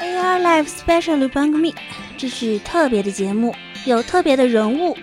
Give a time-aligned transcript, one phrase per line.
[0.00, 1.74] AR Live Special 番組，
[2.18, 3.54] 这是特别的节目，
[3.86, 4.96] 有特别的人物，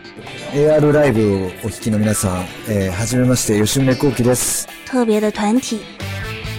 [0.54, 5.80] AR ライブをお聞きの皆さん、えー、はじめまして吉宗幸喜です特别的团体，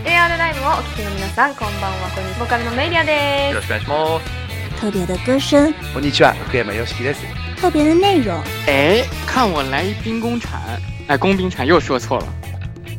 [0.04, 4.24] AR ライブをお聞きの皆さんこんばんはこんにちはボーカルのメイリアでよろしくお願いします。
[4.80, 7.20] 特别的歌声，こんにちは、福山よしきです。
[7.60, 10.58] 特别的内容，哎，看我来一兵工铲，
[11.06, 12.26] 哎，工兵铲又说错了。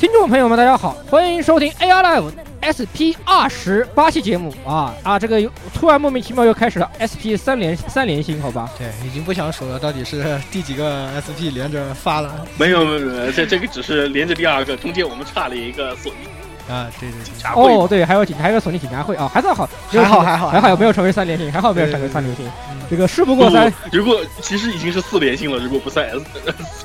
[0.00, 2.32] 听众朋友们，大家好，欢迎收听 AR Live
[2.64, 5.18] SP 二十八期节目啊啊！
[5.18, 8.70] 这个又突然莫名其妙又开始了 SP 三连三连星，好吧？
[8.78, 12.46] 对，已经不想数了，到底是第几个 SP 连着发了？
[12.56, 16.26] 没有没有没有，这这个只是连着第二个，中间我们差了一个索尼。
[16.70, 17.74] 啊，对对警察会。
[17.74, 22.46] 哦，对，还有警，还有个索尼警察会啊，还算好，还好还好还好没有成为三连星，还好没有成为三连星。
[22.88, 26.24] 这个事不过三，如果其实已经是四连星了，如果不算 S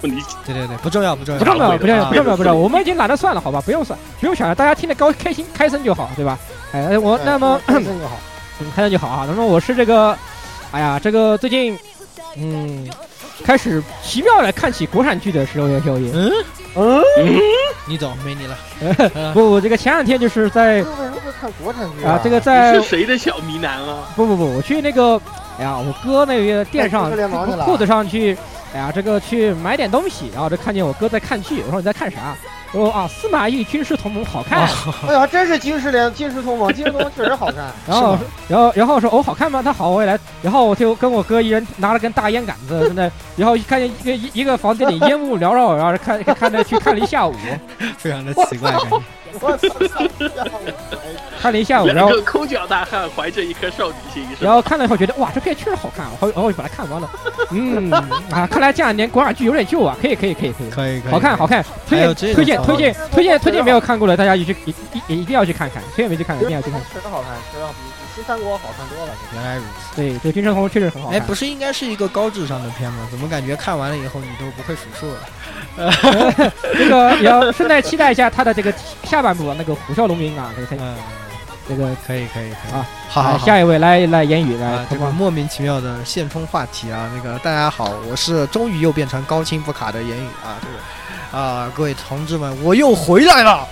[0.01, 1.39] 索尼，对对对，不重要不重要。
[1.39, 6.37] 不重要不重要啊不重要不重要，我们已经懒得算了，好吧，不用算，不用想了，大家听得高开心开心就好，对吧？
[6.73, 8.17] 哎，我那么开心就好，
[8.61, 9.25] 嗯，开心就好啊。
[9.27, 10.15] 那么我是这个，
[10.71, 11.75] 哎呀，这个最近，
[12.37, 12.87] 嗯，
[13.43, 16.11] 开始奇妙的看起国产剧的时候，小野。
[16.13, 16.31] 嗯
[16.75, 17.01] 嗯，
[17.87, 18.57] 你走，没你了。
[19.33, 22.19] 不 不，这个前两天就是在为什么会看国产剧啊？
[22.23, 24.09] 这个在是谁的小迷男啊？
[24.15, 25.19] 不不不，我去那个，
[25.57, 27.09] 哎呀，我哥那个店上
[27.65, 28.37] 裤子上去，
[28.73, 32.35] 哎呀，这个去买点东西，然后就看见我哥在看剧，我说你在看啥？
[32.75, 34.67] 我说啊，司马懿军师同盟好看。
[35.07, 37.55] 哎呀，真是军师联军师同盟，军师同盟确实好看。
[37.87, 39.61] 然后然后然后说哦好看吗？
[39.63, 40.19] 他好，我也来。
[40.41, 47.33] 然后我就跟我哥一人拿了根大烟杆子， 在那，然后看见一个一一个房间里烟雾缭绕，然后看看着去看了一下午，
[47.97, 49.01] 非常的奇怪感觉。
[49.41, 49.75] 我操！
[51.41, 57.09] 看了一下午，然后两个抠脚大汉怀着一颗少女心，然后看了以后觉得哇，这片确实好看，然后然后就把它看完了。
[57.51, 57.91] 嗯
[58.31, 64.73] 啊，看来这两年国产剧有点旧啊，可以可以可以可以可以，好看好看，推荐推荐推荐推荐推荐没有看过的，大家一去一
[65.09, 66.81] 一一定要去看看，推荐没去看的一定要去看。
[66.91, 69.13] 确实好看，确实比比新三国好看多了。
[69.33, 69.95] 原来如此。
[69.95, 71.19] 对对，《军神红》确实很好看。
[71.19, 73.07] 哎，不是应该是一个高智商的片吗？
[73.11, 75.19] 怎么感觉看完了以后你都不会数数了？
[76.77, 78.73] 这个也要顺带期待一下他的这个
[79.03, 80.95] 下半部那个虎啸龙吟啊，这个嗯，
[81.67, 82.71] 这个可以可以可以。
[82.71, 82.85] 啊。
[83.09, 93.67] 好，好，下一位来来言语来啊，这个莫名其妙的现充话题啊，那个大家好，我是终于又变成高清不卡的言语啊，这个啊，各位同志们，我又回来了，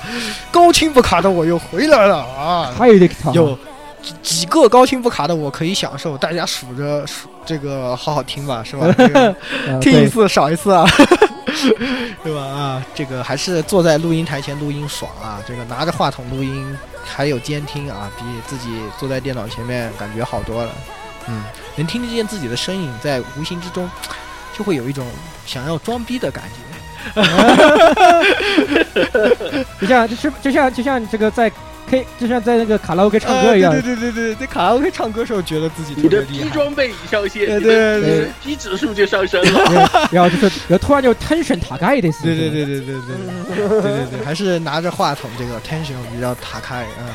[0.51, 3.57] 高清不卡的我又回来了啊，还有
[4.01, 8.94] 几几个高清不卡的我可以享受，大家数着数这个好好听吧，是吧？
[8.97, 9.34] 这个
[9.79, 10.85] 听一次少一次啊。
[12.24, 12.41] 对吧？
[12.41, 15.41] 啊，这个还是坐在录音台前录音爽啊！
[15.47, 20.72] 这个拿着话筒录音，还有监听啊，比自己坐在电脑前面感觉好多了。
[21.28, 21.44] 嗯，
[21.75, 23.90] 能听得见自己的声音，在无形之中
[24.58, 25.06] 就会有一种
[25.46, 26.56] 想要装逼的感觉。
[29.81, 31.52] 就像就是就像就像这个在
[31.89, 33.71] K，就像在那个卡拉 OK 唱歌一样。
[33.71, 39.89] 对对对对，在卡拉 OK 唱歌时候觉得自己你的 P 装备已上线，对对对，P 指数就上升了。
[40.11, 42.95] 然后就是，然后突然就 tension 塔盖的对对对对对对
[43.55, 47.05] 对对对对，还是拿着话筒这个 tension 比较塔开，嗯，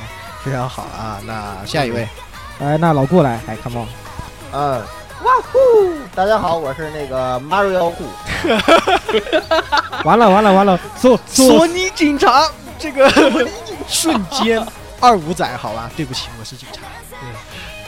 [0.44, 1.20] 非常好啊。
[1.26, 2.08] 那下一位，
[2.60, 3.88] 哎，那老顾来，哎，come on，
[4.52, 4.80] 嗯，
[5.24, 5.58] 哇呼！
[6.14, 8.04] 大家好，我是那个 Mario 户。
[10.04, 13.10] 完了完了完了，索索尼警察这个
[13.88, 14.64] 瞬间
[15.00, 16.82] 二五仔，好吧，对不起，我是警察。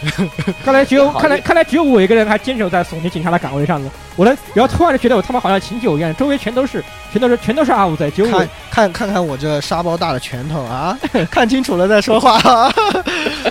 [0.64, 3.90] 看来只有看来看来只有我一个人还坚守在索尼警察的岗位上了。
[4.16, 10.98] 我的，然后突然就觉得我他妈好像秦九一样，周围全都是全都是全都是阿五仔，只有我看看看我这沙包大的拳头啊！
[11.30, 12.38] 看清楚了再说话。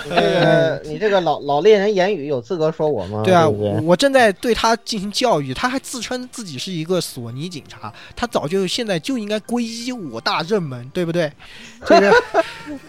[0.05, 3.21] 你这个你这个老老猎人言语有资格说我吗？
[3.23, 11.31] 对啊，对对我正在对他进行教育，他还自称自己是一个索尼警察，他早就现在就应该皈依我大正门，对不对？
[11.85, 12.13] 这个，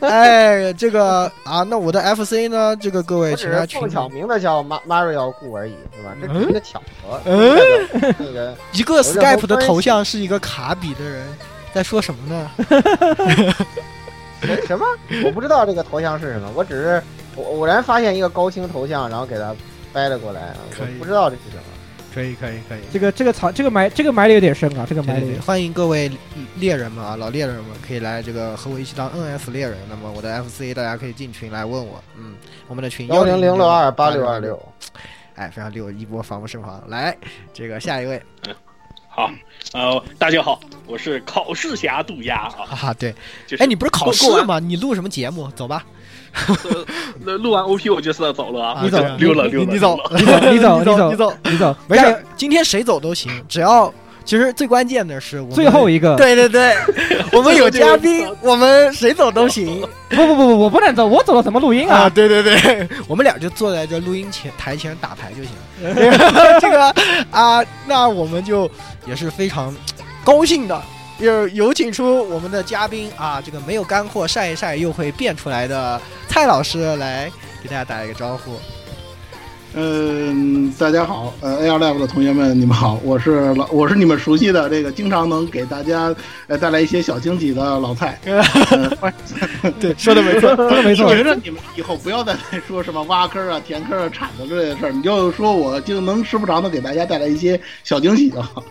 [0.08, 2.76] 哎，这个啊，那我的 FC 呢？
[2.76, 6.14] 这个各位，请大家碰巧名字叫 Mario 故而已，是吧？
[6.20, 7.20] 这只是一个巧合。
[7.24, 7.56] 嗯，
[8.18, 11.26] 那 个一个 Skype 的头像是一个卡比的人，
[11.74, 12.50] 在说什么呢？
[14.66, 14.86] 什么？
[15.24, 17.02] 我不知道这个头像是什么，我只是
[17.36, 19.54] 我偶然发现一个高清头像，然后给他
[19.92, 21.62] 掰了过来我不知道这是什么。
[22.12, 26.10] 可以可以可以，这个这个藏这个埋这个埋的有点深啊，这个埋的欢迎各位
[26.56, 29.78] 猎人们啊，老猎人们可以来这个和我一起当 NS 猎人。
[29.88, 32.34] 那么我的 FC 大家可以进群来问我，嗯，
[32.66, 34.60] 我们的群幺零零六二八六二六，
[35.34, 36.82] 哎，非常溜，一波防不胜防。
[36.88, 37.16] 来，
[37.52, 38.22] 这个下一位，
[39.08, 39.30] 好，
[39.72, 42.68] 呃，大家好，我是考试侠杜鸦啊。
[42.82, 43.14] 啊，对，
[43.46, 44.58] 就是哎，你不是考试吗？
[44.58, 45.50] 你录什么节目？
[45.52, 45.84] 走吧。
[46.46, 46.86] 呃
[47.24, 53.92] 那录完 OP 我就是要走了啊， 你走溜了溜了，你你走你走你走 你走走你走，没事，今天谁走都行，只要
[54.30, 56.76] 其实最关键的是我们最后一个，对对对，
[57.36, 62.02] 我们有嘉宾，我们谁走都行不不不不，我不能走，我走了怎么录音啊！
[62.02, 62.08] 啊？
[62.08, 65.50] 对对对，我们俩就坐在这录音前台前打牌就行。
[66.60, 66.94] 这个
[67.32, 68.70] 啊，那我们就
[69.04, 69.74] 也是非常
[70.22, 70.80] 高兴的。
[71.18, 77.28] 有有请出我们的嘉宾啊，这个没有干货晒一晒又会变出来的蔡老师来
[77.64, 78.52] 给大家打一个招呼。
[79.72, 86.12] 嗯，大家好，呃，AR Lab 的同学们，你们好，我是老，我是你们熟悉的这个经常能给大家
[86.48, 88.18] 呃带来一些小惊喜的老蔡。
[89.78, 91.14] 对，说的没错， 说的没错我。
[91.14, 92.36] 觉得你们以后不要再
[92.66, 98.64] 说什么挖坑啊、填坑啊、铲子之类的事儿，你就说我就能时不常的给大家带来一些小惊喜就好，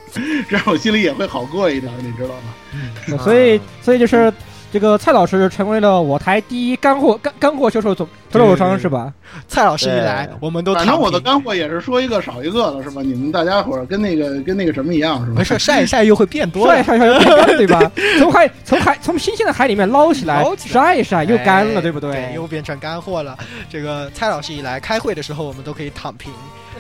[0.49, 3.23] 这样我心里也会好过一点，你知道吗？
[3.23, 4.31] 所以所以就是
[4.71, 9.12] 这个蔡老师成为了我台第一干货干干货销售总销售商是吧？
[9.48, 13.01] 蔡老师一来，我们都反正我的干货也是说一个少一个了，是吧？
[13.01, 15.38] 你们大家伙儿跟那个跟那个什么一样，是吧？
[15.38, 16.83] 没事，晒一晒又会变多晒了。
[16.83, 17.92] 晒晒又变干，对吧？
[18.19, 22.31] 从海从海从新鲜的海里面捞起来捞，起来晒一晒又干了，哎对不对？
[22.36, 23.36] 又变成干货了。
[23.69, 26.31] 这个蔡老师一来，开会的时候我们都可以躺平。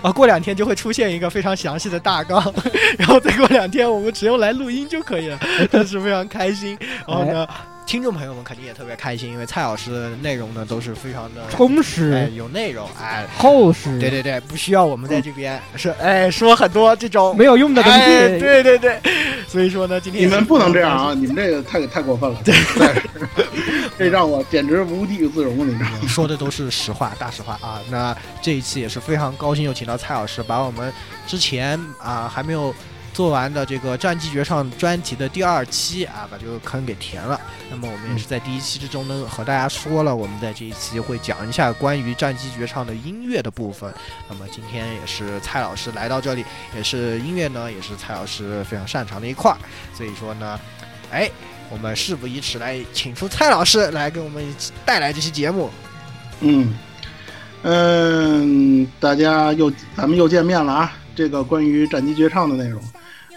[0.01, 2.41] 啊，过两天就会出现一个非常详细的大纲，
[2.97, 5.37] 然后再过两天我们只用来录音就可以了，
[5.71, 6.77] 但是非常开心。
[7.05, 7.45] 然后呢，
[7.89, 18.39] 听众朋友们肯定也特别开心，因为蔡老师的内容呢都是非常的哎充实有内容，哎，厚实，对对对，不需要我们在这边是哎说很多这种没有用的东哎，西。
[18.39, 18.99] 对对对，
[19.47, 21.15] 所以说呢，今天你们不能这样啊！
[21.15, 22.53] 你们这个太太过分了，对，
[23.97, 26.07] 这让我简直无地自容，你知道吗？
[26.07, 27.81] 说的都是实话，大实话啊。
[27.89, 30.93] 那这一次也是非常高兴，又请到蔡老师，把我们
[31.25, 32.71] 之前啊还没有
[33.19, 37.37] 做完的这个《战机绝唱》专题的第二期啊，把这个坑给填了。
[37.69, 43.93] 那么我们也是在第一期之中呢，和大家说了，我们在这一期会讲一下关于《战机绝唱》的音乐的部分。
[44.29, 49.57] 那么今天也是蔡老师来到这里，也是音乐呢，也是蔡老师非常擅长的一块儿。
[49.93, 50.57] 所以说呢，
[51.11, 51.29] 哎。
[51.71, 54.43] 我们事不宜迟，来请出蔡老师来给我们
[54.85, 55.69] 带来这期节目。
[56.39, 56.73] 嗯
[57.63, 60.93] 嗯，大家又咱们又见面了啊！
[61.15, 62.81] 这个关于战机绝唱的内容，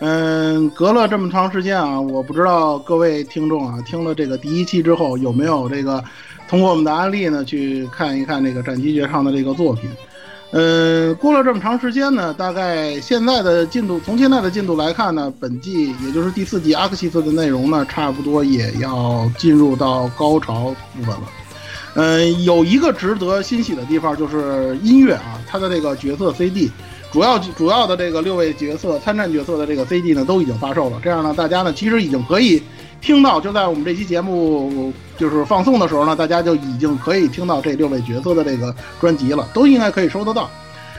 [0.04, 6.02] 嗯，隔了这么长时间啊，我不知道各位听众啊，听了这个第一期之后有没有这个
[6.48, 9.88] 通过我们的案例呢，去看一看这个斩机绝唱的这个作品。
[10.50, 21.22] 嗯，过了这么长时间呢，大概现在的进度，从现在的进度来看呢，本季也就是第四季阿克西斯的内容呢，差不多也要进入到高潮部分了。
[21.94, 26.68] 嗯，有一个值得欣喜的地方就是音乐啊，它的这个角色 CD，
[27.12, 32.62] 主要主要的这个六位角色参战角色的这个 CD 呢都已经发售了，这样呢，大家呢其实已经可以
[33.02, 40.48] 听到，就在我们这期节目就是放送的时候呢，大家就已经可以听到这六位角色的这个专辑了，都应该可以收得到。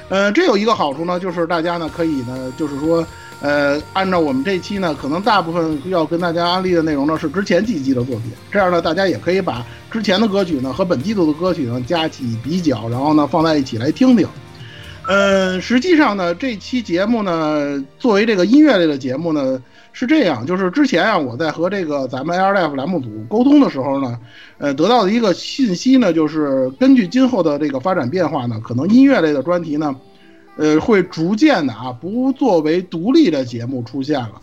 [0.09, 3.03] 呃，这有一个好处呢，就是大家呢可以呢，就是说，
[3.41, 14.27] 呃，按照我们这期呢，可能大部分要跟大家安利的内容呢是之前几季的作品，这样呢，大家也可以把之前的歌曲呢和本季度的歌曲呢加起比较，然后呢放在一起来听听。
[15.05, 24.17] 呃，实际上呢，这期节目呢，作为这个音乐类的节目呢，是这样，就是之前啊，我在和这个咱们 AirLife 栏目组沟通的时候呢，
[24.59, 29.93] 呃，得到的一个信息呢，就是根据今后的这个发展变化呢，可能音乐类的专题呢，
[30.55, 34.41] 呃，会逐渐的啊，不作为独立的节目出现了。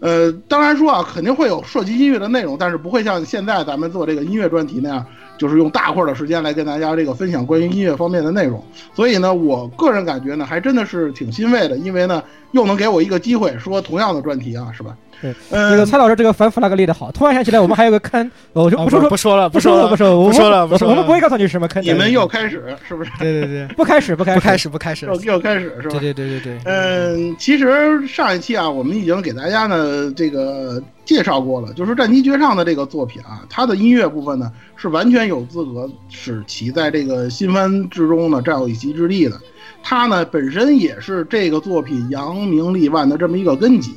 [0.00, 5.06] 呃，当然说啊，肯定会有涉及音乐的内容，但是不会像现在咱们做这个音乐专题那样，
[5.40, 8.62] 就是用大块的时间来跟大家这个分享关于音乐方面的内容。
[8.94, 14.94] 所以呢，我个人感觉呢，还真的是挺欣慰的，因为呢，又能给我一个机会说同样的专题啊，是吧？
[15.20, 17.10] 对，这个蔡老师这个反 flag 立的好。
[17.12, 20.92] 突然想起来，我们还有个坑，我就不说不说了，不说了，不说了，不说了，不说了。
[20.92, 21.82] 我们不会告诉你什么坑。
[21.82, 23.10] 你们又开始是不是？
[23.18, 25.98] 对对对，不开始，不开始，不开始，不开始，又又开始是吧？
[25.98, 26.58] 对对对对对。
[26.64, 39.38] 嗯，其实上一期啊，我们已经给大家呢这个介绍过了，就是《战机绝唱》的这个作品啊，它的音乐部分呢是完全有资格使其在这个新番之中呢占有一席之地的。
[39.82, 43.92] 它呢本身也是这个作品扬名立万的这么一个根基。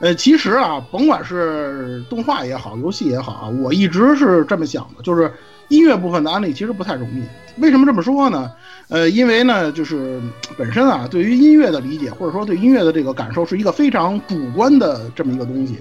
[0.00, 5.32] 呃，其实啊，甭管是动画也好，游戏也好啊，我一直是这么想的，就是
[5.68, 7.22] 音乐部分的安利其实不太容易。
[7.60, 8.52] 为什么这么说呢？
[8.88, 10.20] 呃，因为呢，就是
[10.56, 15.76] 本身啊，对于音乐的理解，或者说对音乐的这个感受，是一个非常主观的这么一个东西。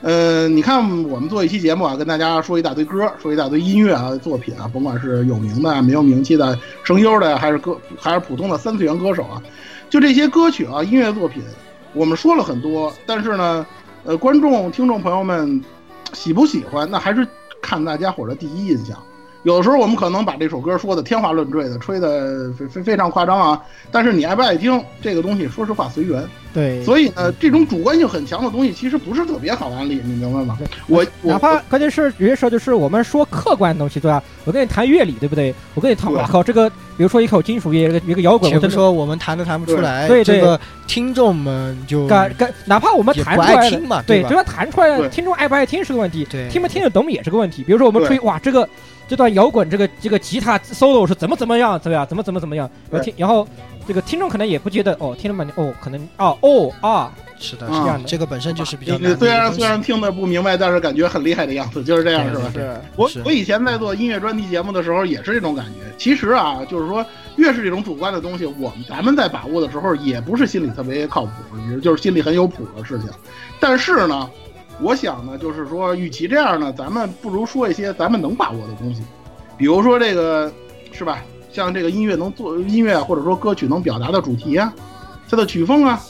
[0.00, 9.42] 呃，你看我们做一期节目啊，跟大家说一大堆歌，说一大堆音乐啊作品啊，甭管是有名的、没有名气的、声优的，还是歌，还是普通的三次元歌手啊，
[9.90, 11.42] 就这些歌曲啊，音乐作品，
[11.92, 13.66] 我们说了很多，但是呢，
[14.04, 15.62] 呃，观众、听众朋友们
[16.12, 17.26] 喜不喜欢，那还是
[17.60, 18.96] 看大家伙的第一印象。
[19.42, 26.22] 有的时候我们可能把这首歌说的天花乱坠的，吹的非非非常夸张啊，但是你爱不爱听这个东西，说实话随缘。
[26.52, 30.58] 对，所以呢，这种主观性很强的东西，其实不是特别好安利，你明白吗？
[30.88, 34.22] 我 哪怕关键是有些时候就是我们说客观的东西，对吧？
[34.44, 35.54] 我跟你谈乐理，对不对？
[35.74, 47.62] 我跟你谈，我靠，这个比如说一口金属乐，一个一个摇滚，我就说我们谈都谈不出来，对这个听众们就感感，哪怕我们谈出来听嘛，对，就说谈出来，听众爱不爱听是个问题，对，听不听得懂也是个问题。
[47.62, 48.68] 比如说我们吹，哇，这个。
[49.10, 52.70] 这段摇滚，这个这个吉他 solo 是怎么怎么样，怎么样，怎么怎么怎么样？
[52.88, 53.44] 然后听，然后
[53.84, 58.08] 这个听众可能也不觉得哦，听了半天哦，可能哦哦啊，是的，是这样的。
[58.08, 62.50] 这个本身就是比较虽然虽然听得不明白，但是感觉很厉害的样子，就是这样，是吧？
[62.54, 62.80] 是。
[62.94, 65.92] 我我以前在做音乐专题节目的时候也是这种感觉。
[65.98, 71.32] 其实啊，就是说越是这种主观的东西，我们咱们在把握的时候也不是心里特别靠谱，
[71.82, 73.08] 就是心里很有谱的事情。
[73.58, 74.30] 但是呢。
[74.82, 79.02] 我想呢，就是说，与其这样呢，咱们不如说一些咱们能把握的东西，
[79.58, 80.50] 比如说这个，
[80.92, 81.22] 是吧？
[81.52, 84.72] 像这个音乐能做音乐，或者说歌曲能表达的主题啊，
[85.28, 86.00] 它的曲风啊，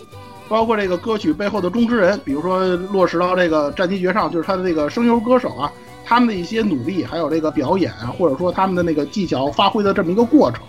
[0.49, 5.73] 包括这个歌曲背后的中之人，比如说落实到这个战机绝唱，就是他的这个声优歌手啊，
[6.05, 10.61] 他们的一些努力，还有这个表演啊，或者说他们的那个技巧发挥的这么一个过程。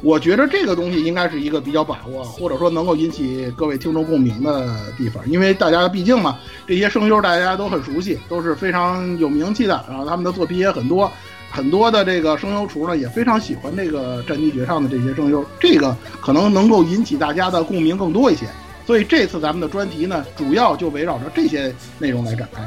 [0.00, 6.38] 我觉得这个东西应该是一个比较把握，或者说能够引起各位听众共鸣的地方，因为大家毕竟嘛，
[6.68, 11.10] 这些声优大家都很熟悉，都是非常有名气的，然后他们的作品也很多，
[11.50, 18.46] 很多的这个声优厨呢也非常喜欢这个《战地绝唱》的这些声优，这个可能能够引起大家的共鸣更多一些。
[18.86, 22.62] 所以这次咱们的专题呢，主要就围绕着这些内容来展开。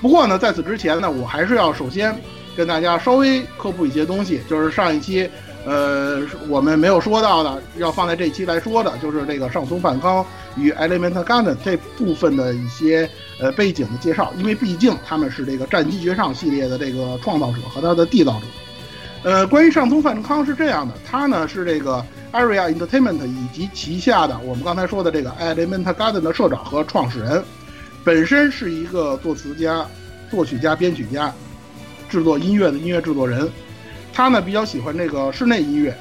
[0.00, 2.18] 不过呢，在此之前呢，我还是要首先
[2.56, 5.28] 跟大家稍微科普一些东西，就是上一期。
[5.66, 10.24] 呃，我们没有说到的，要放在这期来说的，就是这个上松范康
[10.56, 18.46] 与 Element Garden 这部分的一些呃背景的介绍，因为毕竟他们是这个战机绝唱系列的这个创造者和他的缔造者。
[19.22, 22.02] 呃，关于上松范康是这样的，他呢是这个
[22.32, 27.44] Area Entertainment 以及旗下的我们刚才说的这个 Element Garden 的社长和创始人，
[28.02, 29.84] 本身是一个作词家、
[30.30, 31.30] 作曲家、编曲家，
[32.08, 33.46] 制作音乐的音乐制作人。
[34.20, 35.96] 他呢比较喜欢这个室内音乐，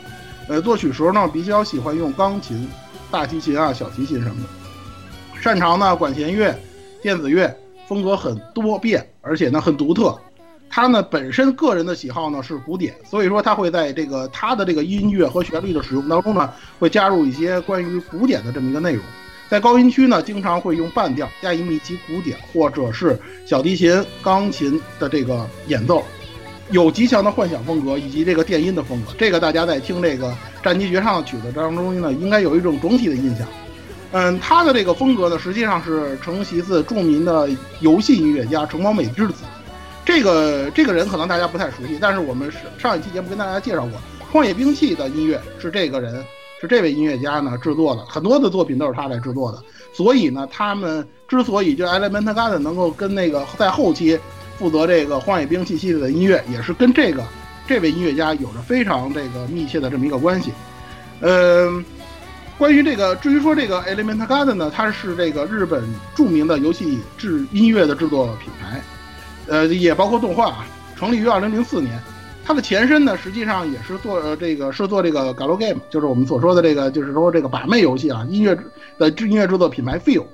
[0.50, 2.68] 呃，作曲时候呢比较喜欢用钢琴、
[3.10, 6.54] 大提琴啊、小提琴什么的，擅长呢管弦乐、
[7.02, 7.50] 电子乐，
[7.88, 10.14] 风格很多变，而且呢很独特。
[10.70, 19.02] 他呢本身个人的喜好呢是古典，所以说他会在这个他的这个音乐和旋律的使用当中呢，会加入一些关于古典的这么一个内容。
[19.48, 26.04] 在高音区呢，经常会用半调加以密集古典或者是小提琴、钢琴的这个演奏。
[26.72, 30.28] 有极强的幻想风格以及这个电音的风格，这个大家在听这个
[30.64, 33.48] 《战机绝唱》的曲子当中呢，应该有一种整体的印象。
[34.12, 37.50] 嗯，他的这个风格呢，实际上是承袭自著名的
[37.80, 39.44] 游戏音乐家城堡美智子。
[40.06, 43.92] 这个这个人可能大家不太熟悉，但是我们上一期节目跟大家介绍过，
[44.32, 46.24] 《荒野兵器》的音乐是这个人，
[46.62, 49.60] 是这位音乐家呢制作的，很多的作品都是他来制作的。
[49.92, 54.20] 所以呢，他们之所以就 Element Garden 能够跟那个在后期。
[54.60, 57.24] 负责这个《荒野兵器》系列的音乐，也是跟这个
[57.66, 60.52] 这位音乐家有着非常这个密切的这么一个关系。
[61.22, 61.84] 嗯，
[62.58, 65.82] 关于这个，至于说这个 Element Garden 呢，它是这个日本
[66.14, 68.82] 著名的游戏制音乐的制作品牌，
[69.48, 71.98] 呃，也包括动画啊，成立于二零零四年。
[72.44, 78.58] 它的前身呢，实际上也是做呃这个是做这个 Galo Game，就是我们所说的这个就是说这个把妹游戏啊，音乐
[78.98, 80.26] 的音乐制作品牌 Feel。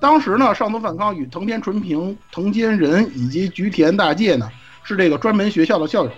[0.00, 4.48] 当时呢，上藤范康与藤田纯平、藤间仁以及菊田大介呢，
[4.84, 6.10] 是这个专门学校的校友。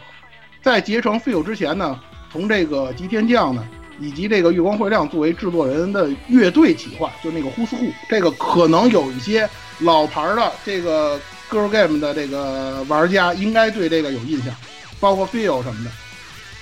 [0.62, 1.98] 在结成 Feel 之前呢，
[2.30, 3.66] 从这个吉田将呢，
[3.98, 11.18] 以及这个月光会亮作为制作人的乐队企划，就那个呼斯户，这个可能有一些老牌的这个
[11.50, 14.54] Girl Game 的这个玩家应该对这个有印象，
[15.00, 15.90] 包括 Feel 什么的。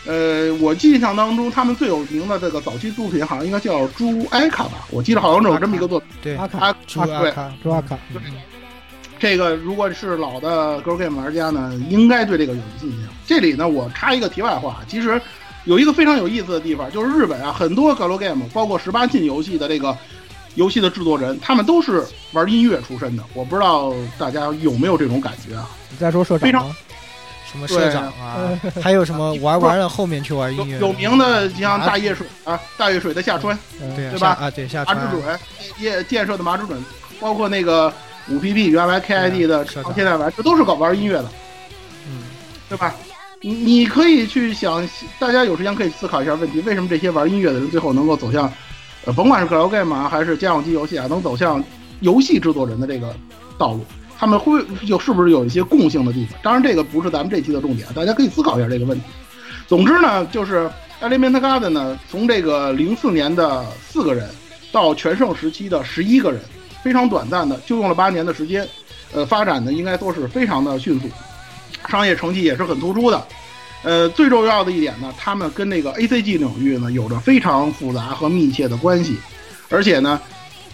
[0.08, 6.08] 呃，我印象当中，他们最有名的这个早期作品好像应该叫《朱埃卡》吧，我记得好像有这么一个作品。
[6.22, 7.98] 对，阿卡，朱阿卡，朱阿卡。
[9.18, 13.12] 这个如果是老的 Girl Game 玩家呢，应该对这个有印象。
[13.26, 15.20] 这里呢，我插一个题外话，其实
[15.64, 19.94] 有一个非常有意思的地方，就是日本啊，很多 Girl Game，包括十八禁游戏的这个
[20.54, 23.22] 游戏的制作人，他们都是玩音乐出身的。
[23.34, 25.68] 我不知道大家有没有这种感觉啊？
[25.90, 26.74] 你在说社长非常
[27.50, 33.58] 什么社长啊，还有什么 玩完了后面去玩音乐，有名的像大叶水啊，大叶水的下川，
[33.96, 34.36] 对对吧？
[34.40, 35.38] 啊，对下川麻之准，
[35.78, 36.84] 建建设的麻之准，
[37.20, 37.92] 包括那个
[38.28, 41.28] 五 PP 原来 KID 的长现代玩，这都是搞玩音乐的，
[42.06, 42.22] 嗯，
[42.68, 42.94] 对吧？
[43.40, 44.86] 你你可以去想，
[45.18, 48.52] 大家有时间可以思考一下问题：为什么这些玩音乐的人最后能够走向，
[49.04, 51.62] 呃，甭管是 Galgame 啊，还是家用机游戏啊，能走向
[52.00, 53.14] 游戏制作人的这个
[53.56, 53.84] 道路？
[54.18, 56.38] 他们会有是不是有一些共性的地方？
[56.42, 59.04] 当然，这个不是咱们这期的重点，大家可以思考一下这个问题。
[59.68, 60.68] 总之呢，就是
[61.00, 64.28] Element Garden 呢，从这个零四年的四个人
[64.72, 66.40] 到全盛时期的十一个人，
[66.82, 68.66] 非常短暂的就用了八年的时间，
[69.14, 71.08] 呃，发展的应该说是非常的迅速。
[71.88, 73.22] 商业成绩也是很突出的，
[73.84, 79.16] 呃，最重要的一点呢，他们跟那个 A C G 领域呢有着非常复杂和密切的关系，
[79.70, 80.20] 而且呢，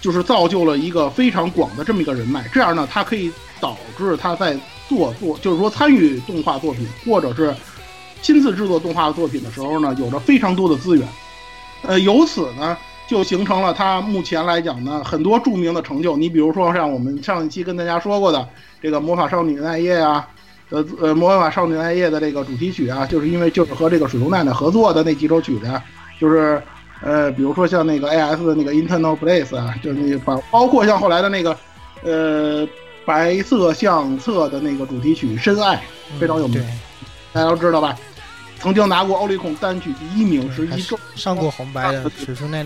[0.04, 4.54] 就是造就了一个非常广的这么一个人脉，这样呢，它可以导致他在
[4.86, 7.54] 做做，就是说参与动画作品或者是
[8.20, 11.08] 亲自制作动画作品的时候呢，有着非常多的资源，
[11.84, 12.76] 呃，由此呢，
[13.08, 18.46] 就形成了他目前来讲呢很多著名的成就，你比如说像我们上一期跟大家说过的
[18.82, 20.28] 这个魔法少女奈叶啊。
[20.70, 25.80] 呃呃，魔法少女奈叶的这个主题曲啊，就是因为就是和这个水龙奈奈合作的那几首曲子，
[26.18, 26.60] 就是
[27.04, 31.54] 呃，比如说像那个 A S 的那个 Internal Place 啊，就是那包包括像后来的那个
[32.02, 32.66] 呃
[33.04, 35.76] 白色相册的那个主题曲《深爱》，
[36.18, 36.64] 非常有名，
[37.30, 37.94] 大家都知道吧？
[38.58, 42.10] 曾经拿过奥利控单曲第一名，是一周上过红白的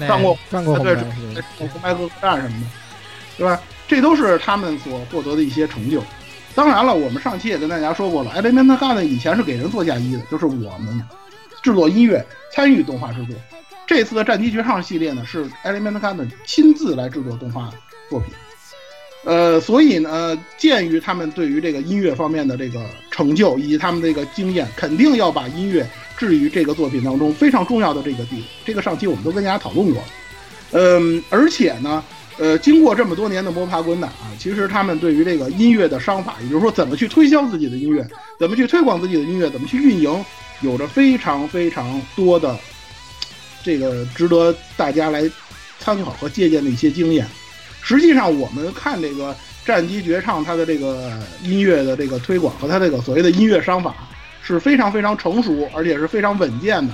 [0.06, 0.94] 上过上过红白，
[1.58, 2.66] 红白歌战什么的，
[3.38, 3.60] 对吧？
[3.88, 6.00] 这都是他们所获得的一些成就。
[6.54, 11.02] 当然了，我们上期也跟大家说过了，Element Garden 以前是给人做嫁衣的，就是我们
[11.60, 13.34] 制作音乐、参与动画制作。
[13.88, 17.70] 这次的《战机绝唱》系列呢，是 Element Garden 亲自来制作动画
[18.10, 18.30] 作品。
[19.24, 28.42] 呃，所以呢，鉴于他们对于这个音乐方面的这个成就以及他们这个经验，肯定要把音乐置于这个作品当中非常重要的这个地位。
[28.64, 30.02] 这个上期我们都跟大家讨论过。
[30.72, 32.04] 嗯，而且呢。
[32.40, 38.08] 呃，经过这么多年的摸爬滚打啊，其实他们对于这个音乐的商法，也就是说怎么去推销自己的音乐，
[38.38, 40.24] 怎么去推广自己的音乐，怎么去运营，
[40.60, 42.56] 有着非常非常多的
[43.62, 45.28] 这个值得大家来
[45.78, 47.26] 参考和借鉴的一些经验。
[47.82, 49.32] 实际上，我们看这个
[49.64, 51.10] 《战机绝唱》它的这个
[51.42, 53.94] 音乐的这个推广和它这个所谓的音乐商法
[54.42, 56.92] 是非常非常成熟，而且是非常稳健的。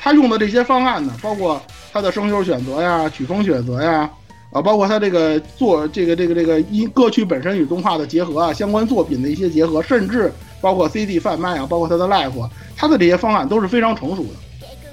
[0.00, 1.60] 他用的这些方案呢，包括
[1.92, 4.10] 他的声优选择呀、曲风选择呀。
[4.52, 14.30] 啊，包括他这个做这个这个这个音歌曲本身与动画的结合啊，相关作品的一些结合，甚至包括 CD 贩卖啊，包括他的 live，他的这些方案都是非常成熟的。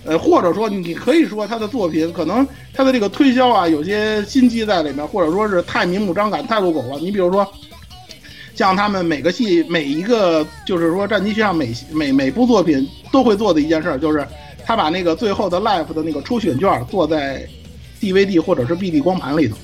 [0.06, 7.00] 呃，或者说你可以说他的作品可能他的这个推销啊，有些心机在里面，或者说是太明目张胆、太露狗了。
[7.00, 7.48] 你比如说，
[8.56, 14.28] 像他们每个戏每一个，就是说战机上每每每部作品都会做的一件事，就是
[14.66, 17.48] 他把那个最后的 live 的那个抽选券做在。
[18.02, 19.56] DVD 或者是 BD 光盘里头，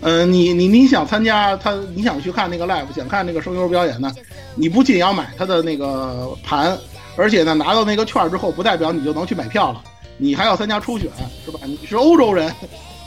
[0.00, 4.12] 嗯，你你你想参加他，你想去看那个 live，想看那个声优表演呢，
[4.56, 6.76] 你不仅要买他的那个盘，
[7.16, 9.82] 而且呢拿到那个券之后，不代表你就能去买票了，
[10.16, 11.10] 你还要参加初选，
[11.44, 11.60] 是吧？
[11.64, 12.52] 你是欧洲人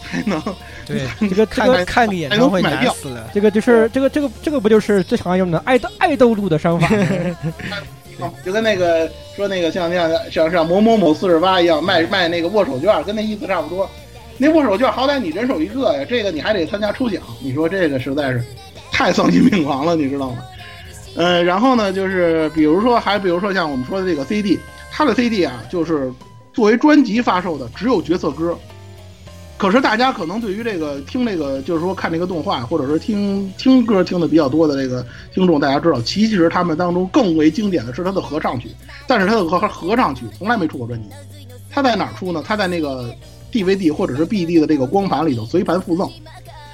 [0.04, 0.42] 才能
[0.86, 6.88] 对 这个看看个演唱会难死了，这个就是这个这个这个不就是最常用的爱豆爱豆路的商法？
[8.46, 13.90] 就跟那个说那个像像像像某某某四十八一样卖卖那个握手券，跟那意思差不多。
[14.38, 18.42] 那握手券好歹你人手一个呀，这个你还得参加抽奖，你说这个实在是
[18.92, 20.38] 太丧心病狂了，你知道吗？
[21.16, 24.60] 呃，然后呢，就是比如说，还比如说像我们说的这个 CD，
[24.92, 26.12] 它的 CD 啊，就是
[26.54, 28.58] 作为专辑发售的，只有角色歌。
[29.58, 38.70] 可是大家可能对于这个听这个，就是说看这个动画，或者是听听歌听的比较多的这个听众，大家知道，其实他们当中更为经典的是他的合唱曲，
[39.08, 41.10] 但是他的合合唱曲从来没出过专辑。
[41.70, 42.44] 他在哪儿出呢？
[42.46, 43.14] 他在那个。
[43.52, 46.12] DVD 或者是 BD 的这个光盘里头随盘附赠，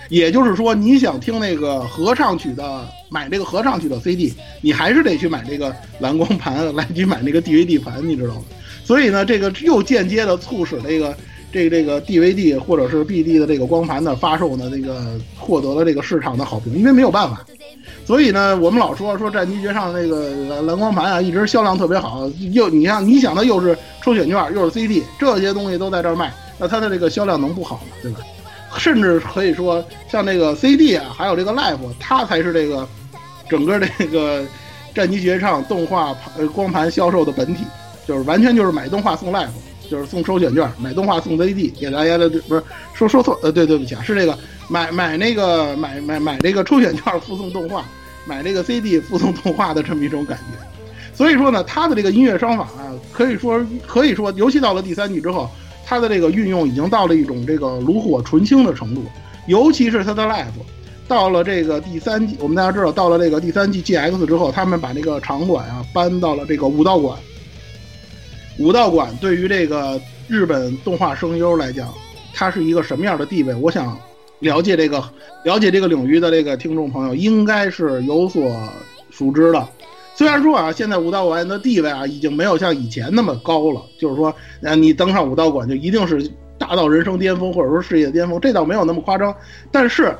[0.09, 8.41] 也就是说，你想听那个合唱曲的，买这个合唱曲的 CD，你还是得去买这个蓝光盘来去买那个 DVD 盘，你知道吗？
[8.85, 11.13] 所以呢，这个又间接的促使这个
[11.51, 17.45] 这个这个 DVD 或者是 BD 的这个光盘的发售呢，这个获得了这个市场的好评，因为没有办法。
[18.05, 26.33] 所以呢，我们老说说《战机绝唱》那个蓝光盘啊，一直销量特别好，又你像你想的又是抽选券，又是 CD，这些东西都在这儿卖。
[26.57, 27.91] 那它的这个销量能不好吗？
[28.01, 28.19] 对吧？
[28.77, 32.87] 甚至可以说，像这个 CD 啊，还有这个 Live，它才是这个
[33.51, 34.41] 整个这个
[34.95, 37.65] 《战机绝唱》动画呃光盘销售的本体，
[38.07, 39.49] 就是完全就是买动画送 Live，
[39.89, 44.37] 就是送抽选券，买动画送 CD，给大家的不是说说错呃，对对不起啊，是这个
[44.69, 47.83] 买买那个买买买这个抽选券附送动画，
[48.25, 50.57] 买这个 CD 附送动画的这么一种感觉。
[51.13, 55.49] 所以说呢，他的这个音乐商法啊，可以说可以说，尤其到了第三季之后，
[55.85, 59.03] 他的这个运用已经到了一种这个炉火纯青的程度，
[59.45, 60.45] 尤其是他的 live。
[61.11, 67.19] 到了这个第三季，我们大家知道，到了这个第三季 GX 之后，他们把这个场馆啊搬到了这个武道馆。
[68.59, 71.93] 武道馆对于这个日本动画声优来讲，
[72.33, 73.53] 它是一个什么样的地位？
[73.55, 73.99] 我想
[74.39, 75.03] 了解这个
[75.43, 78.49] 了解这个领域的这个听众朋友应该是有所
[79.09, 79.67] 熟知的。
[80.15, 86.25] 虽然说啊，现在武道馆的地位啊已经没有像以前那么高了，就是说，呃，你登上武道馆就一定是
[86.57, 89.35] 达到人生巅峰或者说事业巅峰，这倒没有那么夸张，
[89.73, 90.15] 但是。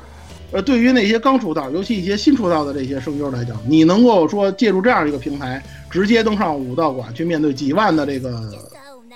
[0.52, 8.52] 呃，对于那些刚出道，尤其一些新出道的这些声优来讲，你能够说借助这样一个平台，直接登上武道馆去面对几万的这个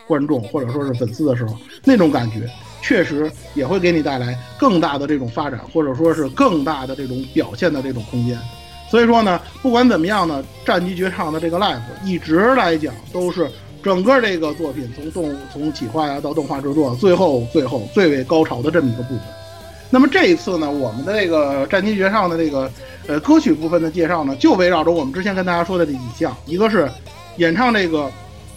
[0.07, 2.49] 观众或者说是粉丝的时候，那种感觉
[2.81, 8.39] 确实也会给你带来更大的这种发展，或者说是更大的这种表现的这种空间。
[8.91, 13.47] 所以说呢，不管怎么样呢，战机绝唱的这个 life 一直来讲都是
[13.83, 19.21] 整个这个作品从动从企划呀到动画制作，最后最后最为高潮的这么一个部分。
[19.89, 22.71] 那么这一次呢，我们的这个《战机绝唱》的这个
[23.07, 26.91] 呃歌曲部分的介绍呢，就围绕着我们之前跟大家说的这几项，一个是
[27.37, 28.11] 演唱这个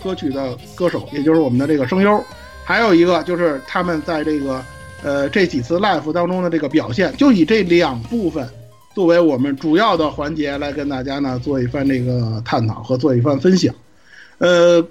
[0.03, 2.23] 歌曲的歌手，也就是我们的这个声优，
[2.65, 4.61] 还有一个就是他们在这个
[5.03, 8.49] 呃这几次 live 当中的这个表现，就以这两部分
[8.95, 13.73] 作为我们主要的环节来跟大家呢做一番这个探讨和做一番分享。
[14.39, 14.81] 呃，《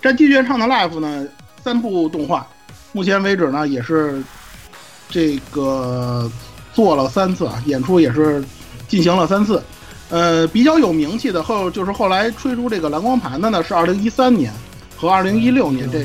[0.00, 1.26] 战机绝唱》的 live 呢，
[1.64, 2.46] 三部动画，
[2.92, 4.22] 目前为止呢也是。
[5.12, 6.28] 这个
[6.72, 8.42] 做了三次啊，演出也是
[8.88, 9.62] 进行了三次，
[10.08, 14.50] 呃，比较有名气的后就是后来推出这个蓝光盘的呢，是二零一三年
[14.96, 16.04] 和二零一六年这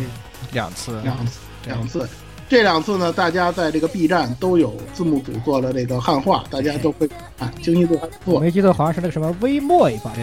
[0.52, 2.08] 两次，两次，两次。
[2.50, 7.06] 这两次呢，大家在这个 B 站都有字幕组做了这个汉化，大家都会
[7.38, 8.40] 啊，精细度还不错。
[8.40, 10.14] 没记错，好像是那个什么微末一版。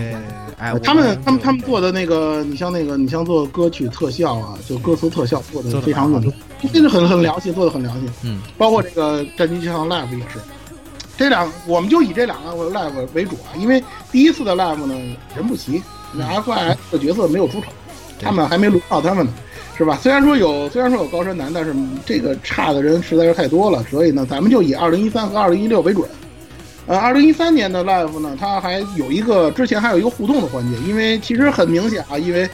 [0.59, 6.33] 哎，他们他们他们做的那个，你像那个，你像做歌曲特效啊，就歌词特效做的非常用心，
[6.69, 8.09] 真的很很良心，做的很良心。
[8.23, 10.39] 嗯，包括这个《战机机上 Live》也是，
[11.17, 14.95] 这两我们就以这两个 Live 为主啊，因为第一次的 Live 呢
[15.37, 17.73] 人不齐，那 F I 的角色没有出场，
[18.21, 19.33] 他们还没轮到他们呢。
[19.77, 19.99] 是吧？
[20.01, 21.75] 虽然说有，虽然说有高山男，但是
[22.07, 26.09] 这个差的人实在是太多了，所以呢，咱们就以二零一三和二零一六为准。
[26.87, 32.49] 呃，二零一三年的 live 呢，它还有一个之前还有一个互动的环节，因为其实很明显啊，因为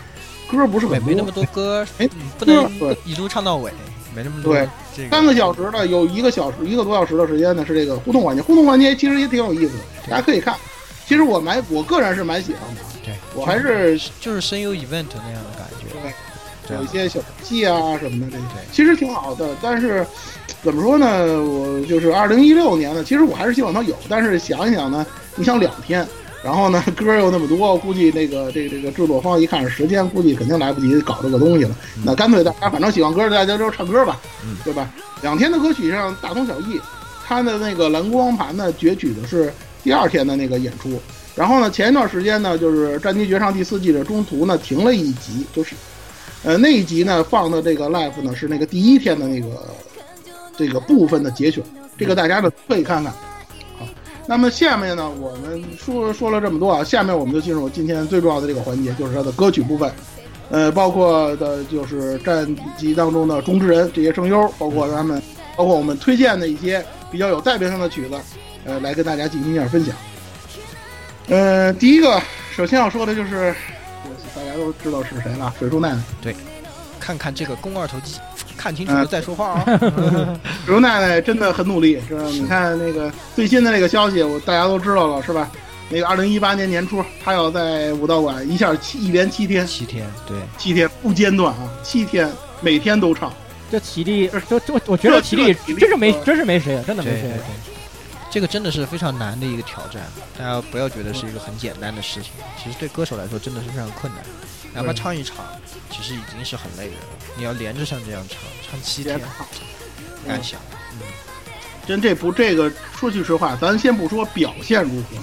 [0.50, 2.66] 歌不是很多，没那么多歌，哎，不能
[3.04, 3.70] 一路唱到尾，
[4.14, 4.54] 没那么多。
[4.54, 10.54] 对，三个小时的，有一个小时一个多小时的时间呢是这个互动环节，互动环节其实也挺有意思的，大家可以看。
[11.06, 15.86] 其实我蛮，我个人是蛮喜欢的，对我还是就是声优 event 那样的感觉。
[16.02, 16.12] 对。
[16.76, 19.48] 有一些小游戏啊什么的，这些其实挺好的。
[19.60, 20.06] 但是
[20.62, 21.06] 怎么说呢？
[21.42, 23.96] 我就是二零一六年呢，其实我还是希望它有。
[24.08, 26.06] 但是想一想呢，你想两天，
[26.42, 31.76] 然后呢 歌又那么多，估计那个这个这个制作方一看时间，估计肯定来不及搞这个东西了。
[32.04, 34.20] 那干脆大家反正喜欢歌，大家就唱歌吧，
[34.64, 34.90] 对吧？
[35.22, 36.80] 两天的歌曲上大同小异。
[37.26, 39.52] 他的那个蓝光盘呢，攫取的是
[39.84, 41.00] 第二天的那个演出。
[41.36, 45.76] 然后呢，前一段时间呢，就是《战机绝唱》第四季的中途呢停了一集，就是。
[46.42, 49.48] 呃，那一集呢放的这个 live 呢是那个第一天的那个
[50.56, 51.62] 这个部分的节选，
[51.98, 53.12] 这个大家呢可以看看。
[54.30, 59.90] 那么下面呢我们说说了这么多啊，下面我们就进入今天最重要的这个环节，就是它的歌曲部分。
[60.50, 62.46] 呃，包括的就是战
[62.78, 65.20] 机当中的中之人这些声优，包括他们，
[65.56, 68.14] 包括我们推荐的一些比较有代表性的曲子，
[68.64, 69.96] 呃，来跟大家进行一下分享。
[71.26, 72.22] 呃，第一个
[72.54, 73.52] 首先要说的就是。
[74.32, 76.00] 大家都知道是谁了，水树奈奈。
[76.22, 76.36] 对，
[77.00, 78.14] 看看这个肱二头肌，
[78.60, 79.64] 看清楚了再说话啊。
[80.66, 82.22] 水树奈奈真的很努力，是吧？
[82.24, 85.50] 你看那个最新的那个消息，我大家都知道了，是吧？
[85.88, 93.32] 那个二零一八年年初，他要在武道馆一下七一连七天，七天，对，七天不间断啊，七天每天都唱。
[93.70, 97.32] 这体力，这这，我觉得体力真是没，真是没谁，真的没谁。
[98.30, 100.02] 这个真的是非常难的一个挑战，
[100.38, 102.30] 大家不要觉得是一个很简单的事情。
[102.62, 104.24] 其实对歌手来说真的是非常困难，
[104.74, 105.44] 哪怕唱一场，
[105.90, 107.08] 其实已经是很累人了。
[107.36, 108.38] 你要连着像这样唱，
[108.70, 109.20] 唱七天，
[110.26, 110.60] 敢想？
[110.92, 111.00] 嗯，
[111.86, 115.16] 真这不这个，说句实话，咱先不说表现如何，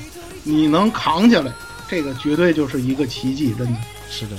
[0.44, 1.52] 你能扛下来，
[1.88, 3.80] 这个绝对就是一个奇迹，真的
[4.10, 4.36] 是的。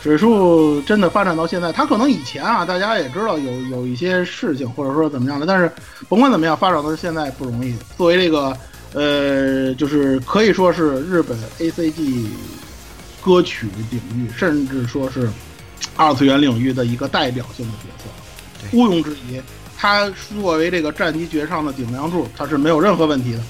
[0.00, 5.70] 水树真的发展到现在，他可能以前啊，大家也知道有有一些事情，或者说怎么样的，但是
[6.08, 7.76] 甭管怎么样，发展到现在不容易。
[7.96, 8.56] 作为这个，
[8.92, 12.28] 呃，就是可以说是日本 A C G
[13.28, 15.28] 歌曲领域，甚至说是
[15.96, 19.38] 二次元领域的一个代表性的角色，毋庸置疑，
[19.76, 20.10] 他
[20.40, 23.40] 作为这个战机绝唱的顶梁柱，他是没有任何问题的。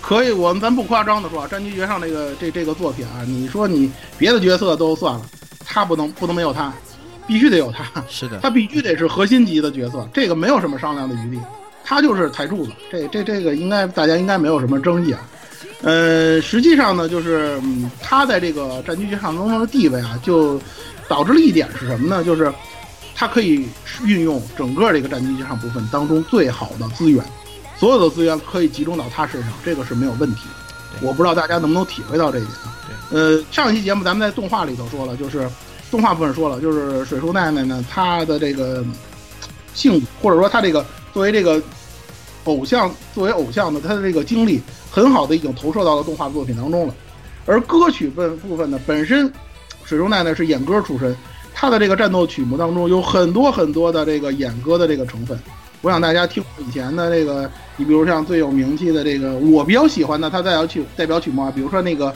[0.00, 5.26] 可以，我们咱不夸张的说，啊，《战机绝唱》这个这这个作品啊，你说你别的角色都算了，
[5.66, 6.72] 他不能不能没有他，
[7.26, 8.02] 必须得有他。
[8.08, 11.42] 是的，他必须得是核心级的角色，这个没有什么商量的余地，
[11.84, 12.72] 他就是台柱子。
[12.90, 15.20] 这这这个应该大家应该没有什么争议啊。
[15.84, 20.58] 呃，实际上呢，就是、嗯、他在这个战机绝唱当中的地位啊，就
[21.06, 22.24] 导致了一点是什么呢？
[22.24, 22.50] 就是
[23.14, 23.68] 他可以
[24.06, 27.22] 运用整个这个战机绝唱部分当中最好的资源，
[27.76, 31.06] 所有的资源可以集中到他身上，这个是没有问题的。
[31.06, 32.72] 我不知道大家能不能体会到这一点啊？
[33.10, 35.46] 呃，上一期节目咱们在动画里头说了，就是
[35.90, 38.82] 动画部分说了，就是水树奈奈呢，她的这个
[39.74, 41.60] 性，或者说她这个作为这个
[42.44, 46.94] 偶像，作为偶像的他的这个经历，很好的已经投射到了动画作品当中了。
[47.46, 49.30] 而歌曲部部分呢，本身
[49.84, 51.14] 水中奈奈是演歌出身，
[51.52, 55.38] 他的这个战斗曲目当中有很多很多的这个演歌的这个成分。
[55.82, 62.14] 我想大家听以前的这个，你比如像最有名气的这个，我比较喜欢的他代表曲代表曲目啊，比如说那个，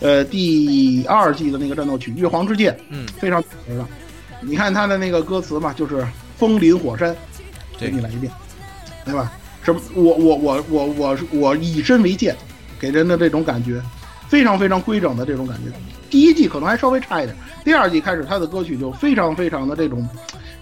[0.00, 3.86] 呃，第二季的那个战斗曲《月皇之剑》，嗯，非常有名的。
[4.40, 6.02] 你看他的那个歌词嘛，就是
[6.38, 7.14] 风林火山，
[7.78, 8.32] 给你来一遍，
[9.04, 9.30] 对吧？
[9.62, 9.80] 什么？
[9.94, 12.36] 我我我我我我以身为剑，
[12.78, 13.80] 给人的这种感觉，
[14.28, 15.72] 非常非常规整的这种感觉。
[16.08, 20.08] 第一季可能还稍微差一点，第二季开始他的歌曲就非常非常的这种。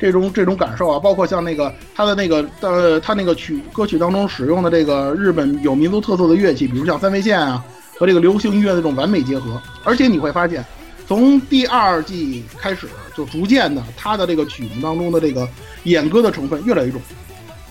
[0.01, 7.65] 这种这种感受啊，包括像那个他的那个呃，他那个曲歌曲当中使用的这个日本有民族特色的乐器，比如像三味线啊，
[7.99, 9.61] 和这个流行音乐的这种完美结合。
[9.83, 10.65] 而且你会发现，
[11.09, 15.49] 从第二季开始，就逐渐的他的这个曲目当中的这个
[15.83, 17.01] 演歌的成分越来越重。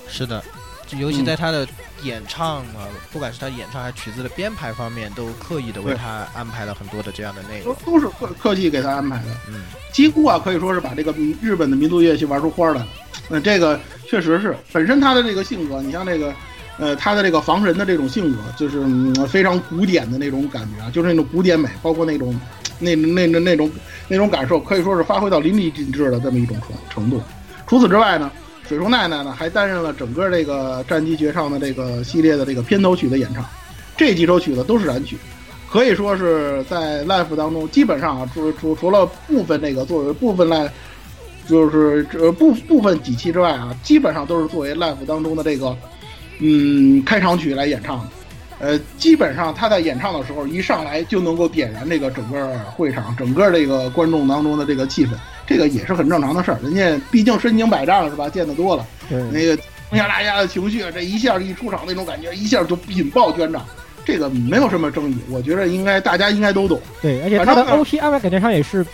[0.10, 0.44] 是的，
[0.98, 1.68] 尤其在他的
[2.04, 7.92] 演唱啊，不管是他演唱还是曲子的编排方面，都刻意的为他安排了很多的这样的内容都。
[7.92, 9.32] 都是客客气给他安排的。
[9.50, 9.64] 嗯。
[9.92, 12.88] 几乎啊，可以说是把这个日本的民族乐器玩出花来了。
[13.28, 16.34] 那、呃、这个确实是本身他的这个性格，你像这个，
[16.78, 22.40] 呃，他的这个防神的这种性格，就是、嗯、非常古典的那种感觉啊，就是那种古典美，包括那种
[22.80, 23.72] 那那那那种
[24.08, 27.22] 那种感受，可以说是发挥到淋漓尽致的这么一种程程度。
[27.66, 28.32] 除此之外呢，
[28.68, 33.46] 水树奈奈呢还担任了整个这个战机绝唱的这个系列的这个片头曲的演唱，
[33.96, 35.18] 这几首曲子都是燃曲。
[35.70, 40.70] 可以说是在 l i f e 当中，基本上啊，除除除了部分那个作为部分 live，
[41.48, 45.76] 就是呃部部分几期之外啊，基本上都是作为 live 当中的这个
[46.40, 48.10] 嗯开场曲来演唱的。
[48.60, 55.12] 呃，基本上他在演唱的时候，一上来就能够点燃这个整个会场、整个这个观众当中的这个气氛，
[55.46, 56.60] 这个也是很正常的事儿。
[56.64, 58.28] 人家毕竟身经百战了是吧？
[58.30, 58.86] 见得多了，
[59.32, 59.56] 那个
[59.90, 63.64] 冲下大家的情绪，这一下一出场那种感觉，一下就引爆全场。
[64.04, 66.82] 这个没有什么争议，我觉得应该大家应该都懂。
[67.02, 68.86] 对，而且他的 OP 安排感觉上也是，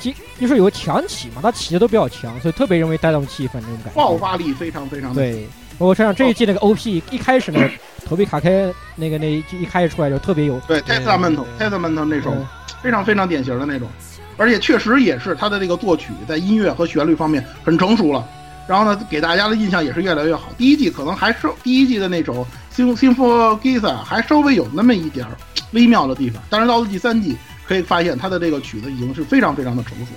[0.00, 3.94] 其就是有个强起嘛，他起的都比较强，所以特别容易带动气氛那种感觉。
[3.94, 5.46] 爆发力非常非常对。
[5.86, 7.60] 我想想这一季那个 OP 一开始呢，
[8.06, 10.60] 投币卡开那个那一一开始出来就特别有。
[10.60, 12.34] 对 Testament Testament 那首
[12.82, 13.88] 非常非常典型的那种，
[14.36, 18.26] 而且确实也是他的这个作曲在音乐和旋律方面很成熟了。
[18.68, 20.50] 然后呢，给大家的印象也是越来越好。
[20.56, 22.46] 第一季可能还是第一季的那首。
[22.70, 25.26] 新新 for Giza 还稍微有那么一点
[25.72, 30.12] 微妙的地方，但是到了第三季，可以发现他的这个曲子已经是非常非常的成熟。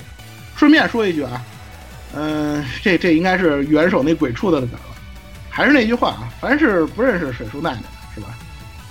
[0.56, 1.42] 顺便说一句啊，
[2.14, 4.95] 嗯、呃，这这应该是元首那鬼畜的梗了。
[5.56, 8.28] 还是那句话啊，凡是不认识水树奈奈是吧？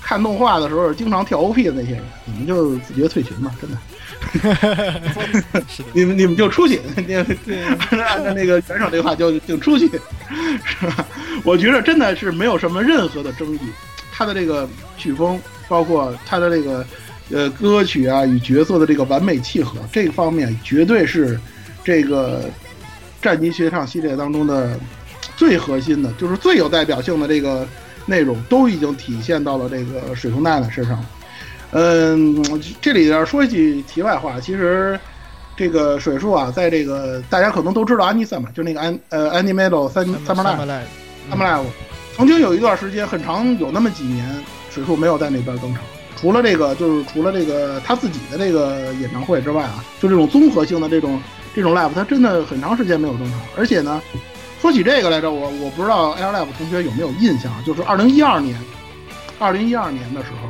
[0.03, 3.77] 看动画的时候经常跳 OP 的那些人，你们就自觉退群吧，真的。
[5.93, 9.87] 你们你们就出去，按照按照那个选手这话就就出去，
[10.65, 11.07] 是吧？
[11.45, 13.61] 我觉得真的是没有什么任何的争议，
[14.11, 16.87] 他的这个曲风，包括他的这个
[17.31, 21.39] 呃歌曲啊与角色的这个完美契合，这个方面绝对是
[21.85, 22.49] 这个
[23.21, 24.79] 战机学唱系列当中的
[25.37, 27.67] 最核心的，就是最有代表性的这个
[28.07, 31.07] 内容，都已经体现到了这个水树奈奈身上了。
[31.73, 32.45] 嗯，
[32.81, 34.99] 这里边说一句题外话，其实
[35.57, 40.83] 这个水树啊，在这个大家可能都知道安妮萨嘛，就那个安呃 Animal 三 Summer Live。
[41.29, 41.65] 他们 live
[42.17, 44.29] 曾经有一段时间很长，有那么几年，
[44.71, 45.83] 水树没有在那边登场。
[46.17, 51.21] 除了这个，就是除了这个他自己的这个演唱会之外啊，就这种综合性的这种
[51.55, 53.41] 这种 live，他真的很长时间没有登场。
[53.57, 54.01] 而且呢，
[54.65, 58.59] 说起这个来着，我我不知道 AirLab 同学有没有印象，就是二零一二年，
[59.39, 60.49] 二零一二年的时候，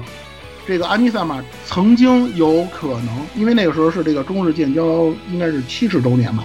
[0.64, 6.44] 这个安妮萨玛曾经有可能，因为那个时候是这个中日建交应该是七十周年嘛。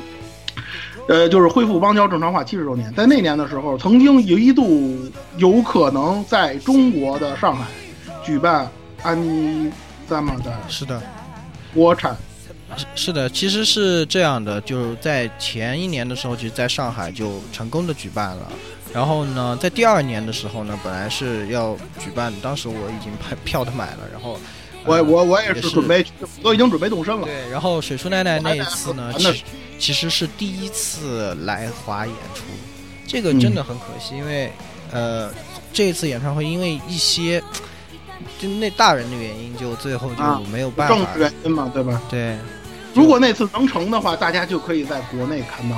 [1.07, 4.97] 呃，就是恢复邦交正常化七十周年，在那年的时候，曾经有一度
[5.37, 7.65] 有可能在中国的上海
[8.25, 8.67] 举办
[9.03, 9.71] 安妮
[10.07, 10.99] 萨玛的，是的，
[11.71, 12.17] 国产，
[12.95, 18.51] 是的，其实是这样的，就在前一年的时候，其实在上海就成功的举办了，
[18.93, 24.39] 然后呢，在第二年的时候呢，本来是要举办，当时我已经票票都买了，然后
[24.85, 26.05] 我我我也是准备，
[26.41, 27.25] 都已经准备动身了。
[27.25, 29.43] 对，然后水叔奶奶那一次呢，其
[29.77, 32.43] 其实是第一次来华演出，
[33.07, 34.51] 这个真的很可惜，因为
[34.91, 35.29] 呃，
[35.73, 37.43] 这次演唱会因为一些
[38.39, 40.95] 就那大人的原因，就最后就没有办法。
[40.95, 42.01] 政治原因嘛，对吧？
[42.09, 42.37] 对。
[42.99, 45.77] 如果那次能成的话，大家就可以在国内看到。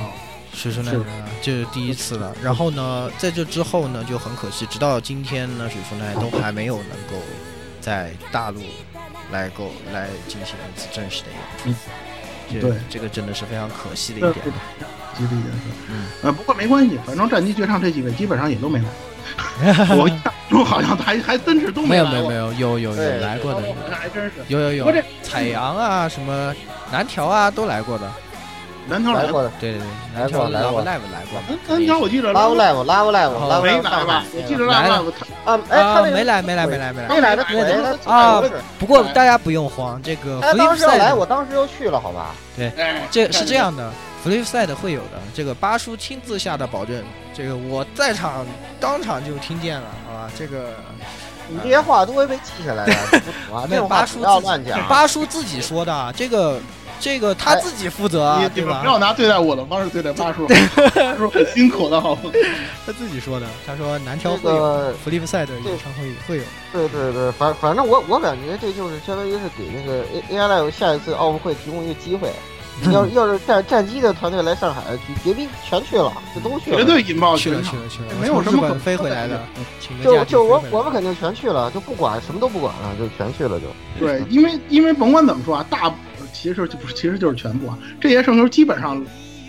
[0.52, 1.04] 水叔奶奶，
[1.40, 2.34] 这是第一次了。
[2.42, 7.24] 然后呢，在这之后呢，就很可惜，直到今天呢，水叔奶奶都还没有能够
[7.80, 8.60] 在大陆
[9.30, 11.28] 来够来进行一次正式的
[11.64, 11.80] 演出。
[12.60, 14.32] 对，这个真的是非常可惜的一点。
[14.34, 14.40] 可
[15.16, 15.52] 惜的一点。
[15.88, 18.84] 嗯，呃，不过没关系，反正战机绝唱这几位基本上也都没来。
[19.96, 20.10] 我
[20.50, 24.92] 我好像还还真是都没有没有没有有有有来过的，还真是有有有。
[25.22, 26.54] 彩阳啊，什么
[26.90, 28.04] 南条啊，都来过的。
[28.88, 31.40] 南条来过的，对对对，来过来过来过来过。
[31.68, 34.24] 南条我记得 live Live live Live 没来吧？
[34.34, 35.12] 我记得 Love Live
[35.44, 37.44] 啊，哎，没来没来没来没来没来的
[38.04, 38.42] 啊。
[38.80, 40.40] 不过大家不用慌，这个。
[40.42, 42.34] 他当时要来，我当时就去了，好吧？
[42.56, 42.72] 对，
[43.12, 43.88] 这是这样的
[44.24, 47.02] ，Flip Side 会有的，这个八叔亲自下的保证，
[47.34, 48.46] 这个我在场
[48.80, 50.30] 当场就听见了，好吧？
[50.38, 50.74] 这个
[51.48, 56.60] 你这些话都会被记下来的，没有八叔不要乱讲，八叔自己说的，这个。
[57.00, 62.30] 这个他自己负责，对吧不要拿对待我的方式对待八叔，八叔很辛苦的，好吗？
[62.86, 66.44] 他自己说的，他说南挑会有弗利夫赛的演唱会会有。
[66.72, 72.30] 对对对，反反正我我感觉这就是相当于是给那个 A A I Live 下一次奥运会提供一个机会。
[72.90, 74.82] 要要是战战机的团队来上海，
[75.22, 79.40] 绝逼全去了，就都去了，绝对引爆去了去了去了，没有什么可飞回来的。
[80.02, 83.66] 就就我我们肯定全去了，就不管什么都不管了，就全去了就。
[83.98, 85.92] 对，因为因为甭管怎么说啊，大。
[86.32, 87.78] 其实就不是，其实就是全部啊！
[88.00, 89.00] 这些圣球基本上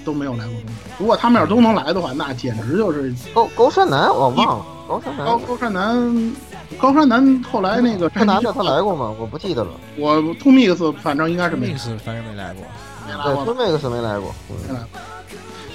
[0.05, 0.73] 都没有来过中国。
[0.99, 5.25] 如果他们要都能来的话，那简直就是高高山南，我忘了高山南。
[5.25, 6.35] 高高山南，
[6.77, 9.11] 高山南后来那个山南的他来过吗？
[9.17, 9.71] 我不记得了。
[9.97, 12.63] 我 t o mix 反正应该是没，mix 反正没来过。
[13.07, 13.45] 没来过，
[13.89, 14.33] 没来过。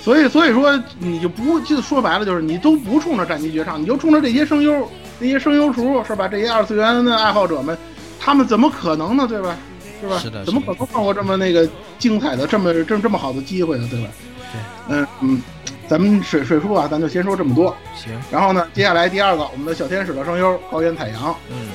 [0.01, 4.89] 所以所以说你就不就说白了就是你都不冲着战机绝唱，你就冲着这些声优
[5.19, 6.27] 那些声优厨是吧？
[6.27, 7.77] 这些二次元的爱好者们，
[8.19, 9.27] 他们怎么可能呢？
[9.29, 9.57] 对吧？
[10.01, 10.19] 是吧？
[10.19, 13.89] 是的，怎么可能放过这么那个精彩的、这么这这么好的机会呢？
[13.91, 14.09] 对吧？
[14.53, 15.43] 对，嗯嗯，
[15.89, 17.77] 咱们水水叔啊，咱就先说这么多。
[17.95, 18.13] 行。
[18.31, 21.35] 然后呢，接下来第二个，我们的小天使的声优高原彩阳。
[21.51, 21.69] 嗯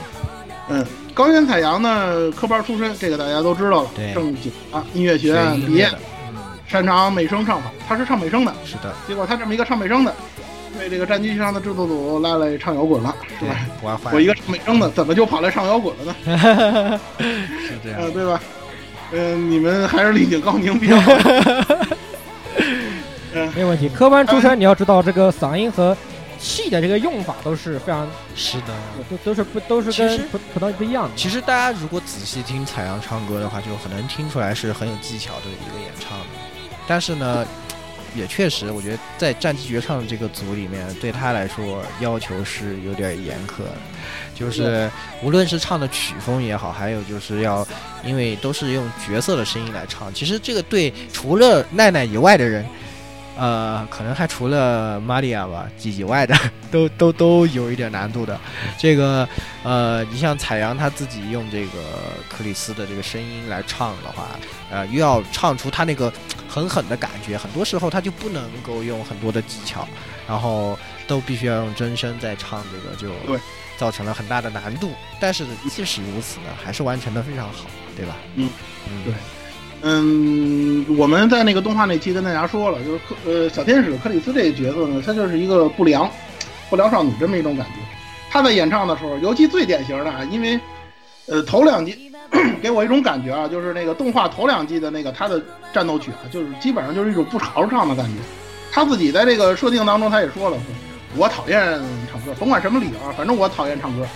[0.74, 3.90] 嗯，高原彩阳呢，科班出身，这个大家都知道了。
[4.14, 5.88] 正经啊，音乐学院毕业，
[6.68, 8.52] 擅长美声唱法，他是唱美声的。
[8.66, 8.92] 是的。
[9.08, 10.14] 结果他这么一个唱美声的。
[10.80, 14.00] 被这个战机上的制作组拉来唱摇滚了，是吧？
[14.12, 17.00] 我一个唱美声的，怎么就跑来唱摇滚了呢？
[17.20, 18.42] 是这样， 对吧？
[19.12, 20.98] 嗯，你们还是李景高宁比较。
[23.36, 23.88] 嗯， 没问题。
[23.88, 25.96] 科班出身，你要知道这个嗓音和
[26.44, 28.76] 气的这个用法都是非常是的，
[29.10, 31.12] 都都是不都是跟普普通不一样的。
[31.16, 36.26] 其实大家如果仔细听采阳唱歌的话，就很能听出来是很有技巧的一个演唱的。
[36.86, 37.48] 但是呢。
[38.16, 43.64] 也确实，我觉得在战机绝唱这个组里面，对他来说要求是有点严苛，
[44.36, 44.88] 就是
[45.24, 47.68] 无论是唱的曲风也好，还有就是要，
[48.06, 52.64] 因为都是用角色的声音来唱，其实这个对除了奈奈以外的人。
[53.38, 56.36] 呃，可能还除了玛利亚吧以外的，
[56.72, 58.40] 都都都有一点难度的。
[58.78, 59.28] 这个，
[59.64, 61.80] 呃，你像彩阳他自己用这个
[62.30, 64.28] 克里斯的这个声音来唱的话，
[64.70, 66.12] 呃，又要唱出他那个
[66.48, 69.88] 狠狠的感觉，很多时候他就不能够用很多的技巧，
[70.28, 73.10] 然后都必须要用真声在唱这个，就
[73.78, 74.92] 造成了很大的难度。
[75.20, 77.66] 但是即使如此呢，还是完成的非常好，
[77.98, 78.16] 对吧？
[78.36, 78.50] 嗯
[78.88, 79.14] 嗯，对。
[79.86, 86.10] 嗯，我们在那个动画那期跟大家说了，就是克呃小天使克里斯这个角色呢，他就是一个不良
[86.70, 87.74] 不良少女这么一种感觉。
[88.32, 90.58] 他在演唱的时候，尤其最典型的啊，因为
[91.26, 92.10] 呃头两季
[92.64, 95.42] 给我一种感觉啊，就是那个动画头两季的那个他的
[95.74, 98.14] 战斗曲啊，就是基本上就是一种不好好唱的感觉。
[98.72, 100.58] 他自己在这个设定当中，他也说了，
[101.18, 101.60] 我讨厌
[102.10, 104.08] 唱歌，甭管什么理由，反正我讨厌唱歌，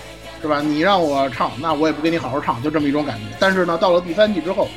[0.42, 0.62] 是吧？
[0.62, 3.24] 你让我唱，那我也不给你好好唱，就这么一种感觉。
[3.38, 4.70] 但是呢，到了第三季之后。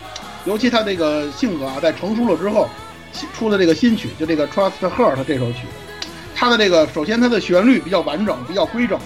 [0.45, 2.69] 尤其他这个性格啊，在成熟了之后，
[3.35, 5.61] 出的这个新曲，就这个《Trust Her》这首曲，
[6.35, 8.99] 它的这个首先它的旋律比较完整，比较规整，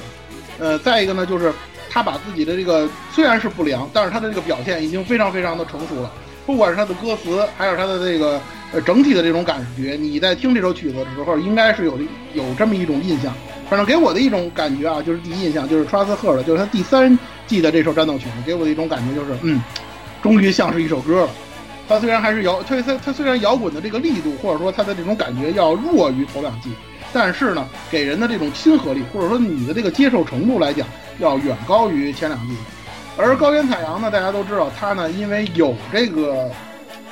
[0.59, 1.53] 呃，再一个呢，就是
[1.91, 6.13] 他把自己的这个虽然是不良，但是他的这个表现已经非常非常的成熟了。
[6.47, 8.41] 不管是他的歌词，还是他的这个
[8.73, 11.99] 呃整体的这种感觉，你在听这首曲子的时候，应该是有
[12.35, 13.35] 有这么一种印象。
[13.71, 19.61] 反正给我的一种感觉啊，就是第一印象就是《Trust Her》的，就是他第三季的这首战斗曲，给我的一种感觉就是嗯。
[20.25, 21.31] 终于像是一首歌了，
[21.87, 26.71] 它虽然还是摇，它它它虽然摇滚的这个力度或者说它的这种感觉要弱于头两季，
[27.13, 32.55] 但是呢，给人的这种亲和力或者说你的这个接受程度来讲，要远高于前两季。
[33.19, 36.51] 而高原彩阳呢，大家都知道，他呢因为有这个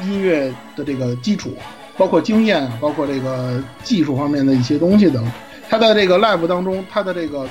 [0.00, 1.54] 音乐的这个基础，
[1.98, 5.30] 包括经验啊，包括这个技术方面的一些东西等，
[5.68, 7.46] 他在这个 live 当中，他的这个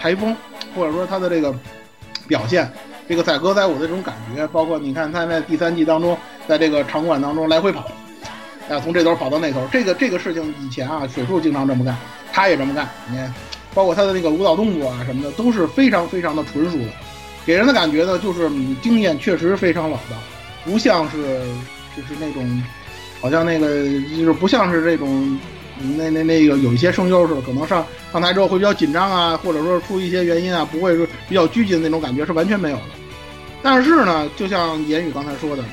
[0.00, 0.34] 台风
[0.74, 1.54] 或者说他的这个
[2.26, 2.72] 表现，
[3.12, 6.16] 这个载歌载舞的这种感觉，包括你看他在第三季当中，
[6.48, 7.80] 在这个场馆当中来回跑，
[8.70, 11.94] 啊，从这头跑到那头，这个这个事情以前啊，水树经常这么干，
[12.32, 13.34] 他也这么干，你看，
[13.74, 16.86] 包括他的那个舞蹈动作啊什么的，都是非常非常的纯熟的，
[17.44, 18.50] 给人的感觉呢，就是
[18.80, 20.16] 经验确实非常老道，
[20.64, 21.18] 不像是
[21.94, 22.62] 就是那种，
[23.20, 23.84] 好像那个
[24.16, 25.38] 就是不像是这种。
[25.96, 32.82] 那那那个有一些声优是可能上上台之后会比较紧张啊，或者说出一些原因啊，不会说比较拘谨的那种感觉是完全没有的。
[33.62, 35.64] 但是呢，就像言语刚才说的，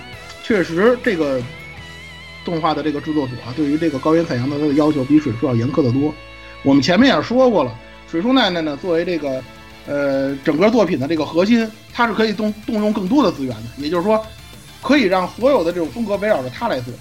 [0.44, 1.42] 确实这个
[2.46, 6.14] 动画的这个制作组啊，对于这个高原彩阳的的要求比水树要严苛的多。
[6.64, 7.74] 我们前面也说过了，
[8.10, 9.44] 水树奈奈呢作为这个
[9.88, 14.24] 呃整个作品的这个核心，它是可以动动用更多的资源的，也就是说
[14.82, 16.94] 可以让所有的这种风格围绕着它来做。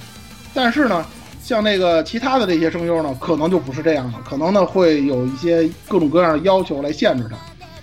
[0.55, 1.05] 但是呢。
[1.41, 7.36] 像那个其他的这些声优呢，可能就不是这样了，可能呢会有一些各种各样的要求来限制他，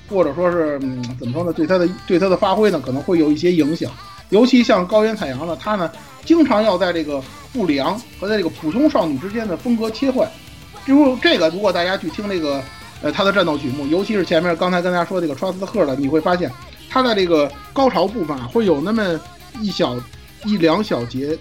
[0.10, 3.91] 或者说是嗯怎么说呢，对他的对他的发挥呢可能会有一些影响。
[4.30, 5.91] 尤其像高原彩阳呢，他呢
[6.24, 7.22] 经常要在这个
[7.53, 10.30] 不良和在这个普通少女之间的风格切换。
[10.86, 12.62] 就这个，如果大家去听那个
[13.01, 16.51] 呃他的战斗曲目，尤其是前面刚才跟大家说这个 Trust Her 的，你会发现
[16.89, 19.20] 他在这个高潮部分啊会有那么
[19.62, 19.95] 一小
[20.43, 21.38] 一两小节。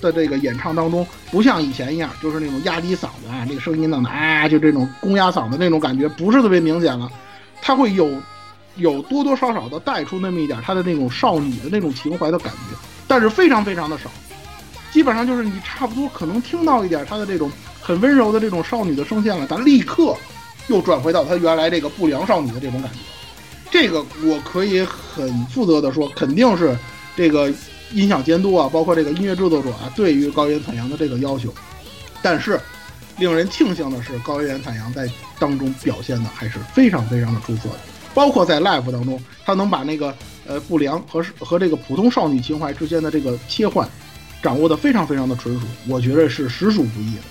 [0.00, 7.08] 的这个演唱当中，不像以前一样，就是那种压低嗓子啊，这个声音弄的啊，就这种公鸭嗓子那种感觉，不是特别明显了。
[7.62, 8.10] 他会有
[8.76, 12.76] 有多多少少的带出那么一点他的那种少女的那种情怀的感觉，
[13.08, 14.10] 但是非常非常的少，
[14.92, 17.50] 基本上就是你差不多可能听到一点他的这种
[17.80, 20.14] 很温柔的这种少女的声线了，但立刻
[20.66, 22.98] 又转回到他原来这个不良少女的这种感觉。
[23.70, 26.76] 这个我可以很负责的说，肯定是
[27.16, 27.50] 这个。
[27.94, 31.52] 音响监督啊，包括这个音乐制作者啊，对于高原彩阳的这个要求，
[32.22, 32.58] 但是
[33.18, 35.08] 令人庆幸的是，高原彩阳在
[35.38, 37.78] 当中表现的还是非常非常的出色的，
[38.14, 40.14] 包括在 live 当中，他能把那个
[40.46, 43.88] 呃不良和和这个普通少女情怀之间的这个切换，
[44.42, 47.22] 掌握的非常非常的纯熟，我觉得是实属不易的。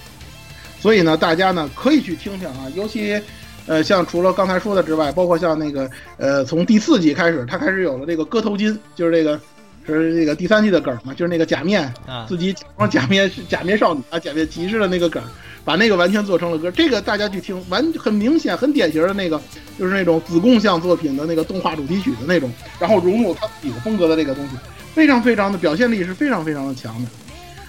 [0.79, 3.21] 所以呢，大家呢可以去听听啊，尤其
[3.65, 9.39] 呃像除了刚才说的之外，包括像那个呃从第四季开始，他开始有了这个割头巾，就是这个。
[9.85, 11.13] 是那个第三季的梗嘛？
[11.13, 15.21] 就是那个假面啊，自己假装假面是假面少女啊，假面骑士的那个梗，
[15.63, 16.69] 把那个完全做成了歌。
[16.71, 19.41] 这个大家去听，完很明显、很典型的那个，
[19.77, 24.51] 就是那种子贡像作品的那个动画主题曲的那种，然后融入他自己的风格的这个东西，
[24.93, 27.09] 非常非常的表现力是非常非常的强的。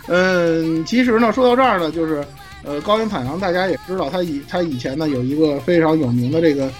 [0.08, 2.24] 嗯，其实呢，说到这儿呢，就是
[2.64, 6.70] 呃，高原彩阳大家也知道，他以他以前呢有一个非常有名的这个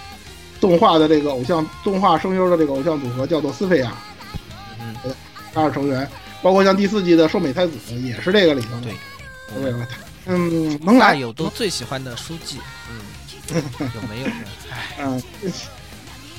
[0.59, 3.93] 动画的这个偶像动画声优的这个偶像组合，叫做斯菲亚。
[5.53, 6.07] 二成员，
[6.41, 7.73] 包括像第四季的寿美太子
[8.03, 8.87] 也是这个里头的。
[9.53, 9.87] 对，对吧？
[10.25, 12.57] 嗯，能来有都最喜欢的书记，
[12.89, 14.27] 嗯， 有没有？
[14.71, 15.21] 哎，嗯，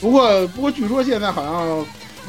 [0.00, 1.86] 不过不过，据说现在好像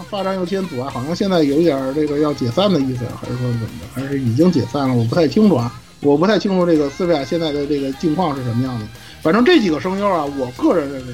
[0.10, 4.02] 发展有些阻碍，好像现在有点这个要解散的意思，还是说怎么着？
[4.02, 4.94] 还是已经解散了？
[4.94, 8.86] 我不太清楚啊，我不太清楚这个斯维亚现在的这个境况是什么样的。
[9.22, 11.14] 反正这几个声优啊，我个人认为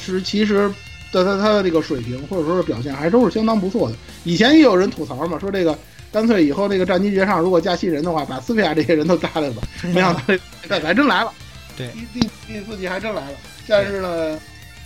[0.00, 0.72] 是其实。
[1.16, 3.96] 的他他的这个水平或者说是表现还都是相当不错的。
[4.24, 5.76] 以前也有人吐槽嘛，说这个
[6.12, 9.62] 干脆以后这个战机决上如果加新人的话，把斯皮亚这些人都搭来吧。
[9.82, 11.32] 没想到这还真来了，
[11.76, 13.36] 对，第第第四季还真来了。
[13.66, 14.38] 但是呢，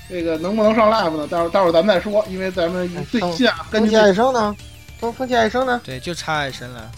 [0.09, 1.27] 这个能不能上 live 呢？
[1.27, 4.57] 待会儿待会儿咱们再说，因为咱们最近啊，风气爱生呢，
[4.99, 6.91] 风风气爱生呢，对，就差爱神了，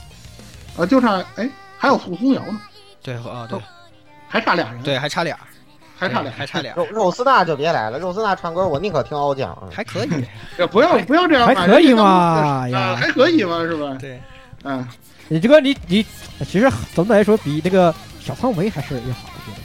[0.76, 2.60] 啊，就差哎，还有苏松瑶呢，
[3.02, 3.58] 对，啊对，
[4.28, 5.36] 还差俩人，对，还差俩。
[6.02, 6.74] 还差俩，还差俩。
[6.74, 9.56] 肉肉丝娜就别来了，肉丝娜唱歌我宁可听傲江。
[9.70, 10.08] 还可以，
[10.70, 12.04] 不要不要这样，还可以嘛，
[12.74, 13.96] 啊，还可以嘛，是吧？
[14.00, 14.20] 对，
[14.64, 14.84] 嗯，
[15.28, 16.04] 你这个你你，
[16.44, 19.62] 其实总的来说比那个小苍梅还是要好一点。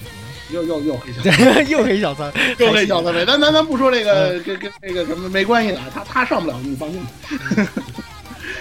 [0.51, 3.25] 又又又黑小，又黑小三， 又黑小三梅。
[3.25, 7.01] 咱咱咱不说这个跟跟那个什么没关系的，他他上不了，你放心。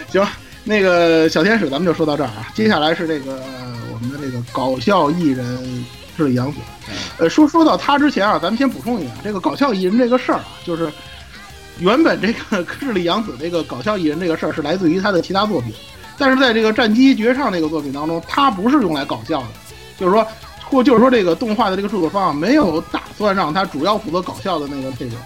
[0.09, 0.27] 行，
[0.65, 3.41] 那个小天使咱们就说到这儿啊，接下来是这个
[3.93, 5.85] 我们的这个搞笑艺人。
[6.17, 6.59] 智力杨子，
[7.19, 10.91] 呃，说说到他之前啊，咱们先补充一下，这个搞笑艺人这个事儿啊，就是
[11.79, 15.73] 原本这个智力杨子这个搞笑艺人这个事儿是来自于他的其他作品，
[16.17, 19.49] 但是在这个战机绝唱这个作品当中，他不是用来搞笑的，
[19.99, 20.27] 就是说，
[20.65, 25.17] 或就是说这个动画的这个制作方啊，没有打算让他主要负责搞笑的那个这个，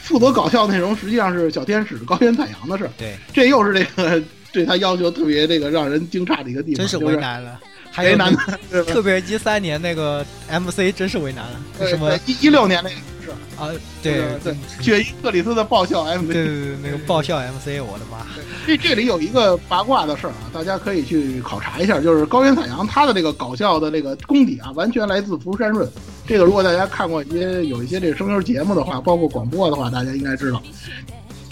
[0.00, 4.22] 负责搞笑内容实际上是小天使高原彩阳的事儿，对，这又是这个
[4.52, 7.60] 对他要求特别这个让人惊诧的一个地方，真是为难了。
[7.90, 8.34] 还有为难
[8.70, 13.30] 那 特别一三年那个 MC 真是为难了，什么一一六年那个是
[13.60, 13.68] 啊，
[14.02, 18.24] 对对，雪伊克里斯的爆笑 MC，对对对，那个爆笑 MC，我的妈！
[18.66, 25.88] 这这里有一个八卦的事儿啊，大家可以去考察一下，就是高原彩阳他的这个搞笑的这个功底啊，完全来自福山润。
[26.26, 30.62] 这个如果大家看过一些有一些这个声优节目的话，包括广播的话，大家应该知道，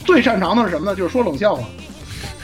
[0.05, 0.95] 最擅长的是什么呢？
[0.97, 1.67] 就是说冷笑话，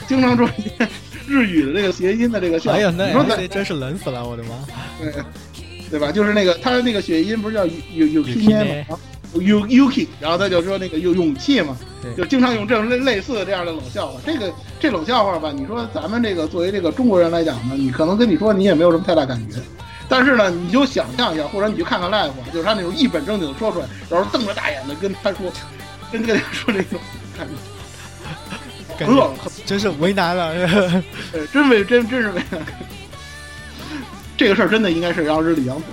[0.07, 0.87] 经常说一些
[1.27, 2.77] 日语的这个谐音的这个笑话。
[2.77, 4.49] 哎呀，那你说这真是冷死了，我的妈！
[4.99, 5.13] 对，
[5.91, 6.11] 对吧？
[6.11, 8.97] 就是那个他那个谐音不是叫有有有 K 吗
[9.33, 11.75] ？？u Yuki，然后他就说那个有勇气嘛，
[12.15, 14.19] 就经常用这种类类似的这样的冷笑话。
[14.25, 19.57] 这个这冷笑话吧，你说咱们这个作为这个中国人来讲呢，你可能跟你说你也没有什么太大感觉，
[20.07, 25.51] 但是呢，你就想象一下，或者你去看看 live，就是他那种一本正经的说出来，然后瞪着大眼的跟他说，
[26.11, 26.99] 跟跟他说这种
[27.35, 27.53] 感觉，
[28.97, 29.33] 很冷，
[29.65, 30.49] 真是为难了，
[31.33, 32.61] 呃，真为真真是为难。
[34.35, 35.83] 这个事儿真的应该是让日里洋子。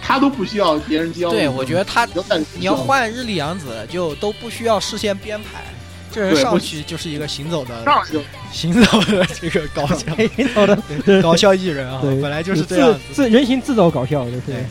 [0.00, 1.30] 他都不需要别人教。
[1.30, 2.06] 对，我觉得他，
[2.54, 5.62] 你要换日历洋子，就都不需要事先编排，
[6.10, 10.78] 这人上去就是一个行走的，上来就行走的这个搞笑， 行走的
[11.20, 14.64] 搞笑艺人啊，本来就是这样子，自人形自走搞笑，就是。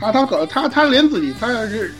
[0.00, 1.94] 他他搞他他连自己他是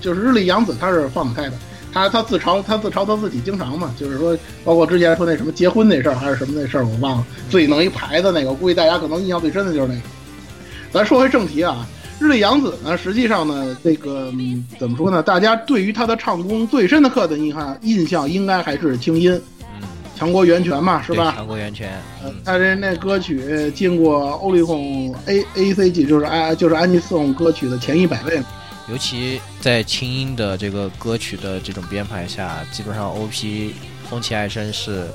[0.00, 1.52] 就是日历洋子，他是放不开的。
[1.96, 7.26] 他他自嘲他自嘲他自己经常嘛，就是说，包括之前说那什么结婚那事儿还是什么那事儿，我忘了。
[7.48, 10.00] 自己弄一牌子那个，估计大家可能印象最深的就是那个。
[10.92, 11.86] 咱说回正题啊。
[12.18, 15.22] 日历洋子呢，实际上呢，这个、嗯、怎么说呢？
[15.22, 19.86] 大家对于他的唱功最深的刻的印象，印象应该还是清音，嗯，
[20.16, 21.32] 强国源泉嘛，是吧？
[21.36, 21.90] 强国源泉，
[22.22, 28.42] 呃，他这那歌曲进过欧力控 A A C G，就是安就是安妮颂歌曲的前一百位。
[28.88, 33.74] 尤其在清音的这个歌曲的这种编排下，基本上 O P
[34.08, 35.08] 风起爱生是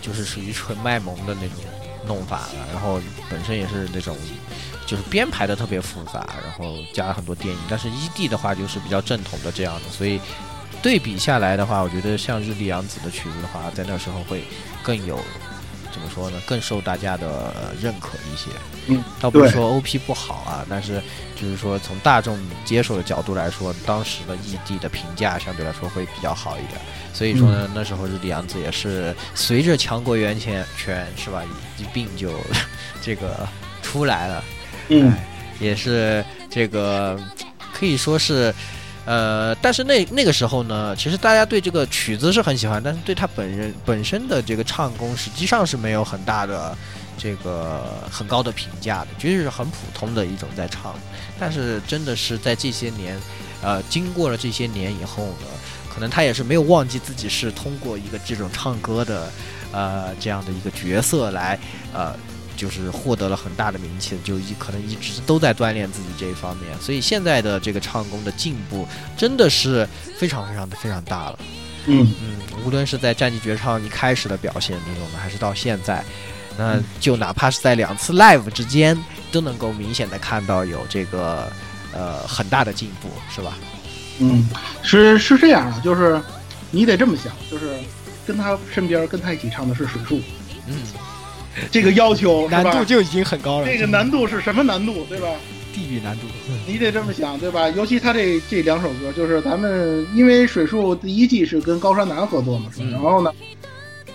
[0.00, 1.56] 就是属于纯卖萌的那种
[2.06, 4.16] 弄法了，然后本身也是那种。
[4.86, 10.20] 就是编排的特别复杂，然后加了很多电影，但是 ED 的话就是比较正统的这样的，所以
[10.82, 14.42] 对比下来的话，我觉得像日历洋子的曲子的话，在那时候会
[14.82, 15.16] 更有
[16.00, 16.40] 么说呢？
[16.46, 18.50] 更受大家的认可一些。
[18.86, 21.02] 嗯，倒不是说 OP 不好啊，但是
[21.40, 26.80] 就是说从大众接受的角度来说，当时的异地的评价相对来说会比较好一点。
[27.12, 31.42] 所以说呢，那时候日地洋子也是随着强国源泉泉是吧，
[31.76, 32.32] 一并就
[33.02, 33.46] 这个
[33.82, 34.44] 出来了。
[34.88, 35.12] 嗯，
[35.60, 37.20] 也是这个，
[37.72, 38.52] 可以说是，
[39.10, 46.78] 呃，但是那那个时候呢，其实大家对这个曲子是很喜欢，但是对他本人本身的这个唱功，实际上是没有很大的
[47.18, 50.94] 这个很高的评价的，就是很普通的一种在唱。
[51.40, 53.18] 但是真的是在这些年，
[53.62, 55.48] 呃，经过了这些年以后呢，
[55.92, 59.28] 可能他也是没有忘记自己是通过一个这种唱歌的，
[59.72, 61.58] 呃，这样的一个角色来，
[61.92, 62.14] 呃。
[62.60, 68.86] 就是获得了很大的名气，就一可能一直都在锻炼自己这一方面，所以现在的这个唱功的进步
[69.16, 69.88] 真的是
[70.18, 71.38] 非常非常的非常大了。
[71.86, 76.04] 嗯嗯，无论是在战绩绝唱一开始的表现那种的，还是到现在，
[76.58, 78.94] 那就哪怕是在两次 live 之间，
[79.32, 81.50] 都能够明显的看到有这个
[81.94, 83.56] 呃很大的进步，是吧？
[84.18, 84.46] 嗯，
[84.82, 86.20] 是是这样的，就是
[86.70, 87.74] 你得这么想，就是
[88.26, 90.20] 跟他身边跟他一起唱的是水树，
[90.66, 90.76] 嗯。
[91.70, 93.66] 这个要求难度就已经很高了。
[93.66, 95.28] 这个难度是什么难度，对吧？
[95.72, 96.22] 地狱难度。
[96.66, 97.68] 你得这么想，对吧？
[97.70, 102.86] 尤其他这这两首歌，就是咱们因为水树第一季是跟高山南合作嘛，是吧？
[102.92, 103.32] 然后呢，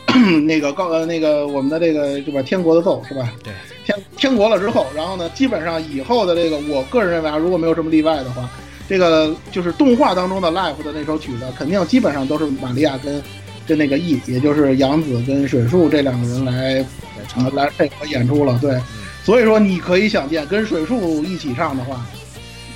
[0.46, 2.42] 那个高呃那个我们的这个对吧？
[2.42, 3.32] 天国的奏是吧？
[3.44, 3.54] 对。
[3.86, 8.50] 天天国了之后，然后呢，基本上以后的这个，我个人认为啊，如果没有什么例外的话，
[8.90, 13.22] 这个就是动画当中的 live 的那首曲子，肯定基本上都是玛利亚跟
[13.68, 16.86] 跟那个 E，也就是杨子跟水树这两个人来。
[17.36, 18.80] 啊，来配合演出了，对，
[19.24, 22.06] 所以说你可以想见，跟水树一起唱的话，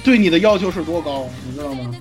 [0.04, 1.94] 对你的要求是多高，你知道吗？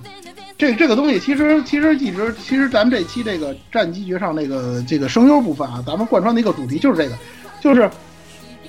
[0.57, 7.17] 这这个东西其实其实一直，其实咱们这期这个战机绝唱那个这个声优部分啊，咱们贯穿的一个主题就是这个，
[7.61, 7.89] 就是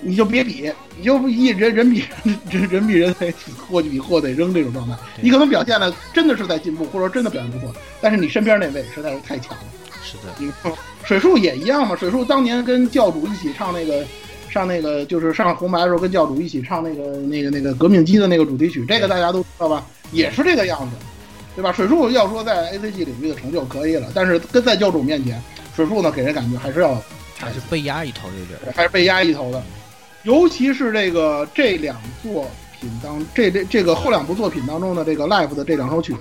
[0.00, 2.04] 你就别比，你就一人人比
[2.48, 3.34] 人人比人得
[3.68, 9.64] 货比货得扔这种状态，你可能表现的真的是在进步，或者说真的表现不错，但是你身边那位实在是太强了。
[10.02, 10.50] 是的，你
[11.04, 11.96] 水树也一样嘛。
[11.96, 14.04] 水树当年跟教主一起唱那个，
[14.48, 19.86] 上那个就是上红白的时候跟教主一起唱那个那个那个革命机的那个主题曲，这个大家都知道吧？
[20.12, 20.96] 也是这个样子，
[21.54, 21.72] 对吧？
[21.72, 25.40] 水树要说在 A C G 领域的成就可以了，但是跟在教主面前，
[25.76, 27.00] 水树呢给人感觉还是要
[27.38, 29.62] 还是被压一头有点，还是被压一头的。
[30.24, 32.46] 尤其是这个这两作
[32.78, 36.20] 品当这这这个后两部作品当中的这个 Live 的这两首曲子。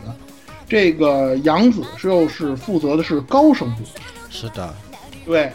[0.69, 3.83] 这个杨子是又是负责的是高声部，
[4.29, 4.71] 是的，
[5.25, 5.51] 对，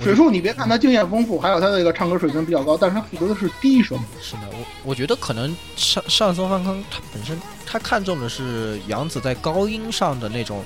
[0.00, 4.04] 水树你别看他经验丰富，还有他这个唱歌水平比较高，但是他负责的是低声部。
[4.20, 10.64] 是的，我我觉得可能上上松方康他本身他看重的是杨子在高音上的那种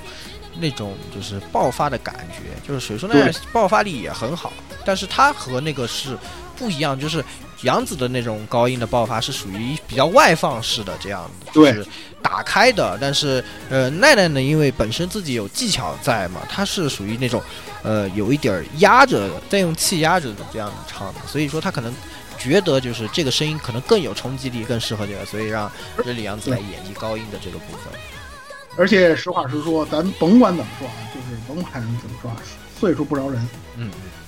[0.59, 4.51] 那种就是爆发的感觉，就是水树那样爆发力也很好，
[4.83, 6.17] 但是他和那个是
[6.57, 7.23] 不一样，就是
[7.63, 11.85] 杨子的那种高音的爆发是属于比较外放式的这样的，就是
[12.21, 12.97] 打开的。
[12.99, 17.41] 但是呃奈奈呢，因为本身自己有技巧在嘛，她是属于那种
[17.83, 21.93] 呃有一点压着，再用气压着的这样唱的，所以说她可能
[22.37, 25.71] 觉得就是这个声音可能更有冲击力，更适合这个，所以让
[26.03, 27.93] 日里杨子来演绎高音的这个部分。
[28.77, 32.37] 而且实话实说，咱甭管怎么说啊，就是甭管怎么说啊，
[32.79, 33.47] 岁数不饶人。
[33.75, 33.91] 嗯。
[33.91, 34.20] 呃，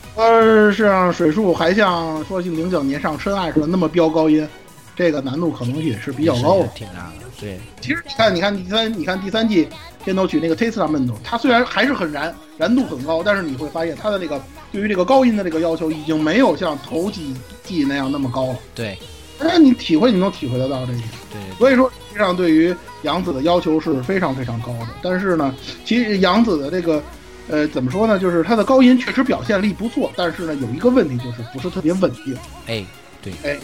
[0.71, 4.47] 是让水树还像说零九年上深爱似的那么飙高音，
[4.95, 7.25] 这个难度可能也是比较高的，挺难的。
[7.39, 9.67] 对，其实你看，你看第三，你看第三季
[10.03, 14.39] 片头曲那个《Testamento》，它虽然还是很燃，燃度很高，但是你会发现它的那个
[14.71, 18.55] 对于这个高音的这个要求已经没有像头几季那样那么高了。
[18.75, 18.97] 对，
[19.39, 21.09] 哎，你体会，你能体会得到这一点。
[21.31, 24.87] 对，所以说实际上对于杨子的要求是非常非常高的。
[25.01, 25.53] 但是呢，
[25.83, 27.01] 其实杨子的这个。
[27.49, 28.17] 呃，怎么说呢？
[28.17, 32.37] 就是他的高音确实表现力不错，但是呢，有一个问题就是不是特别稳定。
[32.67, 32.85] 哎，
[33.21, 33.59] 对，哎，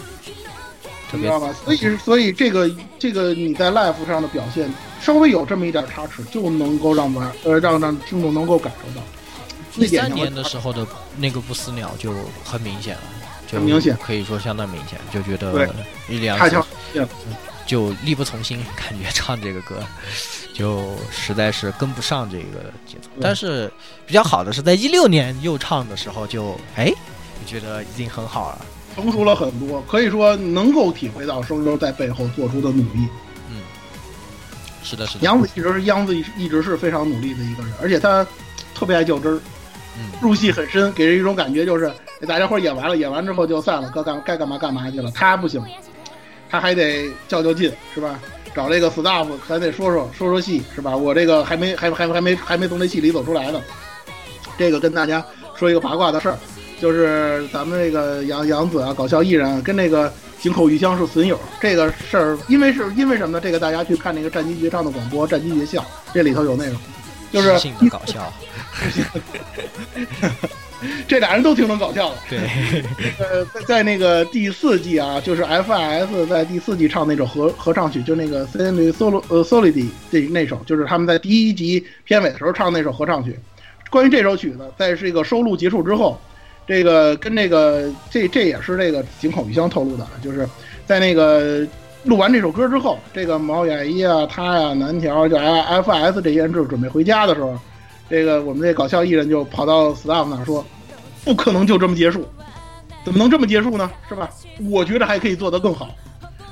[1.12, 1.54] 你知道吧？
[1.64, 2.70] 所以，所以这个
[3.00, 4.72] 这个你在 live 上的表现
[5.02, 9.06] 稍微有这么一点差池，就能够让玩呃让让听众能够感受到。
[9.74, 10.86] 第三年的时候的
[11.18, 12.14] 那个不死鸟就
[12.44, 13.02] 很明显了，
[13.48, 15.74] 就明显，可以说相当明显，就觉得
[16.08, 16.66] 力量太强，
[17.66, 19.82] 就力不从心，感觉唱这个歌。
[20.60, 23.72] 就实在是跟不上这个节奏，但是
[24.06, 26.92] 比较好的是在一六年又唱的时候，就哎，
[27.42, 33.08] 我觉得已经很好了，成熟了很多，可以说能够体会到声优在背后做出的努力。
[33.50, 33.62] 嗯，
[34.84, 35.24] 是的，是的。
[35.24, 38.28] 杨子一直是杨子一直是非常努力的一个人，而且他
[38.76, 39.40] 特别爱较真儿，
[39.98, 41.90] 嗯，入戏很深，给人一种感觉就是
[42.28, 45.10] 大家伙演完了，演完之后就散了，该干该干嘛干嘛去了。
[45.12, 45.64] 他不行，
[46.50, 48.20] 他还得较较劲，是吧？
[48.56, 50.96] 找这个 staff 咱得说说说说戏是吧？
[50.96, 53.62] 我这个还没还还还没还没从这戏里走出来呢。
[54.58, 55.24] 这个跟大家
[55.56, 56.38] 说一个八卦的事儿，
[56.82, 61.40] 就是咱们这个杨杨子啊，搞笑艺人跟那个井口裕香是损友。
[61.62, 63.42] 这个事儿，因为是因为什么呢？
[63.42, 66.76] 这个大家去看那个战机绝唱的广播，战机绝笑，这里头有内容，
[67.32, 67.52] 就是
[67.90, 68.34] 搞笑。
[71.08, 72.16] 这俩人都挺能搞笑的。
[72.30, 72.40] 对，
[73.20, 78.58] 呃，在在那个第四季啊，就是 FIS 在第四季唱那首合合唱曲，就那个 s
[79.04, 83.38] o l o 呃 Solid 这那首，就是他们在第一集片尾的时候唱那首合唱曲。
[83.90, 86.20] 关于这首曲子，在这个收录结束之后，
[86.68, 90.48] 这个跟这个这这也是这个井口裕香透露的，就是
[90.86, 91.68] 在那个
[92.04, 97.60] 录完这首歌之后，这个毛雅一啊，他呀，南条就 FIS 这些人就准备回家的时候。
[98.10, 100.66] 这个我们这搞笑艺人就跑到 staff 那说，
[101.24, 102.26] 不可能就这么结束，
[103.06, 103.90] 怎么能这么结束呢？
[104.08, 104.30] 是吧？
[104.70, 105.90] 我觉得还可以做得更好。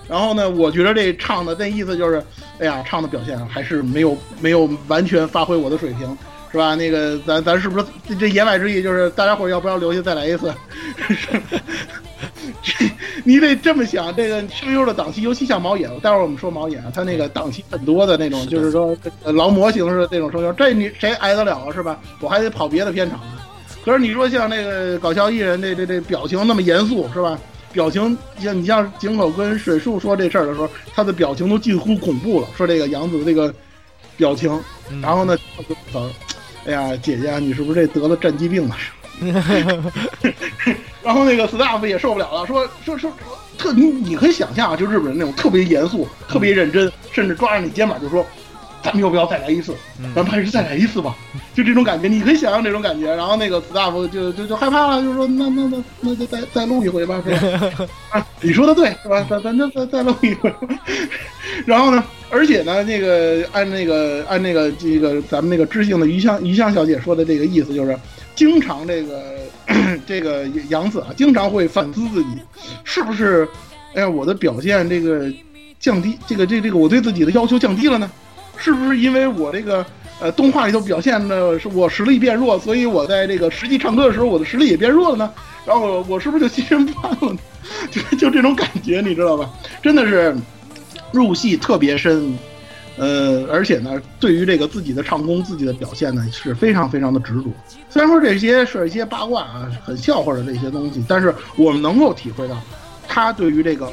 [0.08, 2.24] 然后呢，我觉得这唱的那意思就是，
[2.60, 6.18] 哎呀，唱的表现还是没有没有完全发挥我的水平，
[6.52, 6.76] 是吧？
[6.76, 7.86] 那个咱咱是不是
[8.20, 10.54] 这言外之意就是大家伙要不要留下再来一次？
[13.24, 21.72] 你得这么想，这个声优的档期，尤其像毛野，待会儿我们说毛野啊，他那个档期很多的那种，就是说劳模形式的那种声优，这你谁挨得了啊？
[21.74, 22.00] 是吧？
[22.20, 23.40] 我还得跑别的片场呢。
[23.84, 27.38] 可是你说像那个搞笑艺人，这这这表情那么严肃，是吧？
[27.74, 32.48] 表情像你像井口跟水树说这事儿的时候，他的表情都近乎恐怖了。
[32.56, 33.54] 说这个杨子的这个
[34.16, 34.50] 表情，
[35.02, 35.38] 然后呢，
[36.68, 38.76] 哎呀，姐姐，你是不是这得了战疾病了？
[41.02, 43.12] 然后那个 staff 也受不了了，说说说
[43.58, 48.26] 特你你可以想象啊，就日本人那种特别严肃、特别认真，甚至抓着你肩膀就说
[48.84, 49.76] ：“咱们要不要再来一次？
[50.16, 51.16] 咱们还是再来一次吧。”
[51.54, 53.14] 就这种感觉，你可以想象这种感觉。
[53.16, 57.72] 然后那个 staff 就就就害怕了，就说：“那那那那就再再录一回吧，是吧？”
[58.12, 59.26] 啊，你说的对，是吧？
[59.30, 60.54] 咱咱就再再录一回。
[61.66, 67.98] 然后呢，而且呢，那个按那个按那个这个咱们那个知性的余香余香小姐说的这个意思就是。
[68.36, 69.40] 经常这个
[70.06, 72.30] 这个杨子啊，经常会反思自己，
[72.84, 73.48] 是不是？
[73.96, 75.28] 哎呀，我的表现这个
[75.80, 78.12] 降低，这个这这个我对自己的要求降低了呢？
[78.58, 79.86] 是不是因为我这个
[80.20, 85.34] 呃动画里头表现的是我实力变弱，所以我在这个实际唱歌的时候，我的实力也变弱了呢？
[85.66, 87.38] 然后我是不是就心神不了？
[87.92, 89.50] 就就这种感觉，你知道吧？
[89.82, 90.36] 真的是
[91.12, 92.38] 入戏特别深。
[93.00, 97.44] 呃，而且呢，对于这个自己的唱功、自己的表现呢，是非常非常的执着。
[97.92, 102.58] 虽然说这些是一些八卦啊、很笑话的这些东西，但是我们能够体会到
[103.08, 103.92] 他对于这个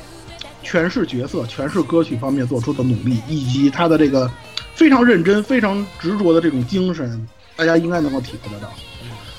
[0.64, 4.30] 诠释角色、诠释歌曲方面做出的努力，以及他的这个
[4.74, 8.72] 非常认真、非常执着的这种精神，大家应该能够体会得到。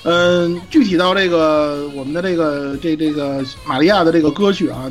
[0.04, 4.90] 嗯，具体到这个我们的这个这这个玛利亚的这个歌曲啊，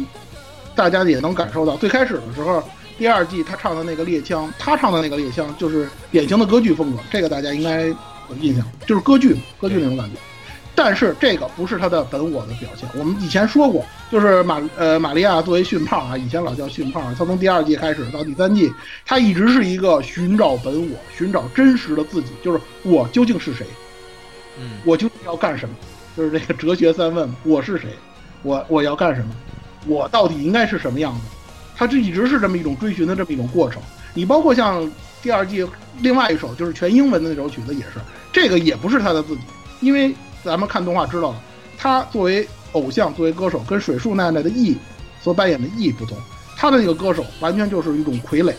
[0.76, 2.62] 大家也能感受到，最开始的时候，
[2.98, 10.18] 第二季他唱的那个猎枪，他唱的那个猎枪就是典型的歌剧风格，这个大家应该有印象，就是歌剧歌剧那种感觉。
[10.76, 12.88] 但是这个不是他的本我的表现。
[12.96, 18.72] 我们以前说过，就是玛呃玛利亚作为训炮啊，以前老叫训炮，他从第二季开始到第三季，
[19.06, 23.66] 他一直是一个寻找本我、寻找真实的自己，就是我究竟是谁。
[24.60, 25.76] 嗯，我究竟要干什么？
[26.16, 27.90] 就是这个哲学三问：我是谁？
[28.44, 29.34] 我我要干什么？
[29.88, 31.22] 我到底应该是什么样子？
[31.76, 33.82] 他这一直是这么一种追寻的这么一种过程。
[34.14, 34.90] 你包括像
[35.22, 35.68] 第二季
[36.00, 38.00] 另外一首就是全英文的那首曲子也是，
[38.32, 39.42] 这个也不是他的自己，
[39.82, 40.16] 因为
[40.46, 41.42] 咱们看动画知道了，
[41.78, 44.78] 他作为偶像作为歌手跟水树奈奈的 E
[45.22, 46.16] 所扮演的 E 不同，
[46.56, 48.54] 他的那个歌手完全就是一种傀儡，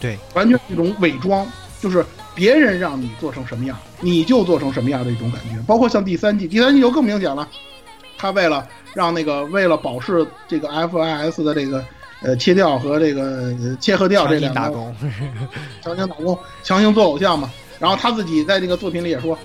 [0.00, 1.46] 对，完全是一种伪装，
[1.80, 2.04] 就是
[2.34, 5.62] 别人让你做成什么样，你就做成什么样的一种感觉。
[5.66, 7.48] 包括像第三季，第三季就更明显了，
[8.18, 11.84] 他为了让那个为了保释这个 FIS 的这个
[12.22, 14.94] 呃切掉和这个切合掉这两个打工，
[15.82, 17.48] 强行打工，强行做偶像嘛。
[17.78, 19.36] 然后他自己在这个作品里也说，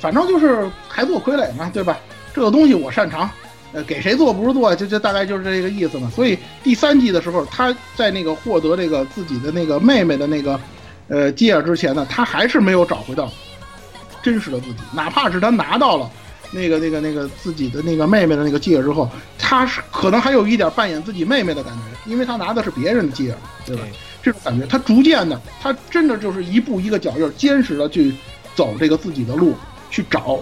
[0.00, 1.98] 反正就是还做傀儡嘛，对吧？
[2.34, 3.30] 这个东西我擅长，
[3.72, 6.10] 呃，给谁做不是做，就就大概就是这个意思嘛。
[6.14, 10.58] 所以第三季的时候，他在那个获得这个自己的那个妹妹的那个
[11.08, 13.30] 呃戒指之前呢，他还是没有找回到
[14.22, 16.10] 真实的自己，哪怕是他拿到了
[16.50, 23.36] 那个那个那个自己的那个妹妹的那个戒指之后，他是可能还有一点扮演自己妹妹的感觉，因为他拿的是别人的戒指，
[23.66, 23.82] 对吧？
[24.22, 28.14] 这种感觉，他逐渐的，他真的就是一步一个脚印，坚实的去
[28.54, 29.54] 走这个自己的路，
[29.94, 30.40] 去找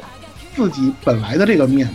[0.56, 1.92] 自己本来的这个面目。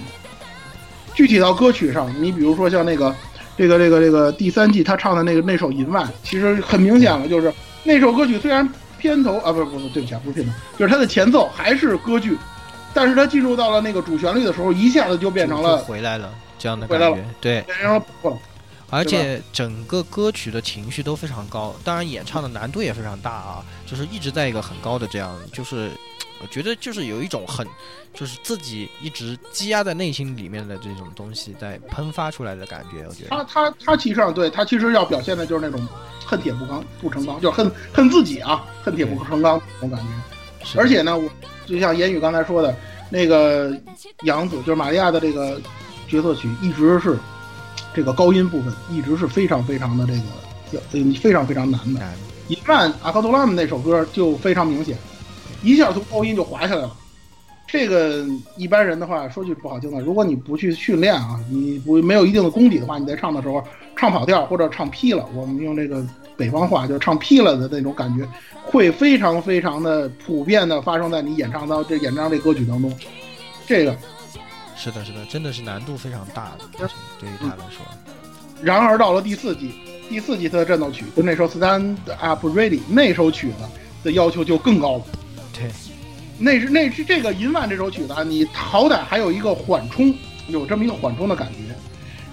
[1.16, 3.16] 具体到歌曲上，你比如说像那个
[3.58, 7.52] 这个这个这个第三季他唱的那个那首《银万》，其实很明显了，就是
[7.84, 12.38] 那首歌曲虽然片头啊不不不，对不起啊，不是片头，就是它的前奏还是歌剧，
[12.94, 17.66] 但是它进入到了那个主旋律的时候，一下子就变成了回来了这样的感觉，对。
[17.82, 18.38] 然后不了。
[18.90, 25.90] 而且整个歌曲的情绪都非常高，当然演唱的难度也非常大啊，就是一直在一个很高的这样，就是
[26.42, 27.66] 我觉得就是有一种很，
[28.14, 33.30] 就是自己一直积压在内心里面的这种东西在喷发出来的感觉，我觉得。
[33.30, 35.86] 他他他其实上对他其实要表现的就是那种
[36.26, 40.80] 恨铁不钢不成钢，就是恨恨自己啊，恨铁不成钢那种感觉。
[40.80, 41.30] 而且呢，我
[41.66, 42.76] 就像言语刚才说的，
[43.10, 43.76] 那个
[44.24, 45.62] 杨子就是玛利亚的这个
[46.08, 47.18] 角色曲一直是。
[47.94, 50.14] 这个高音部分一直是非常非常的这
[50.72, 52.02] 个，嗯，非常非常难的。
[52.48, 54.96] 一看阿克多拉姆那首歌就非常明显，
[55.68, 56.96] 一下从高音就滑下来了。
[57.68, 63.62] 这个一般人的话，说句不好听的，如果你不去训练啊，你不没有一定的功底的话，你在唱的时候
[63.94, 66.02] 唱跑调或者唱劈了，我们用这个
[66.38, 68.26] 北方话就是唱劈了的那种感觉，
[68.64, 72.98] 会非常非常的普遍的发生在你演唱到这演唱这歌曲当中。
[73.66, 73.94] 这个。
[74.78, 76.88] 是的，是的，真的是难度非常大的，
[77.20, 77.86] 对于他来说。
[78.62, 79.74] 然而到了第四季，
[80.08, 83.56] 第四季他的战斗曲就那首《Stand Up Ready》那首曲子
[84.04, 85.04] 的要求就更高了。
[85.60, 85.70] 对，
[86.38, 90.14] 那是那是这个《银万》这首曲子，啊，你好歹还有一个缓冲，
[90.48, 91.74] 有这么一个缓冲的感觉。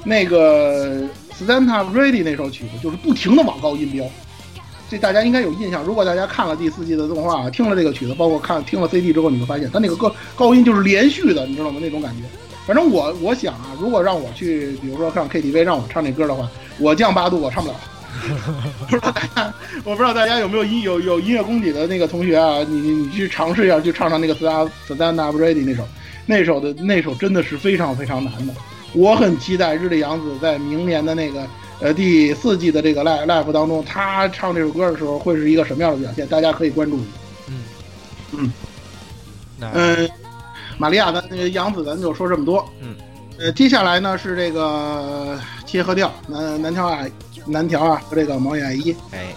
[0.04, 1.00] 那个
[1.38, 4.04] 《Stand Up Ready》那首曲子就是不停的往高音飙，
[4.90, 5.82] 这大家应该有印象。
[5.82, 11.78] 如果大家看了第四季的动画，听了这个曲子，包括看听了 CD 之后，你会发现它那个高高音就是连续的，你知道吗？
[11.80, 12.24] 那种感觉。
[12.66, 16.46] 反正我我想啊，如果让我去，比如说上 KTV 让我唱这歌的话，
[16.78, 17.76] 我降八度我唱不了。
[18.88, 19.54] 不知道大家，
[19.84, 22.64] 我不知道大家有没有音有有音乐功底的那个同学啊？
[22.68, 25.86] 你你去尝试一下，去唱唱那个 Stand Stand Up Ready 那首，
[26.26, 28.54] 那首的那首真的是非常非常难的。
[28.92, 31.46] 我很期待日历洋子在明年的那个
[31.80, 36.26] 呃第四季的这个 live live 当中，他唱这首歌的时候会是一个什么样的表现？
[36.28, 36.98] 大家可以关注。
[37.48, 37.62] 嗯
[38.32, 38.52] 嗯
[39.60, 40.10] 嗯。
[40.76, 42.68] 玛利亚，咱那个杨子，咱就说这么多。
[42.80, 42.96] 嗯，
[43.38, 47.04] 呃，接下来呢是这个切合调，南南条啊，
[47.46, 48.92] 南条啊和这个毛野爱一。
[49.10, 49.34] 哎，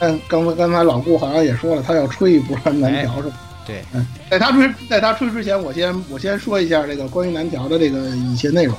[0.00, 3.36] 嗯，刚刚才老顾好像也说了，他要吹一波南条是吧？
[3.66, 8.74] 对，嗯，在他吹，在他吹之前，我先我先说一下这个关于南条的这个一些内容。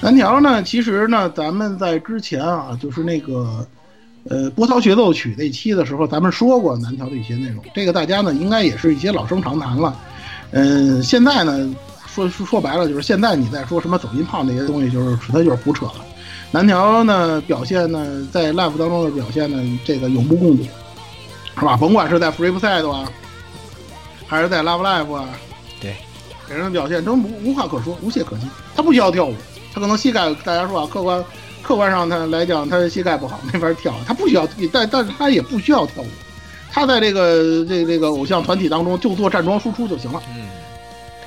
[0.00, 3.66] 南条呢，其实呢，咱们在之前啊，就是那个
[4.28, 7.62] 呃波涛协奏曲那期的时候，咱们说过南条的一些内容。
[7.74, 9.96] 这个大家呢，应该也是一些老生常谈了。
[10.50, 11.72] 嗯，现在呢，
[12.06, 15.94] 说说说白了，就是现在你在说什么走音炮那些东西，就是他就是胡扯了。
[16.52, 20.62] 南条呢表现呢，在 live 当中的表现呢，这个永不共睹，
[21.58, 21.78] 是吧？
[21.78, 23.10] 甭管是在 Free Side 啊，
[24.26, 25.30] 还是在 Love Live 啊，
[25.80, 25.96] 对，
[26.46, 28.42] 给人的表现真无无话可说，无懈可击。
[28.76, 29.34] 他不需要跳舞，
[29.72, 31.24] 他可能膝盖，大家说啊，客观
[31.62, 33.94] 客观上他来讲，他的膝盖不好，没法跳。
[34.06, 36.06] 他不需要，但但是他也不需要跳舞。
[36.70, 40.22] 他在这个这这个偶像团体当中就做站桩输出就行了。
[40.34, 40.48] 嗯，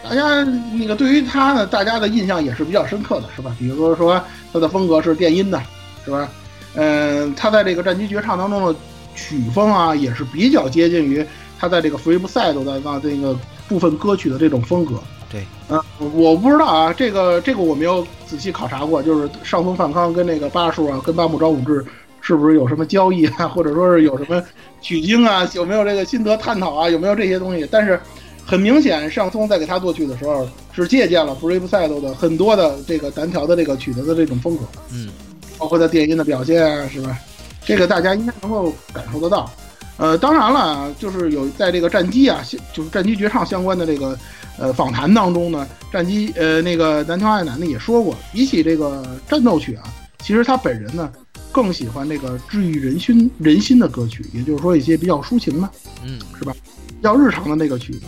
[0.07, 0.43] 大家
[0.73, 3.55] 那个对于他呢，大家的印象也是比较深刻的，是吧？
[3.57, 4.21] 比如说说
[4.53, 5.59] 他的风格是电音的，
[6.05, 6.29] 是吧？
[6.75, 8.75] 嗯，他在这个战机绝唱当中的
[9.15, 11.25] 曲风啊，也是比较接近于
[11.57, 13.35] 他在这个 Free Side 的那这个
[13.67, 14.95] 部分歌曲的这种风格。
[15.31, 15.81] 对，嗯，
[16.13, 21.83] 我不知道啊，这个这个我没有仔细考察过，就是上峰范康跟那个巴叔啊，跟八木昭武志
[22.21, 24.43] 是不是有什么交易啊，或者说是有什么
[24.81, 27.67] 取经啊，有没有这个心得探讨啊，有没有这些东西？
[27.71, 27.99] 但是
[28.45, 35.09] 很明显，上松在给他作曲的时候是借鉴了 Free Side 的很多的这个单调的这个曲子的这种风格，嗯，
[35.57, 37.17] 包括他电音的表现啊，是吧？
[37.65, 39.49] 这个大家应该能够感受得到。
[39.97, 44.15] 呃，当然了，就是有在这个战机啊，就是战机绝唱相关的这个
[44.59, 49.83] 呃访谈当中呢，战机呃那个南条爱男呢也说过，比起这个战斗曲啊，
[50.19, 51.11] 其实他本人呢
[51.51, 55.69] 更喜欢这个治愈人心人心的歌曲，也就是说一些比较抒情的，
[56.03, 56.53] 嗯，是吧？
[56.89, 58.01] 比较日常的那个曲子。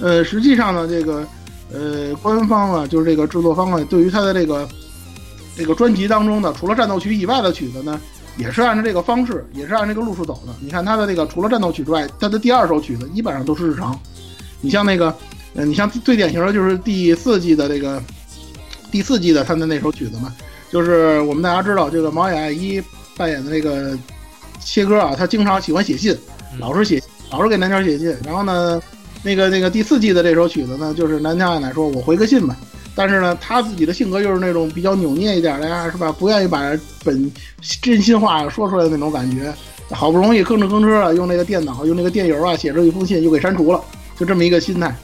[0.00, 1.26] 呃，实际上呢，这个
[1.72, 4.68] 呃官方啊，就是这个制作方啊，对于他的这个
[5.56, 8.00] 这个专辑当中的除了战斗曲以外的曲子呢。
[8.36, 10.54] 也是按照这个方式，也是按这个路数走的。
[10.60, 13.98] 你看他的这个，除了战斗曲之外，他的第二首曲子基本上都是日常。
[14.62, 15.14] 你像那个，
[15.54, 18.02] 呃，你像最典型的就是第四季的这个
[18.90, 20.32] 第四季的他的那首曲子嘛，
[20.70, 22.82] 就是我们大家知道这个毛野爱一
[23.14, 23.98] 扮演的那个
[24.60, 26.16] 切歌啊，他经常喜欢写信，
[26.58, 28.16] 老是写，老是给南条写信。
[28.24, 28.80] 然后呢，
[29.22, 32.56] 那个那个第四季的这首曲子呢，就是南条爱乃说：“我回个信吧。”
[32.94, 36.10] 但是呢，他自己的性格又是那种比较扭捏一点的呀，是吧？
[36.10, 36.60] 不愿意把
[37.04, 37.32] 本
[37.80, 39.52] 真心话说出来的那种感觉。
[39.90, 43.82] 好不容易吭哧吭哧啊，用那个电脑，用那个电邮啊，写出一封信，又给删除了，
[44.18, 44.94] 就这么一个心态。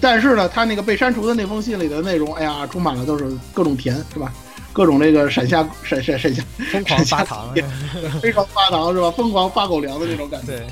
[0.00, 4.32] 但是呢，他那个被删除的那封信里的内容，哎呀，充满了都是各种甜，是吧？
[4.72, 7.52] 各种这个闪下闪闪闪下疯狂发糖，
[8.22, 9.10] 非常发糖，是吧？
[9.10, 10.56] 疯狂发狗粮的那种感觉。
[10.56, 10.66] 对。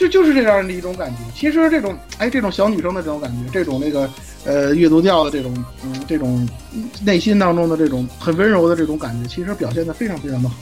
[0.00, 1.16] 就就是这样的一种感觉。
[1.36, 4.08] 其实这种，哎，这种小女生的这种感觉，这种那个，
[4.46, 5.52] 呃，阅读调的这种，
[5.84, 6.48] 嗯，这种
[7.04, 10.56] 内心当中的这种很温柔的这种感觉，其实表现的非常非常的好。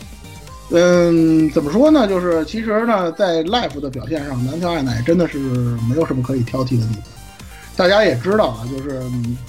[0.72, 2.09] 嗯，怎么说呢？
[2.09, 5.39] 就是其实呢，在 life 的表现上，南条爱乃真的是
[5.89, 7.03] 没有什么可以挑剔的地方。
[7.76, 9.01] 大家也知道啊，就是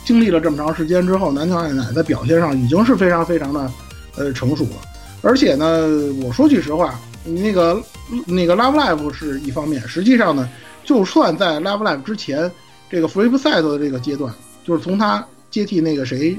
[0.06, 3.72] 经历了这么长时间之后，南条爱乃在表现上已经是非常非常的，
[4.18, 4.78] 呃，成熟了。
[5.24, 5.88] 而且呢，
[6.24, 7.00] 我说句实话。
[7.36, 7.82] 那个
[8.26, 10.50] 那个 Love Live 是一方面，实际上呢，
[10.84, 12.52] 就算在 Love Live 之前，
[12.90, 14.34] 这个 Free Side 的这个阶段，
[14.66, 16.38] 就是从他接替那个谁，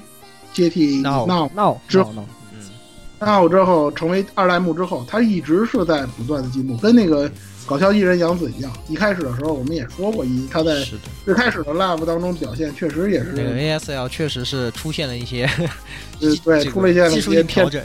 [0.53, 2.13] 接替 Now Now 之后，
[2.53, 2.69] 嗯
[3.19, 7.31] ，Now 之后成为二代目之后，他一直是在不断的进步，跟那个
[7.71, 8.73] 搞笑艺人杨子一样。
[8.89, 10.85] 一开始的时候我们也说过，一他在
[11.25, 15.49] 最开始的 Live 当中表现确实也是这个 ASL 确实是出现了一些，
[16.19, 17.81] 对对，出了一些技术调整。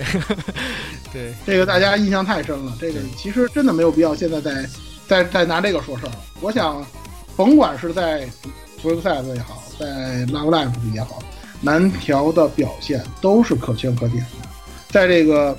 [1.13, 2.75] 对，这个大家印象太深了。
[2.81, 4.67] 这个其实真的没有必要现在再
[5.07, 6.11] 再再拿这个说事儿。
[6.41, 6.83] 我想，
[7.35, 8.27] 甭管是在
[8.81, 11.21] Free Side 也好，在 Love Life 也好，
[11.61, 14.49] 南条的表现都是可圈可点的。
[14.89, 15.55] 在这个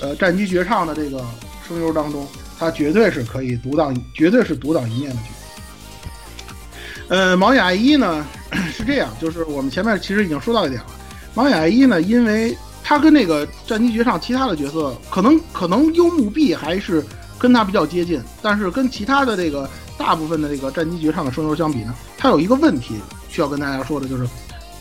[0.00, 1.22] 呃战机绝唱的这个
[1.68, 2.26] 声优当中，
[2.60, 7.14] 他绝对是可以独当，绝对是独当一面的角色。
[7.14, 8.24] 呃，毛雅一呢
[8.70, 10.86] 是这样，就是我们前面其实已经说到一点了。
[11.32, 12.54] 毛雅一呢，因为
[12.84, 17.02] 他跟那个战机绝唱其他的角色，可能可能幽木碧还是
[17.38, 22.96] 跟他比较接近，但是跟其他的这个大部分的这个战机绝唱的声优相比呢，他有一个问题
[23.30, 24.28] 需要跟大家说的，就是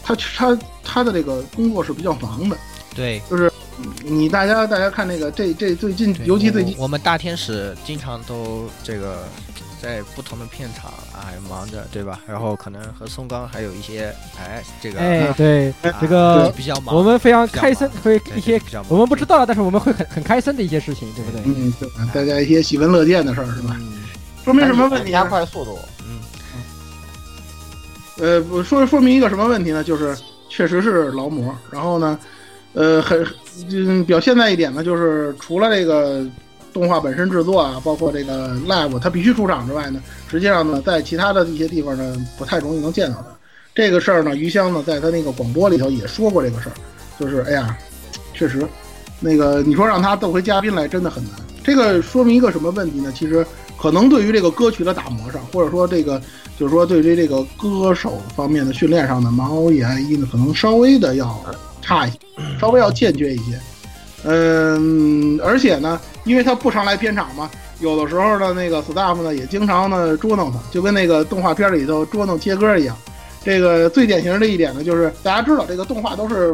[0.03, 2.57] 他他他的这个工作是比较忙的。
[2.93, 3.48] 对，就是
[4.03, 9.23] 你大家大家看那个这这最近，尤其最近我们大天使经常都这个。
[9.81, 12.19] 在不同的片场啊，忙着，对吧？
[12.27, 21.41] 然后可能和松冈还有一些，哎，这个，哎，对，这个比较忙，我们非常开心，会一些我们不知道，但是我们会很很开心的一些事情，对不对？
[21.45, 23.79] 嗯，对，大家一些喜闻乐见的事儿，是吧？
[24.43, 25.13] 说明什么问题？
[25.13, 25.79] 加快速度。
[26.05, 26.19] 嗯。
[28.17, 29.81] 呃，说说明一个什么问题呢？
[29.81, 30.13] 就是
[30.49, 32.19] 确实是劳模，然后呢，
[32.73, 33.25] 呃，很
[33.69, 36.25] 嗯表现在一点呢，就是除了这个。
[36.71, 39.99] 动画本身制作啊，包括这个 live，它必须出场之外呢，
[40.29, 43.25] 实际上呢，在其他的一些地方呢，不太容易能见到它。
[43.73, 46.73] 这个事儿呢，余香呢，在他那个广播里头也说过这个事儿，
[47.19, 47.75] 就是哎呀，
[48.35, 48.63] 确实，
[49.19, 51.33] 那个你说让他逗回嘉宾来，真的很难。
[51.63, 53.11] 这个说明一个什么问题呢？
[53.15, 53.43] 其实
[53.75, 56.21] 可能对于这个歌曲的打磨上，或者说这个
[56.55, 61.25] 就是说对于这个歌手方面的训练上呢，毛野爱一呢，可能稍微的要
[61.81, 62.17] 差一些，
[62.59, 63.59] 稍微要欠缺一些。
[64.25, 67.49] 嗯，而且呢，因为他不常来片场嘛，
[67.79, 72.95] 有的时候呢，那个 staff 呢也经常呢捉弄他，就跟那个动画片里头捉弄切歌一样。
[73.43, 76.53] 这个最典型的一点呢，就是大家知道这个动画都是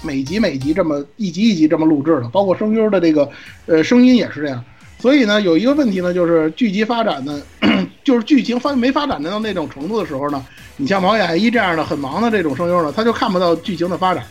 [0.00, 3.28] 每集每集这么一集一集这么录制的，包括声优的这个
[3.66, 4.64] 呃声音也是这样。
[4.98, 7.42] 所以呢，有一个问题呢，就是剧集发展呢，
[8.02, 10.42] 就是剧情发没发展到那种程度的时候呢，
[10.78, 14.24] 你像毛野一这样的很忙的这种声优呢，他就看不到剧情的发展。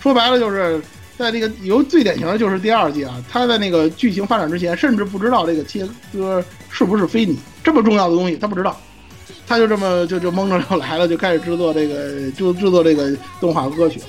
[0.00, 0.80] 说白了，就是
[1.16, 8.78] 在这个由最典型的就是第二季啊，他在那个剧情发展之前，甚至不知道这个切割是不是非你这么重要的东西，他不知道，
[9.46, 14.00] 他就这么就就蒙着就来了，就开始制作这个就制作这个动画歌曲。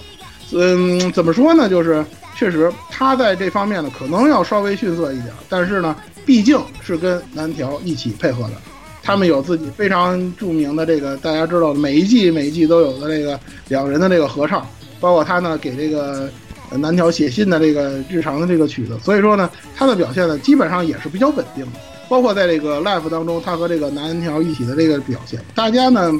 [0.53, 1.69] 嗯，怎么说呢？
[1.69, 5.95] 就是确实他在这方面呢，可能要稍微逊色一点，但是呢。
[6.25, 8.53] 毕竟是跟南条一起配合的，
[9.01, 14.63] 他们有自己非常著名的这个大家知道每一季每一季都有的这个两人的这个合唱，
[14.99, 16.29] 包括他呢给这个
[16.71, 26.11] 南条写信的这个日常的这个曲子，所以说呢他的表现呢基本上也是比较稳定的，包括在这个 live 当中他和这个南条一起的这个表现，大家呢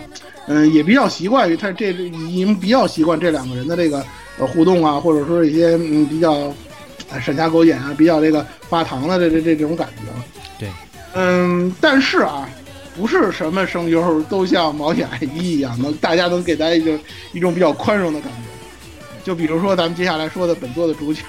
[0.48, 4.04] 嗯也比较习惯于他这已经比较习惯这两个人的这个
[4.38, 6.54] 呃互动啊，或者说一些嗯比较。
[7.20, 10.24] 闪瞎狗眼啊，比较这个发糖的这这这这种感觉了。
[10.60, 10.70] 对，
[11.16, 12.48] 嗯，但是啊，
[12.96, 17.00] 不是什么声优都像毛眼爱一一样，能大家能给大家一种
[17.34, 18.49] 一种比较宽容的感觉。
[19.30, 21.22] 就比如说咱们接下来说的本作的主角。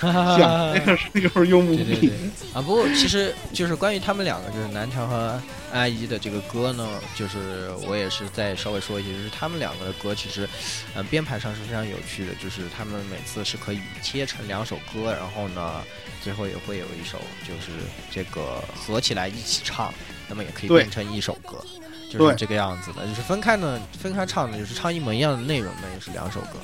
[0.00, 0.38] 想
[0.72, 2.12] 那个是就是用木币
[2.54, 5.42] 啊，不过其实就是关于他们两个，就是南条和
[5.72, 10.48] 阿姨的这个歌呢，就是我也是再稍微说一些，就是他们两个的歌其实，
[10.94, 15.82] 呃，编排上是非常有趣的，就是他们每次是可以切成两首歌，然后呢，
[16.22, 17.72] 最后也会有一首就是
[18.10, 19.92] 这个合起来一起唱，
[20.28, 21.62] 那么也可以变成一首歌，
[22.10, 23.06] 就是这个样子的。
[23.06, 26.58] 就是分开呢，分开唱的，就是唱一模一样的内容呢，也是两首歌。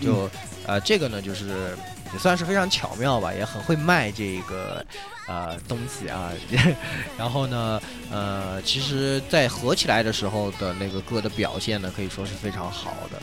[0.00, 0.30] 就
[0.66, 1.76] 呃，这个呢，就是。
[2.12, 4.84] 也算是非常巧妙吧，也很会卖这个，
[5.26, 6.30] 呃，东西啊。
[7.16, 7.80] 然后呢，
[8.10, 13.18] 呃，其实，在合起来的时候的那个歌的表现呢，可以说是非常好的。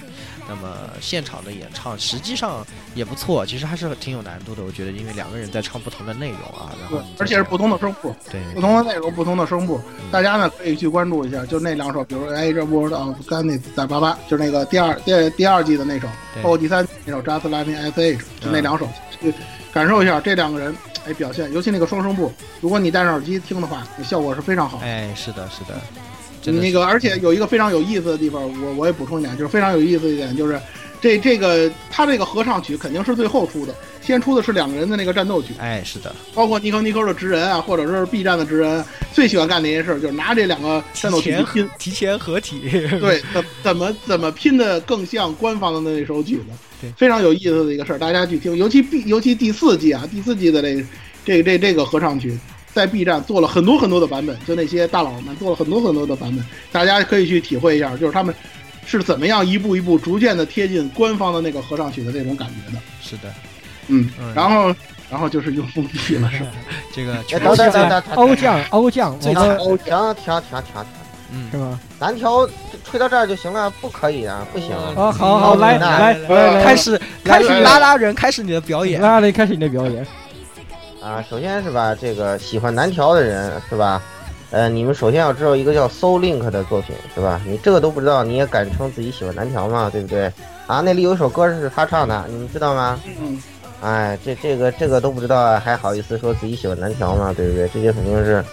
[0.49, 4.63] 那么现场的演唱实际上也不错，其实还是挺有难度的。
[4.63, 9.79] 我觉得，因为两个人在唱不同的内容啊，然后而且是不同的声部，对，不同的内容，不同的声部，
[10.11, 16.07] 大家呢可以去关注一下，就那两首，比如《哎，这 World of Gani 在八八，就是那个第二第第二季的那首，
[16.41, 18.89] 包括第三那首《Just Like S H》，就那两首，
[19.21, 19.33] 去
[19.71, 20.75] 感受一下这两个人
[21.05, 24.79] 哎表现，尤其那个双声部，如果你戴上耳机听的话，效果是非常好。
[24.79, 25.79] 哎，是的，是的。
[26.45, 30.59] 那个，而且有一个非常有意思的地方，我我也补充一点，就是非常有意思一点，就是
[31.01, 35.53] 这这个他这个合唱曲肯定是最后出的，先出的是两个人的那个战斗曲。
[35.59, 38.83] 哎，是的，包括尼克尼克的职人啊，或者是 B 站的职人，
[39.13, 42.61] 最喜欢干的一件事，就是拿这两个战斗曲拼，提前合体。
[42.99, 46.43] 对，怎怎么怎么拼的更像官方的那首曲子？
[46.81, 50.85] 对，非常有意思的一个事儿，大家去听，尤其 B 尤其第四季啊，第四季的这
[51.25, 52.37] 这这这个合唱曲。
[52.73, 58.33] 在 B 站做了很多很多的版本，就那些大佬们做了很多很多的版本，大家可以去体会一下，就是他们
[58.85, 62.79] 是怎么样一步一步逐渐的贴近官方的那个合唱曲的那种感觉的。
[63.01, 63.33] 是的，
[63.87, 64.73] 嗯，然后
[65.09, 66.51] 然后就是用封闭了，是吧？
[66.93, 70.85] 这个等等等等，欧酱欧酱，这个欧停停停停停，
[71.31, 71.79] 嗯，是吗？
[71.99, 72.47] 蓝条
[72.83, 74.71] 吹到这儿就行了，不可以啊，不行。
[74.75, 80.05] 啊，好好来来来，开始开始拉拉人，开始你的表演，拉拉人开始你的表演。
[81.09, 83.99] 啊，首先是吧，这个喜欢南条的人是吧？
[84.51, 87.41] 呃，你们首先要知道一个叫 Soul Link 的作品是吧？
[87.47, 89.89] 你这个都不知道，你也敢称自己喜欢南条吗？
[89.91, 90.31] 对不对？
[90.67, 92.99] 啊，那里有一首歌是他唱的，你们知道吗？
[93.19, 93.41] 嗯。
[93.81, 97.33] 哎，这这个这个都不知道，还好意思说自己喜欢南条吗？
[97.35, 97.67] 对不对？
[97.69, 98.45] 这就肯定是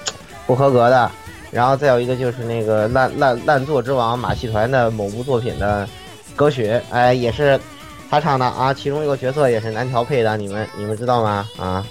[0.46, 1.10] 不合格的。
[1.50, 5.86] 然后再有一个就是那个烂烂烂作之王马戏团的某部作品的
[6.34, 7.60] 歌曲，哎，也是
[8.08, 11.46] 他唱的啊，其中一个角色也是南条配的，你们你们知道吗？
[11.58, 11.84] 啊？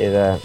[0.00, 0.38] 这个，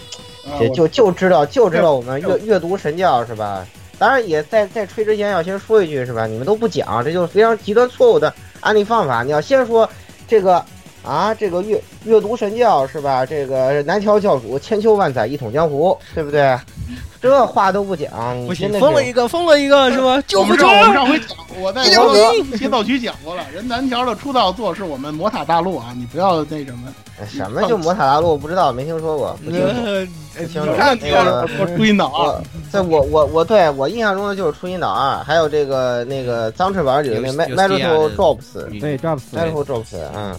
[0.60, 3.66] 就就就知道就知道我们阅阅读神教是吧？
[3.98, 6.26] 当然也在在吹之前要先说一句是吧？
[6.26, 9.22] 你们都不讲，这就是非常极端错误的案例方法。
[9.22, 9.88] 你要先说
[10.28, 10.62] 这个
[11.02, 13.24] 啊，这个阅阅读神教是吧？
[13.24, 16.54] 这个南桥教主千秋万载一统江湖，对不对？
[17.20, 18.10] 这话都不讲，
[18.46, 20.22] 不行，封了一个，封了一个是吧？
[20.26, 20.68] 就我们上
[21.06, 23.42] 回讲，我在那个协奏曲讲过了。
[23.52, 26.92] 人南条的出道作是我们魔塔大陆啊，你不要那什么。
[27.26, 28.36] 什么就魔塔大陆？
[28.36, 29.36] 不知道，没听说过。
[29.42, 29.60] 不清
[30.62, 30.70] 楚。
[30.76, 40.36] 那个初音岛二，在我我我对我印象中的就是初音岛二，还有这个那个脏翅膀里的那 Metal Drops，对 Drops，Metal Drops，嗯。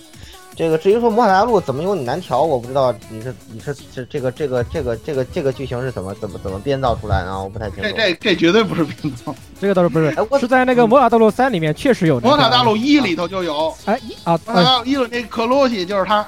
[0.58, 7.40] 这个至于说魔法大陆怎么有你难调，我不知道你是你是这这个这个这个这个这个剧情是怎么怎么怎么编造出来的啊？
[7.40, 7.84] 我不太清楚。
[7.84, 12.20] 这这这绝对不是编造，这个倒是不是，是在那个魔法大陆三里面确实有。
[12.22, 16.26] 魔法大陆一里头就有，哎一啊，魔法大陆一里那克洛西就是他，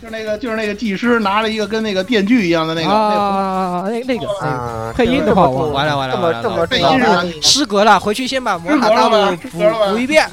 [0.00, 9.48] 就是那个就是那个技师拿了一个跟那个电锯一样的那个啊，那那个啊，配音的话，我完了完了这么这么配音的是失格了，回去先把魔塔大陆补
[9.90, 10.24] 补一遍。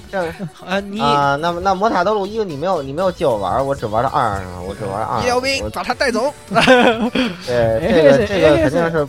[0.65, 5.21] 啊，你啊，那么那魔塔道路一你没有你没有借我玩，我只玩了二，我只玩了二。
[5.21, 6.31] 医疗兵把他带走。
[6.49, 9.07] 对，这个这个肯定是。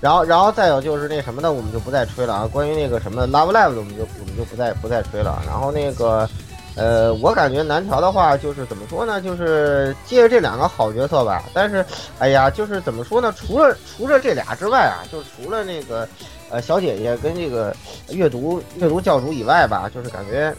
[0.00, 2.48] 然后，然后再有就是那什么的，我们就不再吹了啊。
[2.50, 5.42] 关于那个什么 Love Live 的，我们就我们就不再不再吹了。
[5.46, 6.28] 然后那个，
[6.76, 9.20] 呃，我感觉南条的话就是怎么说呢？
[9.20, 11.42] 就是借着这两个好角色吧。
[11.54, 11.84] 但是，
[12.18, 13.32] 哎呀，就是怎么说呢？
[13.34, 16.06] 除了除了这俩之外啊，就除了那个
[16.50, 17.74] 呃小姐姐跟这个
[18.10, 20.54] 阅读阅读教主以外吧，就是感觉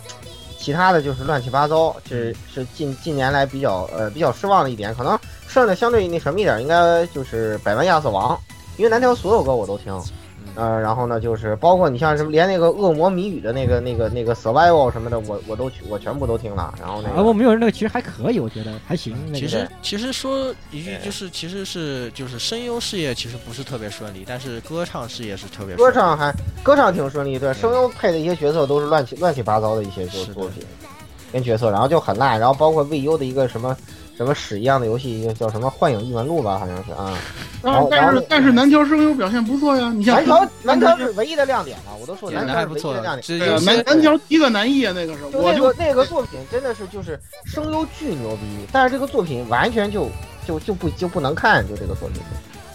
[0.58, 1.96] 其他的就是乱七八糟。
[2.10, 4.96] 是是近近年来比较呃比较失望的一点。
[4.96, 8.36] 可能剩的相对那什么一点，应该就是百万亚瑟王。
[8.78, 10.00] 因为南条所有歌我都听，
[10.58, 16.74] 呃，然后呢，就是包括你像什么，连那个恶魔谜语的那个、那个、那个 survival 什么的，我我都，我全部都听了。
[16.80, 19.16] 然后那个，恶魔谜语那个其实还可以，我觉得还行。
[19.36, 25.76] 其实其实说一句就是，其实是就是声优事业其实不是特别顺利，但是歌唱事业是特别。
[25.76, 26.34] 歌唱还
[26.64, 30.66] 歌唱挺顺利，对，声优配的一些角色都是乱七乱七八糟的一些作作品
[31.32, 32.40] 跟角色，然后就很烂。
[32.40, 33.78] 然后包括未优的一个什么。
[34.18, 37.14] 什么屎一样的游戏叫什么《幻影异闻录》吧，好像是啊。
[37.62, 43.64] 啊，但是但是南条声优表现不错呀，你像南条南条是唯一的亮点啊，我都说南条是唯一的亮点。
[43.64, 45.20] 南南条一个男一啊，那个是。
[45.32, 50.10] 就那个那个作品真的是就是声优巨牛逼，但是这个作品完全就
[50.48, 52.20] 就就不就不能看，就这个作品。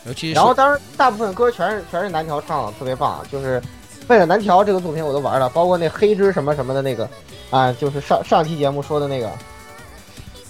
[0.06, 3.20] 尤其然后当然大部分歌全是全是南条唱的，特别棒。
[3.32, 3.60] 就是
[4.06, 7.08] 为了南条这个作品我都玩了，包括那黑之什么什么的那个
[7.50, 9.28] 啊，就是上上期节目说的那个。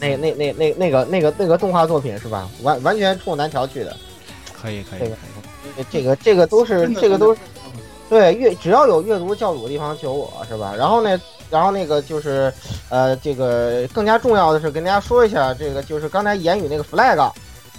[0.03, 2.49] 那那那那那个那个那个动画作品是吧？
[2.63, 3.97] 完完全冲南条去的，
[4.53, 4.99] 可以可以。
[4.99, 5.15] 这个
[5.91, 7.41] 这个这个都是这个都是，
[8.11, 10.75] 对阅只要有阅读教主的地方就有我是吧？
[10.77, 12.53] 然后呢，然后那个就是
[12.89, 17.31] 呃，这个更加重要的是跟大家说一下，这个就是刚才言语那个 flag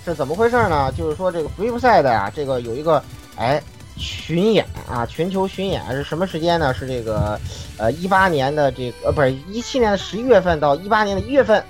[0.06, 0.90] 是怎么回事呢？
[0.98, 3.04] 就是说这个 Flipside 啊，这个有一个
[3.36, 3.62] 哎
[3.98, 6.74] 巡演啊，全球巡演是什么时间呢？
[6.74, 7.40] 是这个
[7.78, 11.62] 呃一八年的这个呃不是一七年的十一月份到一八年的一月份。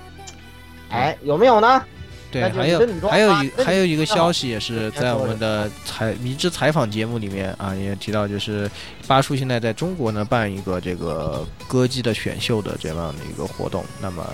[0.94, 1.84] 哎，有没有呢？
[2.30, 8.68] 对，还有还有一还有一个消息也是在我们的采迷之采访节目里面啊，也提到，就是
[9.06, 14.26] 巴叔现在在中国呢办一个这个歌姬的选秀的这样的一个活动，那么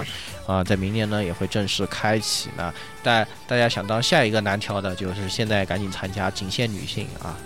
[0.46, 2.72] 啊，在明年呢也会正式开启呢。
[3.02, 7.36] 大大家想当下一个男条的，就是现在赶紧参加，仅限女性啊。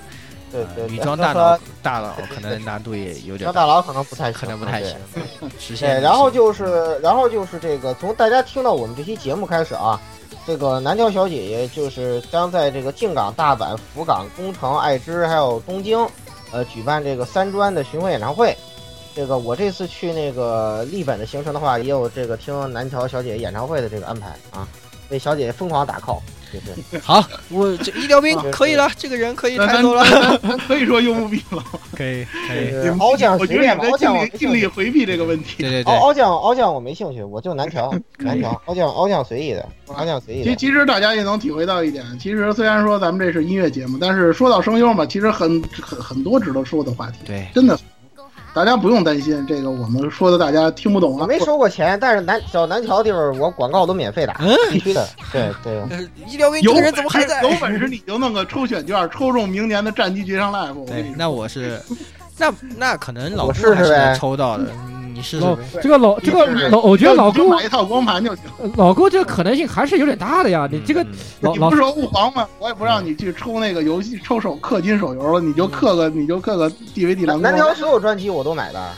[0.55, 3.39] 对对，女装大佬大佬可能难度也有点。
[3.39, 4.97] 女装大佬可能不太可能不太行。
[5.81, 10.01] 对，然后就是然后就是这个，从大家听到我们这期节目开始啊，
[10.47, 16.07] 这个南条小姐姐就是将在这个静冈、大阪、福冈、宫城、爱知还有东京，
[16.53, 18.57] 呃，举办这个三专的巡回演唱会。
[19.17, 24.67] 这个我这次去那个立本的行程的话，也有这个听南条小姐演唱会的这个安排啊，
[25.09, 26.21] 为小姐姐疯狂打 call。
[27.03, 30.05] 好，我这医疗兵可以了，这个人可以抬走了，
[30.67, 31.63] 可以说用不兵了，
[31.97, 32.89] 可以可以。
[32.99, 35.63] 敖酱，我觉得你尽力尽力回避这个问题。
[35.63, 40.45] 对对对，敖酱敖酱我没兴趣，我就难调难调敖酱敖酱随意的，敖酱随意。
[40.45, 47.19] 其其实大家也能体会到一点，其实虽然说咱们这是音乐节目，但是说到声优嘛，其实很很很多值得说的话题。
[47.27, 47.79] 对，真的。
[48.55, 51.23] 大家不用担心，这个我们说的大家听不懂啊。
[51.23, 54.35] 我没收过钱，但是南小南桥地方我广告都免费打，
[54.71, 55.07] 必须的。
[55.33, 56.09] 对对。
[56.29, 57.43] 医疗兵这个人怎么还在？
[57.43, 60.87] 有本事你就弄个抽选券，抽中明年的战机绝唱 live。
[60.87, 61.81] 对，那我是，
[62.39, 64.67] 那那可能老是是抽到的。
[65.15, 65.41] 你是
[65.81, 68.45] 这个老这个老，我觉得老顾买一套光盘就行。
[68.77, 70.69] 老哥这个可能性还是有点大的呀。
[70.71, 71.07] 你这个
[71.41, 72.49] 老老不说物黄吗？
[72.59, 77.43] 我也不让你去抽那个游戏抽手氪金手游了，你就氪个你就氪个 DVD 蓝光。
[77.43, 78.91] 南条所有专辑我都买的，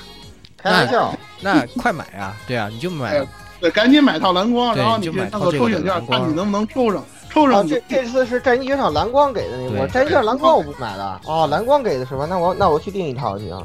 [0.56, 1.14] 开玩笑。
[1.42, 2.34] 那快买啊！
[2.46, 3.22] 对啊，你就买，
[3.60, 7.04] 对，赶紧买套蓝光，然后你去弄个抽选券，看你能不能抽上。
[7.28, 11.20] 抽上这这次是战机绝唱蓝光给的那个，战机绝唱蓝光我不买的。
[11.26, 12.26] 哦，蓝光给的是吧？
[12.26, 13.62] 那我那我去订一套去啊。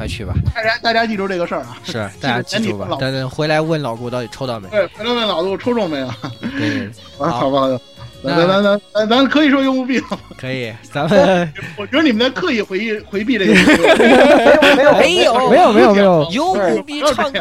[0.00, 0.32] 快去吧！
[0.54, 1.76] 大家大家记住这个事儿啊！
[1.84, 2.88] 是 大家记住吧。
[2.98, 4.66] 等等回来问老顾到底抽到没？
[4.70, 6.08] 对，回来问老顾抽中没有？
[6.40, 7.78] 对， 好吧。
[8.22, 10.02] 咱咱咱咱咱可以说用户病，
[10.38, 13.54] 可以，咱们 我觉得你们在刻意回避回避这个，
[14.76, 17.40] 没有没有没有没有没有用户病唱歌，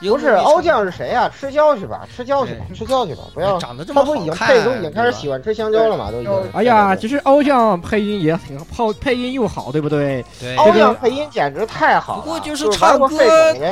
[0.00, 1.30] 不是凹酱是谁呀？
[1.38, 6.32] 吃蕉去吧，吃蕉去吧，吃蕉去吧，不要长得这么好看，都已经开始喜欢吃香蕉了嘛，都已经。
[6.54, 10.24] 哎呀，其实凹酱配音也挺好，配音又好，对不对？
[10.40, 12.22] 对，凹酱配音简直太好了。
[12.22, 13.08] 不过就是唱歌，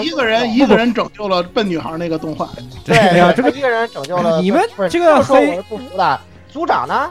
[0.02, 2.50] 一个人一个人拯救了笨女孩那个动画。
[2.84, 6.20] 对呀，这个一个人拯救了你们这个黑不服的。
[6.54, 7.10] 组长呢？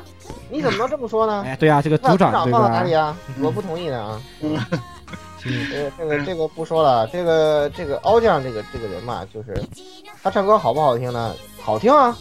[0.50, 1.44] 你怎么能这么说呢？
[1.46, 3.14] 哎，对呀，这个组长放到哪里啊？
[3.42, 4.22] 我不同意的啊。
[4.40, 4.58] 嗯，
[5.38, 7.06] 这个这个这个不说了。
[7.08, 9.54] 这个这个凹酱这个这个人嘛，就是
[10.24, 11.36] 他唱歌好不好听呢？
[11.62, 12.18] 好听啊，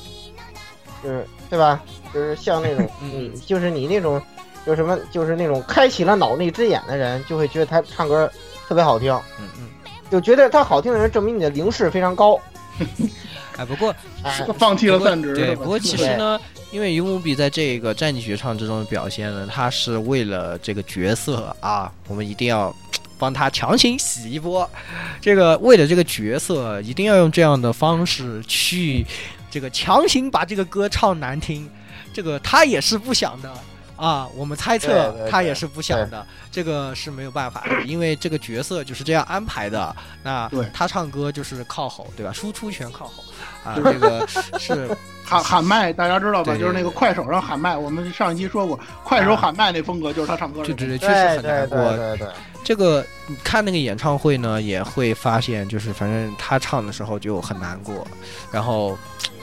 [1.00, 1.80] 就是对吧？
[2.12, 4.20] 就是像那种，嗯，就是你那种，
[4.66, 8.28] 就什么，就是那种开启了脑内之眼的人，就会觉得他唱歌
[8.66, 9.68] 特别好听，嗯嗯，
[10.10, 12.36] 就觉得他好听的人，证明你的灵视非常高。
[13.56, 13.94] 哎，不过
[14.58, 15.34] 放弃了散值。
[15.34, 22.74] 对，不过其实呢，因为游牧币在这个战地绝唱之中的表现呢，他是为了这个角色啊，我们一定要
[23.18, 24.68] 帮他强行洗一波。
[25.20, 29.04] 这个为了这个角色，一定要用这样的方式去
[29.50, 31.68] 这个强行把这个歌唱难听，
[32.12, 33.52] 这个他也是不想的。
[34.02, 39.94] 啊，我们猜测他也是不想的，这个是没有办法的，因为这个角色就是这样安排的。
[40.24, 42.32] 那他唱歌就是靠吼，对吧？
[42.32, 43.22] 输出全靠吼
[43.64, 44.26] 啊，这个
[44.58, 44.88] 是
[45.24, 46.56] 喊喊麦，大家知道吧？
[46.56, 50.64] 就是那个快手上喊麦，我们上一期说过，快手喊麦那风格就是他唱歌。
[50.64, 51.96] 对对对，确实很难过。
[51.96, 52.28] 对对，
[52.64, 58.04] 这个你看那个演唱会呢，也会发现，就是反正他唱的时候就很难过，
[58.50, 58.98] 然后。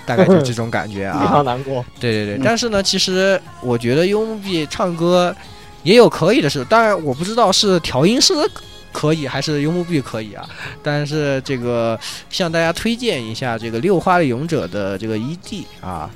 [0.10, 1.86] 大概就这种感觉啊， 非常难过。
[2.00, 5.36] 对对对，但是呢，其实我觉得幽木币唱歌
[5.84, 8.34] 也有可以的事，当然我不知道是调音师
[8.92, 10.44] 可以还是幽木币可以啊。
[10.82, 11.98] 但是这个
[12.32, 16.10] 向大家推荐一下这个六花的勇者的这个 ED 啊。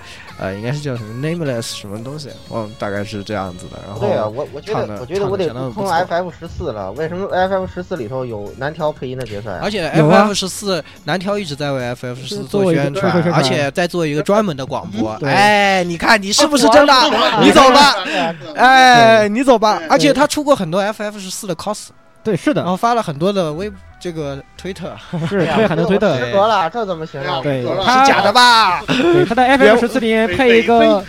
[0.44, 3.80] 呃，应该是叫什么 nameless 什么东西，我大概是这样子的。
[3.88, 6.92] 然后对啊，我我觉得我觉得我得通 FF 十四了。
[6.92, 9.60] 为什么 FF 十四里头有南条配音的角色呀？
[9.64, 15.12] 而且 FF 十四南条一直在为 FF 十四做宣传，而且在做一个专门的广播。
[15.26, 16.94] 哎，你看你是不是真的？
[17.42, 17.96] 你走吧，
[18.56, 19.82] 哎，你走吧。
[19.90, 21.88] 而且他出过很多 FF 十四的 cos。
[22.22, 23.72] 对，是的，然后发了很多的微
[24.04, 24.94] 这个推特，
[25.30, 27.40] 是推很多推特，得了，这怎么行啊？
[27.42, 28.82] 对，是假的吧？
[28.86, 31.02] 对，他在 FF 十四里面配一个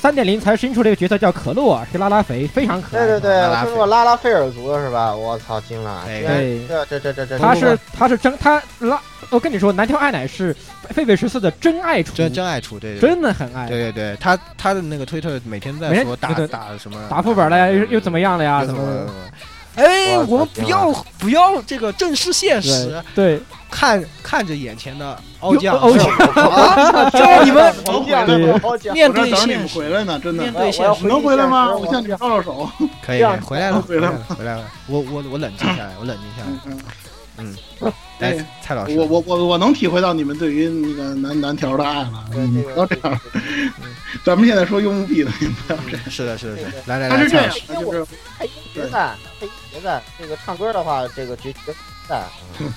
[0.00, 3.06] 三点零才新出的一个角色叫可洛，是拉拉肥，非常可爱。
[3.06, 5.14] 对对对，我听过拉拉菲尔族的是吧？
[5.14, 6.02] 我操，惊了！
[6.06, 9.00] 对，这这这这这，他是他是真他拉，
[9.30, 10.52] 我跟你说，南条爱乃是
[10.92, 13.68] 狒狒十四的真爱厨，真真爱厨，对，真的很爱。
[13.68, 18.64] 对对对，他他的那个推特每天在说打打什么打副本了呀，又又怎么样了呀？
[18.66, 19.12] 怎么怎么？
[19.76, 23.40] 哎，我们不要不要这个正视现实，对，
[23.70, 26.06] 看看着眼前的欧将，欧将，
[27.12, 27.74] 叫你们
[28.92, 30.42] 面对现实，回来呢，真的。
[30.42, 31.74] 面对现实，能回来吗？
[31.76, 32.68] 我向你招招手，
[33.06, 36.76] 可以回来了，回来了，回来了，我我我冷静下来，我冷静下来，
[37.38, 37.56] 嗯。
[38.18, 42.24] 哎，蔡老师，我我我我能体会到你们对于那个男男条的爱了。
[42.36, 43.20] 嗯，不要这样。
[44.24, 46.10] 咱们现在说用木币的，不要这样。
[46.10, 46.70] 是的，是的，是的。
[46.86, 48.04] 来来来，他是这样，就是
[48.38, 50.02] 配音决赛，配音决赛。
[50.18, 51.72] 这个唱歌的话，这个决决
[52.08, 52.24] 赛。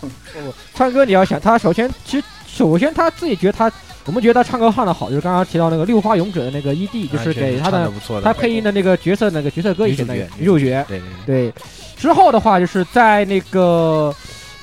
[0.76, 3.72] 唱歌你要想，他首先其实首先他自己觉得他，
[4.06, 7.92] 我们觉得他唱歌唱的好，就是刚刚提到那个六花勇者的那个 ED，就是给他的
[8.24, 10.86] 他配音的那个角色那个角色歌曲的女主角。
[10.88, 11.54] 对对对。
[11.98, 14.14] 之后的话，就是在那个。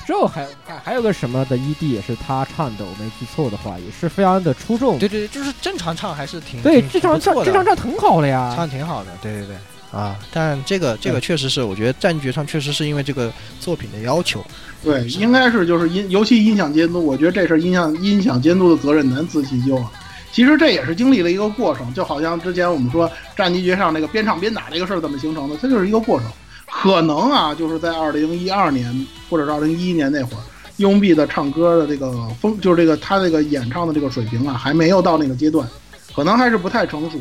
[0.05, 4.97] 之后还还还有个什么的 ED 也是他唱的，我没记错的话，也是非常的出众。
[4.99, 9.11] 对对，就是正常唱还是挺对，正常唱正常唱挺好的呀，唱挺好的。
[9.21, 9.55] 对对对，
[9.91, 14.43] 啊，但这个这个确实是，我觉得战局上确实是因为这个作品的要求。
[14.83, 19.91] 对，应该是就是音，尤其音响监督，我觉得这是音响音响监督的责任难辞其咎啊。
[20.31, 26.27] 其实这也是经历了一个过程，就好像之前我们说战地绝唱那个边唱边打这个事儿怎么形成的，它就是一个过程。
[26.71, 30.39] 可能啊，就是在二零一二年或者是二零一一年那会儿，
[30.77, 35.67] 拥壁的唱歌的这个风，就是这个他这个演唱的这个水平啊，还没有到那个阶段，
[36.15, 37.19] 可能还是不太成熟。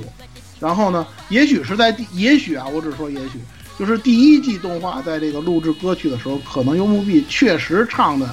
[0.61, 3.41] 然后呢，也许是在第，也许啊，我只说也许，
[3.79, 8.33] 就是第一季动画在这个录制歌曲的时候，可能幽木碧确实唱的，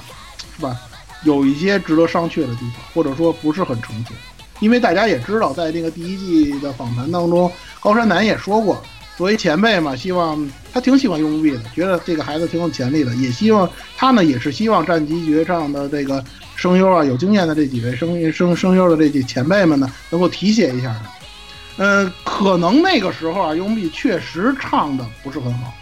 [0.55, 0.77] 是吧，
[1.23, 4.13] 有一些值得商榷的地方，或者说不是很成熟。
[4.59, 8.81] 因为大家也知道，在这个第一季的访谈当中，高山南也说过。
[9.17, 13.67] 作为前辈嘛，希望他挺喜欢用木币的，觉得这个孩子挺有潜力的，也希望
[13.97, 16.23] 他呢，也是希望战机绝唱的这个
[16.55, 21.83] 声优啊，有经验的这几位声音声声优的这几前辈们呢，能够提携一下他。
[21.83, 25.73] 嗯，可能那个时候啊，用币确实唱的不是很好，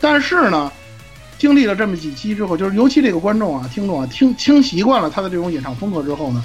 [0.00, 0.70] 但是呢，
[1.38, 6.40] 经历了这么几期之后，就是尤其这个观众啊、听众啊，听听习惯了他的这种演唱风格之后呢，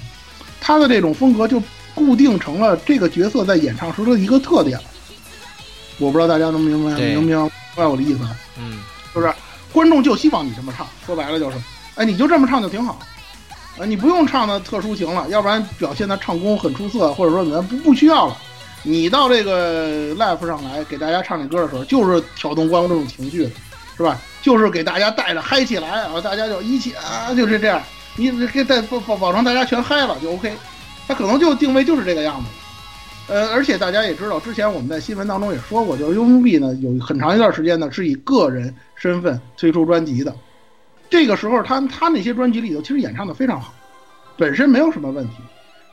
[0.59, 1.61] 他的这种风格就
[1.93, 4.85] 固定成了这个角色在演唱时的一个特点了。
[6.01, 8.27] 我不知道大家能明白能明白我的意思？
[8.57, 8.79] 嗯，
[9.13, 9.31] 就是
[9.71, 11.57] 观众就希望你这么唱，说白了就是，
[11.95, 12.97] 哎，你就这么唱就挺好，
[13.77, 18.35] 啊，你不用唱的特殊情了，要不然表现的唱功很出色，或者说咱不不需要了，
[18.83, 23.47] 你到这个 live 上来给大家唱这歌的时候，就是挑动观众这种情绪，
[23.95, 24.19] 是吧？
[24.41, 27.79] 就是给大家带着嗨起来啊，大家就一起啊，就是这样，
[28.15, 30.51] 你给带保保保证大家全嗨了就 OK，
[31.07, 32.49] 他可能就定位就是这个样子。
[33.31, 40.35] 呃，而且大家也知道，之前我们在新闻当中也说过，就是 UMB 呢有很长一段时间呢是以个人身份推出专辑的。
[41.09, 43.73] 这个时候，他他那些专辑里头其实演唱的非常好，
[44.37, 45.35] 本身没有什么问题。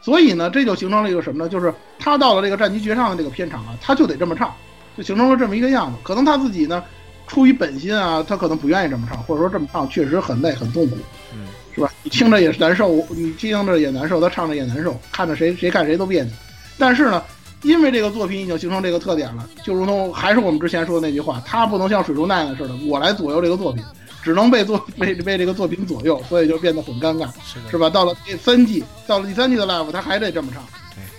[0.01, 1.49] 所以呢，这就形成了一个什么呢？
[1.49, 4.53] 就是他到了这个战机绝唱的这个片场啊，他就得这么唱，
[4.97, 5.99] 就形成了这么一个样子。
[6.03, 6.83] 可能他自己呢，
[7.29, 10.97] 出于本心啊，他可能不愿意这么唱，或者说这么唱确实很累很痛苦，
[11.33, 11.93] 嗯，是吧？
[12.03, 16.33] 你听着也是难受，你听着也难受，他唱着也难受，看着谁谁看谁都别扭。
[16.79, 17.23] 但是呢，
[17.63, 23.83] 因为这个作品已经形成这个特点了，就如同还是我们之前说的那句话，他不能像水中奈奈似的，我来左右这个作品。
[24.21, 27.89] 只能被作被 被这个作品左右，所以就变得很尴尬，是是吧？
[27.89, 30.63] 到了第三季，到了第三季的 live，他还得这么唱，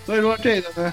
[0.04, 0.92] 所以说这个呢，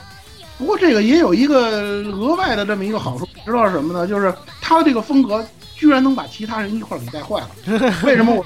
[0.58, 1.68] 不过这个也有一个
[2.06, 4.08] 额外的这么一个好处，知道是什么呢？
[4.08, 5.46] 就是他的这个风格
[5.76, 7.50] 居然能把其他人一块儿给带坏了。
[8.04, 8.44] 为什么我？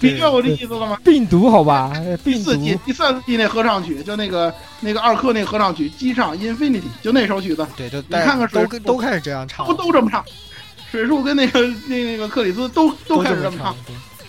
[0.00, 0.98] 明白我这意思了吗？
[1.04, 1.92] 病毒好吧，
[2.24, 2.38] 病毒。
[2.38, 10.24] 第四季、第三季那合唱曲，就那个那个二科那合唱曲《机上 Infinity》，就那首曲子，对，就你看看都都开始这样唱，不都这么唱？
[10.90, 13.74] 水树跟那个那那个克里斯都都开始这么唱，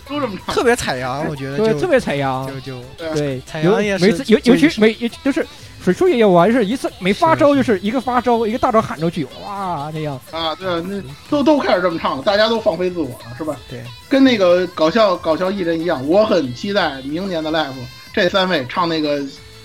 [0.08, 4.94] 都这么唱，特别采阳，我觉得对，特别采阳，就就对，采阳也是每次尤尤其每
[5.24, 5.46] 就是
[5.84, 13.58] 水树也有啊，就是一次每发招就是一个发招一个大招喊出去，哇那样啊，对，那都都开始这么唱了，大家都放飞自我了，是吧？
[13.70, 17.74] 对，跟那个搞笑搞笑艺人一样，我很期待明年的 live，
[18.14, 19.22] 这三位唱那个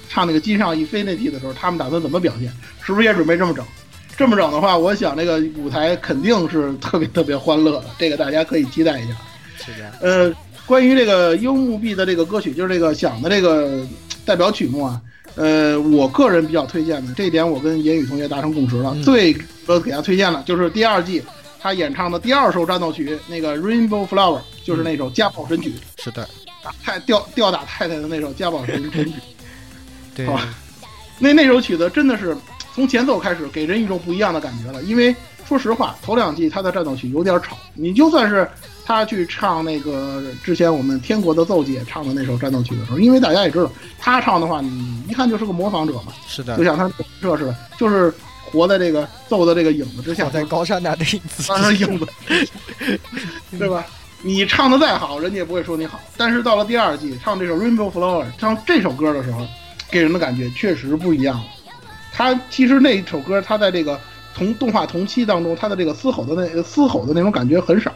[0.08, 2.52] 唱那个机上 Infinity 的时候，他们打算怎么表现？
[2.82, 3.64] 是不是也准备这么整？
[4.16, 9.14] 这么整的话，我想这个舞台肯定是特别特别欢乐的，这个大家可以期待一下。
[9.64, 9.92] 是的。
[10.00, 10.34] 呃，
[10.66, 13.86] 关于这个幽木碧的这个歌曲，就是这个想的这个
[14.24, 15.00] 代表曲目啊，
[15.34, 18.96] 呃，我个人比较推荐的这一点，我跟言语同学达成共识了。
[19.05, 19.36] 最
[19.66, 21.22] 呃给他推荐了，就是第二季
[21.60, 25.72] 他演唱的第二首战斗曲，那个 Rainbow Flower，就是那首家宝神曲。
[25.98, 26.28] 是的。
[26.62, 29.12] 打太吊吊打太太的那首家宝神神曲。
[30.16, 30.26] 对。
[30.26, 30.48] 好吧。
[31.18, 32.36] 那那首曲子真的是。
[32.74, 34.80] 从前奏开始，给人一种不一样的感觉了。
[34.84, 35.12] 因为
[35.44, 37.59] 说实话，头两季他的战斗曲有点吵。
[37.74, 38.48] 你就算是
[38.89, 46.05] 他去唱那个之前我们天国的奏姐唱的那首战斗曲的时候，因为大家也知道，他唱的话，你一看就是个模仿者嘛。
[46.27, 46.90] 是的，就像他
[47.20, 48.10] 这似的，就是
[48.47, 52.09] 活在这个奏的这个影子之下，在高山那的影子，影子，
[53.59, 53.85] 对吧？
[54.23, 56.01] 你唱的再好，人家也不会说你好。
[56.16, 59.47] 但是到了第二季，唱这首《Rainbow Flower》，唱这首歌的时候，
[59.90, 61.44] 给人的感觉确实不一样了。
[62.10, 64.01] 他其实那一首歌，他在这个
[64.35, 67.93] 同动画同期当中，他的这个嘶吼的那嘶吼的那种感觉很少，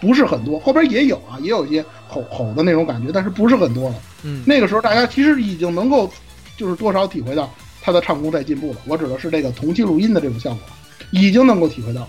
[0.00, 0.58] 不是很多。
[0.60, 3.96] 后边也有啊，也有一些吼吼的那种感觉，但是不是很多了。
[4.22, 6.10] 嗯，那个时候大家其实已经能够，
[6.56, 8.78] 就是多少体会到他的唱功在进步了。
[8.86, 10.60] 我指的是这个同期录音的这种效果，
[11.10, 12.08] 已经能够体会到了。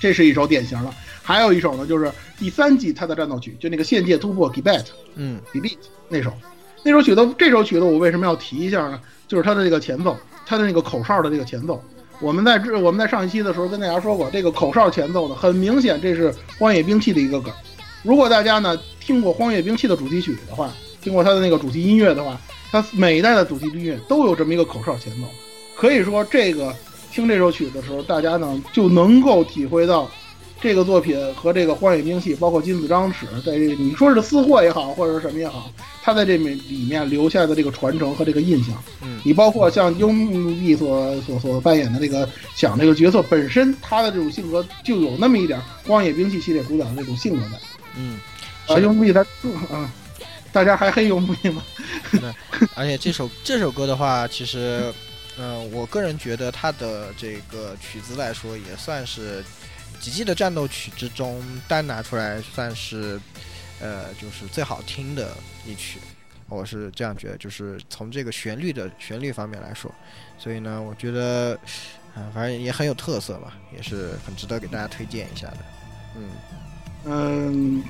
[0.00, 0.94] 这是一首典型了。
[1.22, 5.76] 还有一首呢，就是第三季他的战斗曲，就那个限界突破 Gebet，嗯，Gebet
[6.08, 6.32] 那首，
[6.82, 9.00] 那首曲子，这首曲子我为什么要提一下呢？
[9.26, 10.16] 就是它的这个前奏。
[10.46, 11.84] 他的那个口哨的这个前奏，
[12.20, 17.52] 我们在这我们在上一期的时候跟大家说过，这个口哨前奏呢，很明显这是《荒野兵器》的一个梗。
[18.02, 22.36] 如果大家呢听过《荒野兵器》的主题曲的话，听过它的那个主题音乐的话，
[22.72, 25.28] 它每一代的主题音乐都有这么一个口哨前奏。
[25.76, 26.74] 可以说，这个
[27.12, 30.10] 听这首曲子的时候，大家呢就能够体会到
[30.60, 35.70] 这个作品和这个《荒野兵器》，包括金子章尺，在这你说是私货也好，或者是什么也好。
[36.02, 47.60] 他在这面里面留下的这个传承和这个印象，嗯，你包括像优木碧所所所扮演的这个想这个角色本身，他的这种性格就有那么一点荒野兵器系列主角的这种性格在，
[47.96, 48.18] 嗯，
[48.66, 49.20] 啊，优木碧他，
[49.70, 49.90] 啊，
[50.50, 51.62] 大家还黑优木碧吗？
[52.74, 54.92] 而且这首这首歌的话，其实，
[55.38, 59.44] 嗯，我个人觉得他的这个曲子来说，也算是
[60.00, 63.20] 几季的战斗曲之中单拿出来算是。
[63.80, 66.00] 呃，就是最好听的一曲，
[66.48, 69.88] 我是这样觉得，就是从这个旋律的旋律方面来说，
[70.36, 71.54] 所以呢，我觉得，
[72.12, 75.58] 啊，反正也很有特色嘛，也是很值得给大家推荐一下的，
[76.16, 76.30] 嗯，
[77.04, 77.84] 嗯。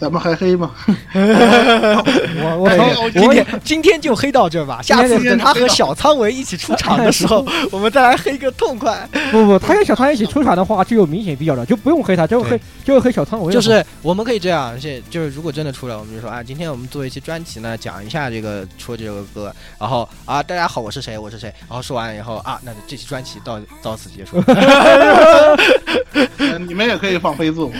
[0.00, 0.70] 咱们还黑吗？
[1.12, 2.56] 我
[3.02, 4.80] 我今天今天就黑到这吧。
[4.80, 9.08] 下次等他和小仓维一起出场的时候， 我们再来黑个痛快。
[9.32, 13.52] 不不，他跟小仓维一起出场的话，就有明显必要了，就不用黑他，就黑就黑小仓维。
[13.52, 24.40] 就是我们可以这样，现就是如果真的出来，我们就说啊，今天我们做一期专题呢，讲一下这个出这首歌，然后啊，大家好，我是谁，我是谁，然后说完以后啊，那这期专题到到此结束。
[26.66, 27.72] 你们也可以放飞自我，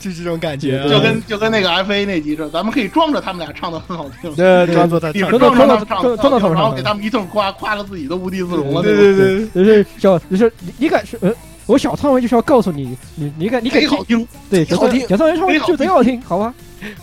[0.00, 0.47] 就这种感。
[0.48, 8.82] 感觉就跟就跟那个 F A 那集似的，咱们可以装着他们俩唱的很好听，对，装作他装着他们唱，装着他们然后给他们一顿夸，夸的自己都无地自容了。
[8.82, 11.30] 对对对，就是小，就是你敢是，呃，
[11.66, 16.54] 我小苍文就是要告诉你，你你敢你敢好听，对，好听，小苍文唱就贼好听，好吧？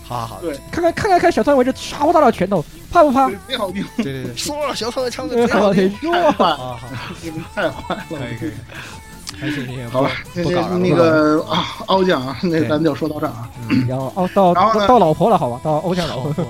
[0.03, 3.29] 好好好，对，看看看看看小苍文这唰呼大的拳头，怕不怕？
[3.47, 6.79] 贼好听，对对对，说了小苍文唱的贼好听，太坏了，
[7.53, 8.51] 太坏了，可以可以。
[9.39, 10.77] 还是你好吧，不搞了。
[10.77, 13.49] 那个啊，欧酱啊，那咱就说到这儿啊。
[13.87, 16.45] 然后哦，到到到老婆了，好吧，到欧将老婆。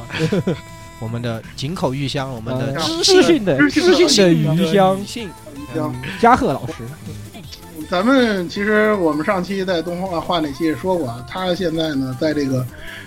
[0.99, 5.30] 我们的井口玉香，我们的知性性的知性的鱼香，性
[5.74, 6.74] 香，加贺老师。
[7.90, 12.66] 咱们其实我们上期在动画画那期也说过啊，他现在呢在这个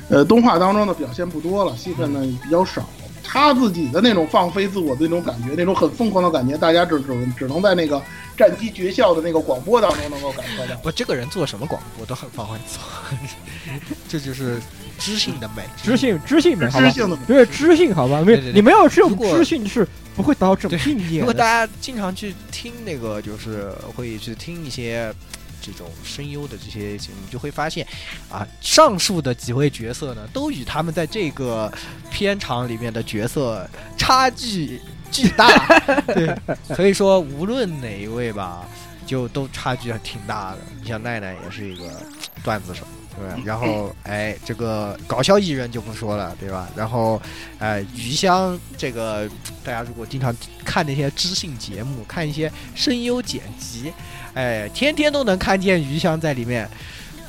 [0.08, 2.82] 呃动画当中的表现不多了，戏份呢比较少。
[3.30, 8.02] 他自己的那种放飞自我的那种感觉，那种很疯狂的感觉，大家只只只能在那个
[8.38, 10.80] 战机绝校的那个广播当中能够感受到。
[10.82, 13.72] 我这个人做什么广播都很放飞自我，
[14.08, 14.58] 这 就是
[14.98, 18.22] 知性的美，知性知性美，知性的美，对知性好吧？
[18.22, 19.86] 没你没有这种知性是
[20.16, 21.18] 不会达到这种境界。
[21.18, 25.14] 如果大家经常去听那个，就是会去听一些。
[25.60, 27.86] 这种声优的这些节目，就会发现，
[28.30, 31.72] 啊，上述的几位角色呢，都与他们在这个
[32.10, 34.80] 片场里面的角色差距
[35.10, 35.48] 巨大。
[36.14, 36.36] 对，
[36.74, 38.66] 可以说无论哪一位吧，
[39.06, 40.58] 就都差距还挺大的。
[40.80, 42.02] 你像奈奈也是一个
[42.42, 42.86] 段子手，
[43.16, 43.40] 对吧？
[43.44, 46.68] 然后，哎，这个搞笑艺人就不说了，对吧？
[46.76, 47.20] 然后，
[47.58, 49.28] 哎，余香这个，
[49.64, 53.92] 大家如果经常看那些知性节目，看一些声优剪辑。
[54.38, 56.68] 哎，天天都能看见余香在里面，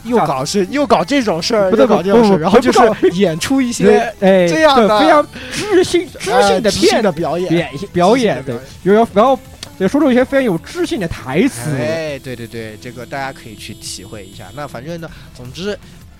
[0.03, 2.79] 又搞是又搞这种事儿，又搞这种事儿，然后就是
[3.13, 9.39] 演出一些哎这样的非常知性知性的片的表演表表演，对，有要然后
[9.79, 11.71] 也说出一些非常有知性的台词。
[11.79, 14.45] 哎，对对对，这个大家可以去体会一下。
[14.55, 15.75] 那反正呢，总之。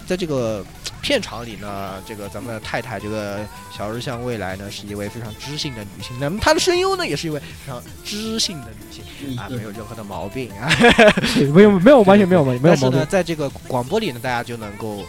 [0.07, 0.66] 在这个
[1.01, 3.39] 片场里呢，这个咱们的太太，这个
[3.76, 6.15] 小日向未来呢，是一位非常知性的女性。
[6.19, 10.69] 那么她的声优呢，也是一位非常知性的女性啊，没有任何的毛病啊，
[11.53, 12.69] 没有没有完全没有没有毛病。
[12.69, 15.03] 但是呢，在这个广播里呢，大家就能够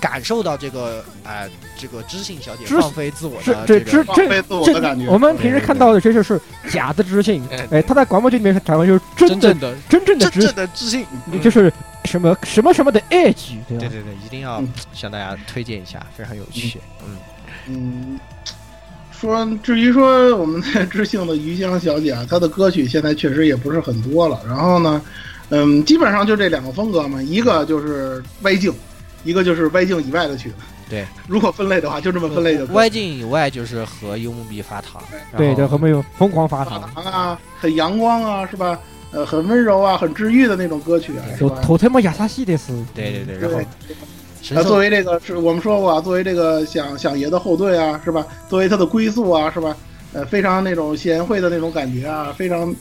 [0.00, 1.44] 感受到这个啊，
[1.78, 5.06] 这个知性小姐放飞自我的这这放飞自我的感觉。
[5.08, 6.40] 我们平时看到的这就是
[6.70, 11.06] 假的知性，哎，她在广播剧里面讲的就是真正的真正的真正的知性，
[11.42, 11.72] 就是。
[12.06, 14.62] 什么什么什么的 edge，对对对，一定要
[14.92, 16.80] 向大家推荐一下，非常有趣。
[17.04, 17.16] 嗯
[17.68, 18.20] 嗯，
[19.10, 24.40] 说至于说我们的知性的余香小姐啊，她的歌曲现在确实也不是很多了。
[24.46, 25.02] 然后呢，
[25.50, 28.72] 嗯，基本上就这两个风格嘛，一个就是歪镜，
[29.24, 30.54] 一个就是歪镜以外的曲子。
[30.88, 32.64] 对，如果分类的话，就这么分类的。
[32.66, 35.02] 歪镜以外就是和幽木碧发糖，
[35.36, 38.78] 对对，和没有疯狂发糖啊，很阳光啊，是吧？
[39.12, 41.58] 呃，很温柔啊，很治愈的那种歌曲啊，是吧？
[41.62, 42.72] 头特么亚萨西的是。
[42.94, 43.60] 对对对，然后，
[44.50, 48.26] 那作为这个是我们说过啊，作为这个想想爷的后盾啊，是吧？
[48.48, 49.76] 作为他的归宿啊，是吧？
[50.12, 52.74] 呃，非常那种贤惠的那种感觉啊，非常，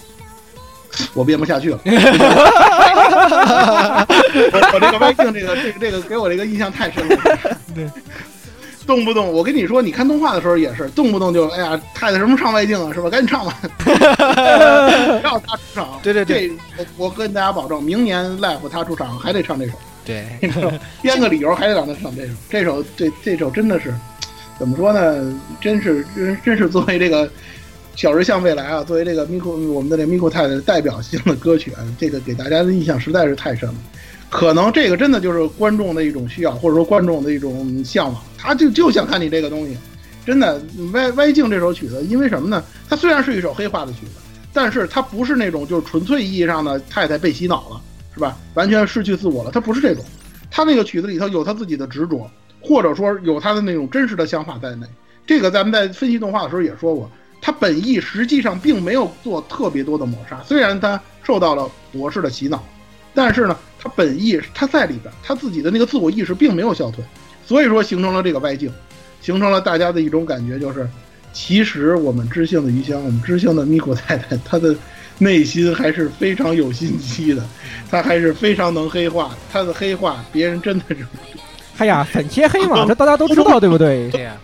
[1.14, 1.80] 我编不下去了。
[4.52, 7.18] 我我这个外境，这个这个这个给我这个印象太深了。
[7.74, 7.90] 对。
[8.86, 13.10] 动不动我跟你说，你看动画的时候也是，动不动就哎呀，太太什么唱外镜啊，是吧？
[13.12, 13.58] 赶紧唱吧，
[15.24, 16.00] 要他出场。
[16.04, 19.74] 对对对，我我跟大家保证，明年 live 他出场还得唱这首。
[20.06, 20.26] 对，
[21.02, 22.34] 编个理由还得让他唱这首。
[22.50, 23.94] 这首这这首真的是，
[24.60, 25.34] 怎么说呢？
[25.60, 27.28] 真是真真是作为这个
[27.96, 33.76] 小日向未来啊，作为这个 Miku 我们的这 Miku 太太代表性的歌曲啊，这个给大家的印象实在是太深了。
[34.30, 39.78] 可能这个真的就是观众的一种需要，或者说观众的一种向往，他就就想看你这个东西。
[40.26, 40.60] 真的，
[40.92, 42.64] 《歪歪镜》这首曲子，因为什么呢？
[42.90, 44.14] 它虽然是一首黑化的曲子，
[44.52, 47.80] 但是它不是那种就是纯粹意义上的太太被洗脑了，
[48.16, 48.36] 是吧？
[48.56, 50.04] 完全失去自我了，它不是这种。
[50.50, 52.28] 他那个曲子里头有他自己的执着，
[52.60, 54.88] 或者说有他的那种真实的想法在内。
[55.28, 62.64] 这个咱们在分析动画的时候也说过，他本意实际上并没有做特别多的抹杀，虽然他受到了博士的洗脑，
[63.14, 63.56] 但是呢。
[63.86, 67.06] 他本意他在里边，他自己的那个自我意识并没有消退，
[67.46, 68.74] 所以说形成了这个外境，
[69.22, 70.90] 形成了大家的一种感觉，就是
[71.32, 74.76] 其实我们知性的余香，我们知性的咪咕太太，她的
[75.20, 77.48] 内心还是非常有心机的，
[77.92, 81.06] 她还是非常能黑化，她的黑化别人真的是，
[81.78, 84.10] 哎呀，很切黑嘛，这大家都知道， 对不对？
[84.10, 84.36] 对 呀。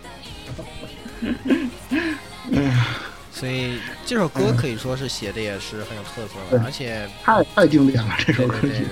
[3.32, 8.86] 所以这首歌可以说是写的也是很有特色的，而且太太经典了，这首歌曲。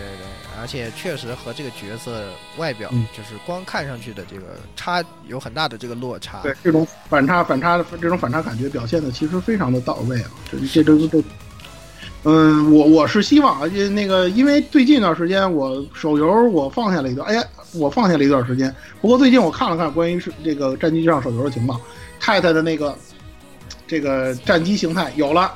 [0.61, 2.29] 而且确实和这个角色
[2.59, 6.41] 外表，就是光看上去的这个差有很大的这个落差。
[6.43, 10.31] 对，这种反差、反差的这种反差感觉表现的其实非常的到位啊！
[10.51, 11.23] 这这这这，
[12.25, 17.43] 嗯，我我是希望啊，那个因为最近一段时间我手游我放下了一段，哎呀，
[17.73, 18.75] 我放下了一段时间。
[19.01, 21.81] 不过最近我看了看关于是这个战机上手游的情况，
[22.21, 22.95] 太太的那个
[23.87, 25.51] 这个战机形态有了。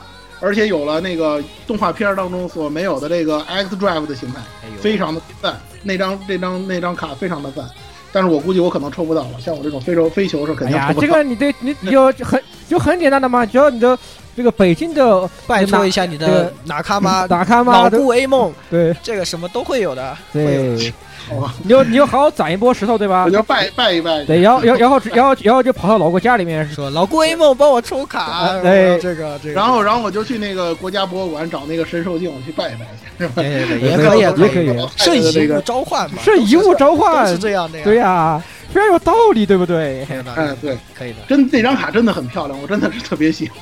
[0.45, 4.43] 而且有了那个动画片当中所没有的这个 X Drive 的形态，
[4.81, 5.59] 非常的赞。
[5.83, 7.65] 那张那张那张卡非常的赞，
[8.13, 9.41] 但是我估计我可能抽不到了。
[9.41, 11.07] 像我这种非洲飞球是肯定抽不到。
[11.07, 13.99] 这个你得你你就很就很简单的嘛，只要你的
[14.37, 20.17] 这个北京的拜托一下你的哪卡妈、哪卡妈、老顾 A 梦，对，这个什么都会有的。
[20.33, 20.93] 对，
[21.63, 23.25] 你就你就好好攒一波石头，对吧？
[23.25, 24.25] 我就拜拜一拜。
[24.25, 29.55] 对，然后然后然后然后然后就跑到老郭家里面说：“老郭一梦帮我抽卡。”对，这个这个。
[29.55, 33.35] 然后然后我就去那个国家博物馆找那个神兽镜，我去拜一拜去，是吧？
[33.37, 34.89] 对对对，也可以也可以。
[34.97, 37.85] 圣遗物召唤嘛，圣遗物召唤是这样的呀。
[37.85, 38.43] 对呀，
[38.73, 40.07] 非常有道理，对不对？
[40.37, 41.19] 嗯，对，可以的。
[41.29, 43.59] 真那张卡真的很漂亮，我真的是特别喜欢。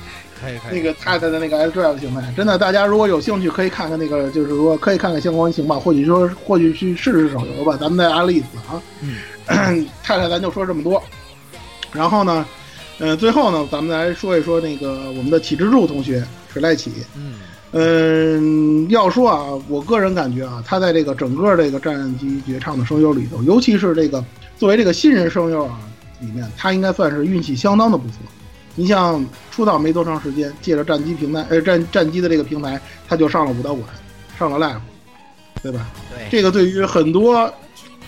[0.70, 7.76] 那个太太的那个 S Drive 形态，真的，大家如果有兴趣，可以看看那个，就是说可以看看相关情报，或许说或许去试试手游吧。
[7.80, 8.82] 咱们再安利一次啊。
[9.00, 11.02] 嗯， 太太，咱就说这么多。
[11.92, 12.46] 然后呢，
[12.98, 16.92] 呃，最后呢，咱们来说一说那个我们的启之助同学水濑启。
[17.16, 17.34] 嗯
[17.74, 24.22] 嗯，要说啊，我个人感觉啊，他在这个整个这个战机绝唱的声优里头，尤其是这个
[24.58, 25.80] 作为这个新人声优啊
[26.20, 28.16] 里面，他应该算是运气相当的不错。
[28.74, 33.86] 你像出道没多长时间，借着战机平台，呃战战机的这个平台，他就上了武道馆，
[34.38, 34.80] 上了 live，
[35.62, 35.86] 对吧？
[36.10, 37.52] 对，这个对于很多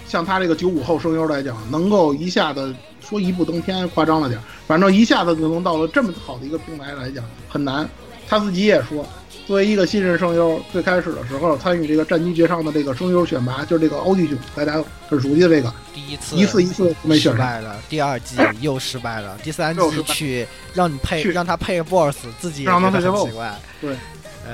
[0.06, 7.88] 像他这个九五后声优来讲，能够一下子说一步登天，夸张了点，反正一下子就能到了这么好的一个平台来讲很难。
[8.26, 9.06] 他自己也说，
[9.46, 23.54] 作为一个新人声优，最开始的时候参与这个战机绝唱的这个声优选拔，就是这个欧弟兄，大家很熟悉的这个，第一次一次一次没选失败了，第二季又失败了，第三季去让你配让他配个 boss，自己让他配个 boss，奇怪。
[23.82, 23.96] 对，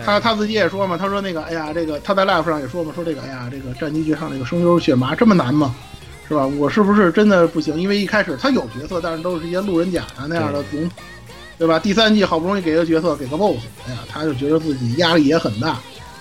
[0.04, 5.72] 他他自己也说嘛，他说那个，哎呀，这个他在 live 上也说嘛，说这个，哎呀，这个战机绝唱这个声优选拔这么难吗？
[6.26, 6.46] 是吧？
[6.46, 7.80] 我是不是真的不行？
[7.80, 10.90] 因为一开始他有角色，但是都是一些路人甲啊那样的龙。
[11.60, 11.78] 对吧？
[11.78, 15.78] 第三季好不容易给个角色，给个 BOSS，哎呀，他就觉得自己压力也很大，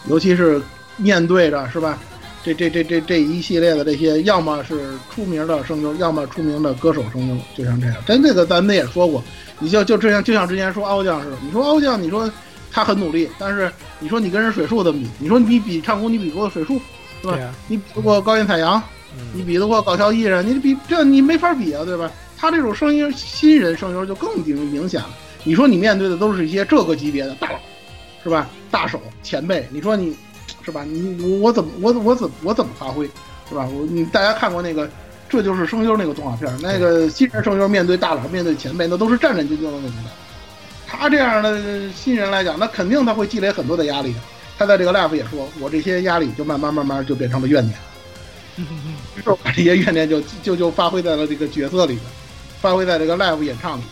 [0.10, 0.62] 尤其是
[0.98, 1.98] 面对着是吧？
[2.44, 7.96] 这这这这这一系列的这些，要么是出名的声优，要么出名的歌手声优，就像这样。
[8.06, 9.24] 真这个咱们也说过，
[9.60, 11.38] 你就就这样，就像之前说凹酱似的。
[11.42, 12.30] 你说凹酱，你说
[12.70, 15.08] 他很努力，但是你说你跟人水树怎么比？
[15.20, 16.82] 你说你比唱功，你比不过水树，
[17.22, 17.40] 对吧？
[17.70, 18.84] 你比得过高原彩阳，
[19.34, 22.12] 你比得过搞笑艺人，你比这你没法比啊，对吧？
[22.38, 25.10] 他这种声音新人声优就更明明显了。
[25.44, 27.60] 你说你面对的都是一些这个级别的大佬，
[28.24, 28.50] 是吧？
[28.70, 30.16] 大手前辈，你说你，
[30.64, 30.84] 是吧？
[30.84, 33.06] 你我怎么我我怎我怎么发挥，
[33.48, 33.68] 是吧？
[33.74, 34.90] 我你大家看过那个，
[35.30, 40.06] 这就是声优那个动画片，那个新人声优面对大佬面对前辈，那都是战战兢兢的那种感。
[40.86, 44.20] 他这样的新人来讲，那肯定他会积累很多的压力的。
[44.58, 47.78] 他在这个 live 也说，我这些压力就慢慢慢慢就变成了怨念，
[49.26, 52.02] 就把这些怨念就就就发挥在了这个角色里边，
[52.60, 53.84] 发挥在这个 live 演唱里。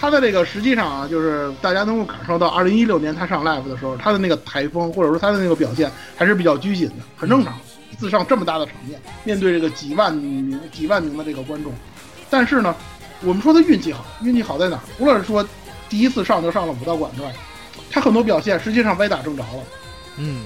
[0.00, 7.54] 他的这个实际上啊，就是大家能够感受到，二零一六年他上 live 的时候，他的那个台风或者说他的那个表现还是比较拘谨的，很正常。
[7.92, 11.70] 一次上这么大的场面，面对这个几万名、几万名的这个观众，
[12.30, 12.74] 但是呢，
[13.22, 14.82] 我们说他运气好，运气好在哪儿？
[14.96, 15.46] 除了是说
[15.90, 17.30] 第一次上就上了武道馆之外，
[17.90, 19.64] 他很多表现实际上歪打正着了，
[20.16, 20.44] 嗯，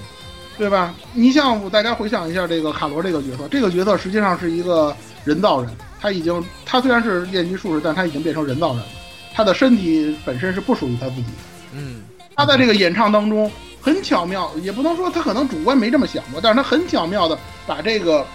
[0.57, 0.93] 对吧？
[1.13, 5.71] 你像大家回想一下这个卡罗这个角色，这个角色实际上是一个人造人，
[6.01, 8.87] 他已经他虽然是炼级术士，但他已经变成人造人了。
[9.35, 12.03] 他的身体本身是不属于他自己的，嗯，
[12.35, 13.51] 他在这个演唱当中
[13.81, 17.37] 很巧妙，也不能说他可能主观没这么想过，但是他很巧妙的
[17.67, 18.25] 把这个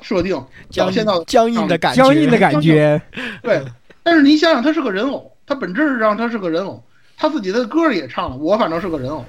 [0.00, 0.36] 设定
[0.72, 3.00] 表现到僵硬的感觉，僵硬的感觉，
[3.40, 3.62] 对。
[4.02, 6.82] 但是你想想，他是个人偶，他本质上他是个人偶，
[7.16, 9.24] 他自己的歌也唱了，我反正是个人偶，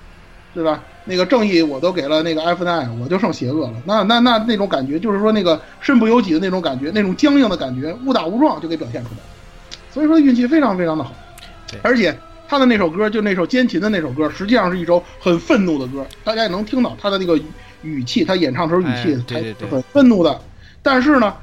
[0.55, 0.83] 对吧？
[1.05, 3.73] 那个正义我都给了那个 F nine，我就剩邪恶了。
[3.85, 9.23] 那那那那种感觉，就是说那个身不由己的那种感觉，那种僵硬的感觉，误打误撞就给表现出来了。
[9.93, 11.13] 所以说运气非常非常的好，
[11.83, 12.17] 而且
[12.47, 17.39] 他的那首歌就那首奸琴的那首歌，实际上是一首很愤怒的歌，大家也能听到他的那个
[17.83, 20.41] 语气，他演唱时候语气对很愤怒的，
[20.81, 21.35] 但是呢，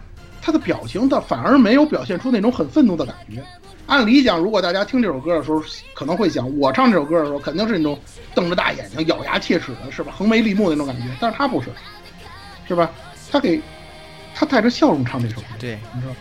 [0.43, 3.40] 他的表情他反而没有表现出那种很愤怒的感觉。
[3.86, 5.62] 按理讲，如果大家听这首歌的时候，
[5.94, 7.98] 可能会想，我唱这首歌的时候肯定是那种
[8.35, 10.12] 瞪着大眼睛、咬牙切齿的，是吧？
[10.16, 11.70] 横眉立目那种感觉，但是他不是，
[12.68, 12.90] 是吧？
[13.32, 13.60] 他给
[14.35, 16.12] 他带着笑容唱这首歌，对，你知道。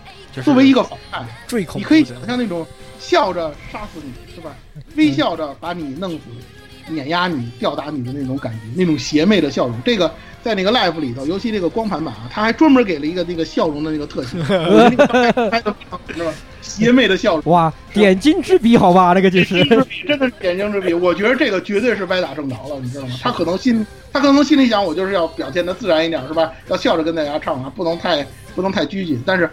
[0.43, 2.65] 作为一个反派，最恐你可以想象那种
[2.99, 4.55] 笑着杀死你是吧？
[4.95, 6.19] 微笑着把你弄死、
[6.87, 9.75] 碾压你、吊打你的那种感觉，那种邪魅的笑容。
[9.83, 14.37] 这个在那个 live 里头，尤其这个光盘版啊，他还专门给了一个那个笑容的那个特写，
[16.13, 16.33] 是吧？
[16.61, 20.93] 邪魅的笑容，哇，点睛之笔，好吧，那个就是点睛之笔，真的是点睛之笔。
[20.93, 23.15] 我觉得这个绝对是歪打正着了，你知道吗？
[23.21, 26.51] 他可能心，他可能心里想，我就是要表现的自然一点，是吧？
[26.67, 28.25] 要笑着跟大家唱啊，不能太
[28.55, 29.49] 不能太拘谨，但是。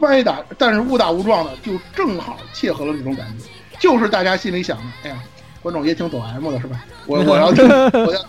[0.00, 3.44] 歪打，但是误打误撞的，就正好切合了这种感觉，
[3.78, 5.16] 就是大家心里想的，哎呀，
[5.62, 6.84] 观众也挺懂 M 的，是吧？
[7.06, 8.20] 我 我要听，我要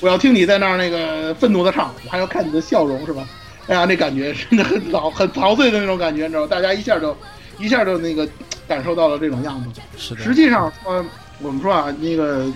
[0.00, 3.26] 我要听你在那儿那个愤怒的唱，我还要看你的笑容，是吧？
[3.66, 6.46] 哎呀，那感觉真的很老很陶醉的那种感觉，你知道吗？
[6.48, 7.16] 大家一下就
[7.58, 8.26] 一下就那个
[8.66, 9.80] 感受到了这种样子。
[9.96, 10.22] 是的。
[10.22, 11.04] 实际上说，
[11.40, 12.46] 我们说啊，那个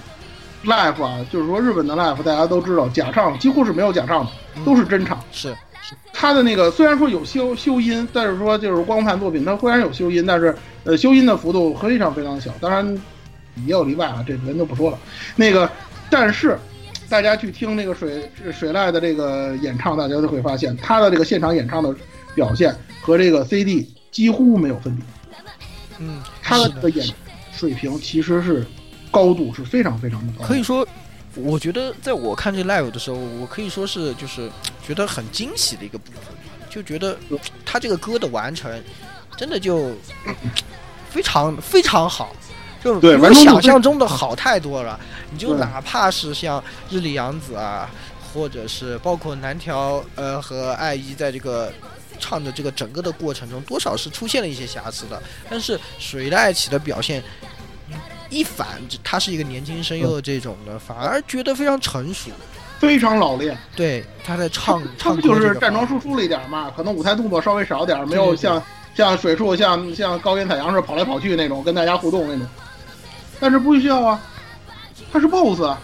[0.65, 4.31] live 啊，就是说日本的 live，大家都知道假唱几乎是没有假唱的，
[4.65, 5.21] 都是真唱。
[5.33, 5.55] 是。
[6.13, 10.55] 他的那个虽然说有修修音，但是说就是光盘作品，它虽然有修音，但是
[10.85, 12.53] 呃修音的幅度非常非常小。
[12.61, 12.87] 当然
[13.67, 14.99] 也有例外啊，这咱就不说了。
[15.35, 15.69] 那个，
[16.09, 16.57] 但是
[17.09, 21.95] 大家去听那个水水濑的这个演唱，大家就会发现他的这个现场演唱的
[22.35, 25.05] 表现和这个 CD 几乎没有分别。
[25.99, 27.07] 嗯，他的演
[27.53, 28.65] 水平其实是
[29.11, 30.45] 高度是非常非常的高。
[30.45, 30.87] 可以说。
[31.35, 34.51] 我觉得在我看这 live 的时候，我可以说是就是
[34.87, 36.23] 觉得很惊喜的一个部分，
[36.69, 37.17] 就觉得
[37.65, 38.71] 他这个歌的完成
[39.39, 39.93] 真的就
[41.11, 42.37] 非常非常好，
[42.85, 45.01] 就比我想象中的好太多了。
[45.31, 47.89] 你就哪怕是像日里洋子啊，
[48.33, 51.73] 或者是包括南条呃和爱一在这个
[52.19, 57.23] 唱的这个整个的过程中，多少是出现了一些瑕疵的，但是水濑爱起的表现。
[58.33, 58.67] 一反
[59.05, 62.31] 他是一个年轻声优的这种的，反而觉得非常成熟，
[62.81, 63.57] 非常老练。
[63.77, 68.61] 对，他在唱唱就是站桩输出了一点嘛，可能舞台动作稍微少点，没有像
[68.95, 72.47] 像水树像像高原彩阳似的跑来跑去那种跟大家互动那种。
[73.39, 74.21] 但是不需要啊，
[75.13, 75.77] 他是 BOSS，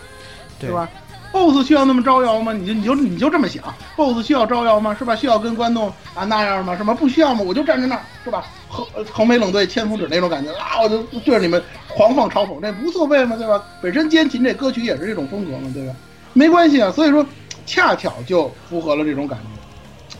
[0.58, 0.88] 对吧
[1.32, 2.52] ？BOSS 需要那么招摇吗？
[2.52, 3.62] 你就你就你就这么想
[3.96, 4.96] ，BOSS 需要招摇吗？
[4.98, 5.14] 是吧？
[5.14, 6.76] 需要跟观众啊那样吗？
[6.76, 7.42] 什么不需要吗？
[7.46, 8.46] 我就站在那儿，是吧？
[8.68, 13.62] 横横眉冷对千夫指那种感觉啊，我就对着你们狂放嘲讽，这无所谓嘛，对吧？
[13.82, 15.94] 本身奸情这歌曲也是这种风格嘛，对吧？
[16.32, 17.24] 没关系啊，所以说
[17.66, 20.16] 恰巧就符合了这种感觉，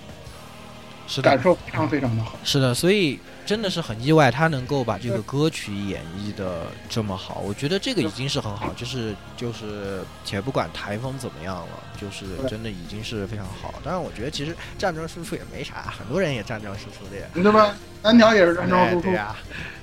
[1.07, 2.33] 是感受非常非常的好。
[2.45, 3.19] 是的，所以。
[3.49, 11.69] 真的是很意外，他能够把这个歌曲演绎的这么好，我觉得这个已经是很好，就是就是，且不管台风怎么样了，
[11.99, 13.73] 就是真的已经是非常好。
[13.83, 17.75] 当然，我觉得其实战争输出也没啥，很多人也战争输出的呀，对吧？
[18.03, 19.35] 单挑也是战争输出呀，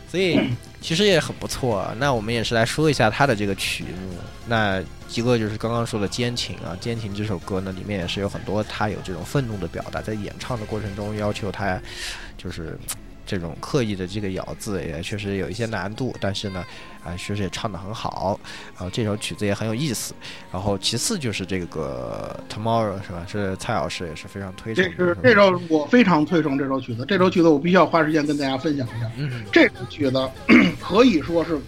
[0.08, 0.40] 所以
[0.86, 1.96] 其实也很不错啊。
[1.98, 4.80] 那我们也是来说一下他的这个曲目，那
[5.16, 11.82] 一个就是刚刚说的《奸情》啊，《奸情》这首歌呢，里面也是有很多他有这种愤怒的表达，在演唱的过程中要求他
[12.38, 12.78] 就是。
[13.26, 16.64] 这种刻意的这个咬字也确实有一些难度，但是呢，
[17.04, 18.40] 啊，确实也唱得很好，
[18.76, 20.14] 然后这首曲子也很有意思。
[20.52, 23.26] 然后其次就是这个 Tomorrow 是吧？
[23.28, 24.84] 是蔡老师也是非常推崇。
[24.84, 29.12] 这是这首我非常推崇这首曲子，这首曲子我必须要花时间跟大家分享一下。
[29.18, 30.30] 嗯，这首曲子
[30.80, 31.60] 可以说是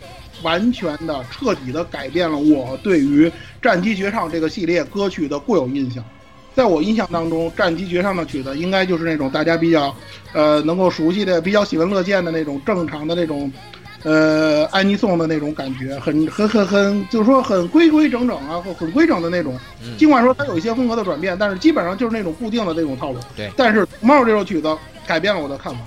[0.44, 3.28] 完全的、彻底的改变了我对于
[3.62, 6.04] 《战机绝唱》这个系列歌曲的固有印象。
[6.58, 9.96] 在我印象当中，《战机绝唱》的曲子应该就是那种大家比较，
[10.34, 13.54] 呃，能够熟悉的、比较喜闻乐见的那种正常的那种，
[14.02, 19.56] 呃，安妮颂的那种感觉，很、很、很、很，就是说很规规整整啊，或很规整的那种。
[20.00, 23.20] 尽管说它有一些风格的转变，但是基本上就是那种固定的那种套路。
[23.36, 23.52] 对。
[23.56, 24.76] 但是《猫》这首曲子
[25.06, 25.82] 改变了我的看法，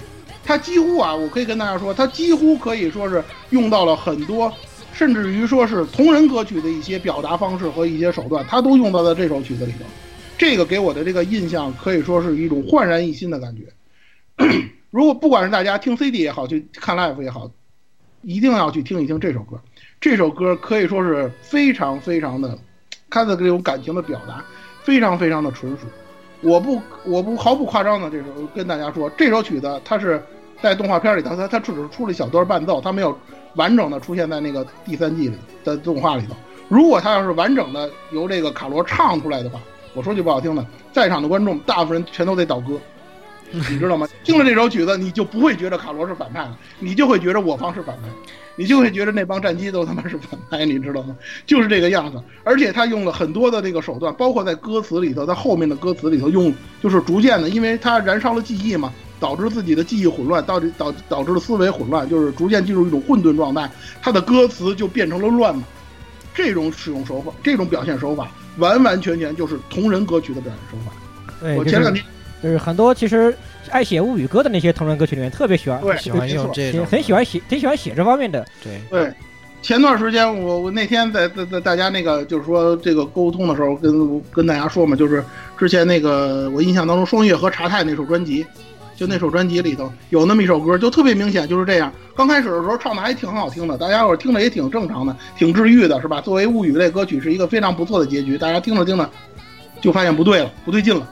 [0.44, 4.52] 它几乎啊，我可以跟大家说，它几乎可以说是用到了很多，
[4.92, 9.84] 甚至于说是同人歌曲的一些表达方式和一些手段，它都用到了这首曲子里头。
[10.40, 13.64] 这个给我的这个印象可以说是一种焕然一新的感觉。
[14.88, 17.50] 如果不管是大家听 CD 也好，去看 Live 也好，
[18.22, 19.60] 一定要去听一听这首歌。
[20.00, 22.58] 这首歌可以说是非常非常的，
[23.10, 24.42] 他的这种感情的表达
[24.82, 25.80] 非常非常的纯熟。
[26.40, 30.24] 我不我不毫不夸张的这首跟大家说，这首曲子它是
[30.62, 33.14] 在动画片里头，它它只是出了小段伴奏，它没有
[33.56, 36.34] 完整的出现在那个第三季里的动画里头。
[36.66, 39.60] 如果它要是完整的由这个卡罗唱出来的话，
[39.94, 42.78] 我说句不好听的，在场的观众大部分人全都得倒戈，
[43.50, 44.06] 你知道吗？
[44.22, 48.08] 听了这首曲子，你就不会觉得卡罗是反派了，你就会觉得我方是反派，
[48.54, 51.16] 你就会觉得那帮战机都他妈是反派，你知道吗？
[51.44, 52.22] 就是这个样子。
[52.44, 63.68] 而且他用了很多的这个手段，包括在歌词里头，在后面的歌词里头用，就是逐渐的，因为他燃烧了记忆嘛，导致自己的记忆混乱，导致导导致了思维混乱，就是逐渐进入一种混沌状态，
[64.00, 65.64] 他的歌词就变成了乱码。
[66.32, 68.30] 这种使用手法，这种表现手法。
[68.60, 70.92] 完完全全就是同人歌曲的表现手法。
[71.40, 72.04] 对，我前两天
[72.42, 73.34] 就是很多其实
[73.70, 78.46] 爱写物语歌的那些同人歌曲里面特别喜欢，对，喜欢用这种，很喜欢写，挺喜欢写这方面的。
[78.62, 79.12] 对对，
[79.60, 85.24] 前段时间我我那天在在在大家那个就是说这个沟通的时候，跟跟大家说嘛，就是
[85.58, 88.46] 之前那个我印象当中双月和茶太那首专辑。
[89.00, 91.90] 就那首专辑里头有那么一首歌，就特别明显就是这样。
[92.14, 96.20] 刚开始的时候唱的还挺好听的，大家伙听着也挺正常的，挺治愈的，是吧？
[96.20, 98.36] 作为物语类歌曲，是一个非常不错的结局。
[98.36, 99.10] 大家听着听着，
[99.80, 101.08] 就发现不对了，不对劲了。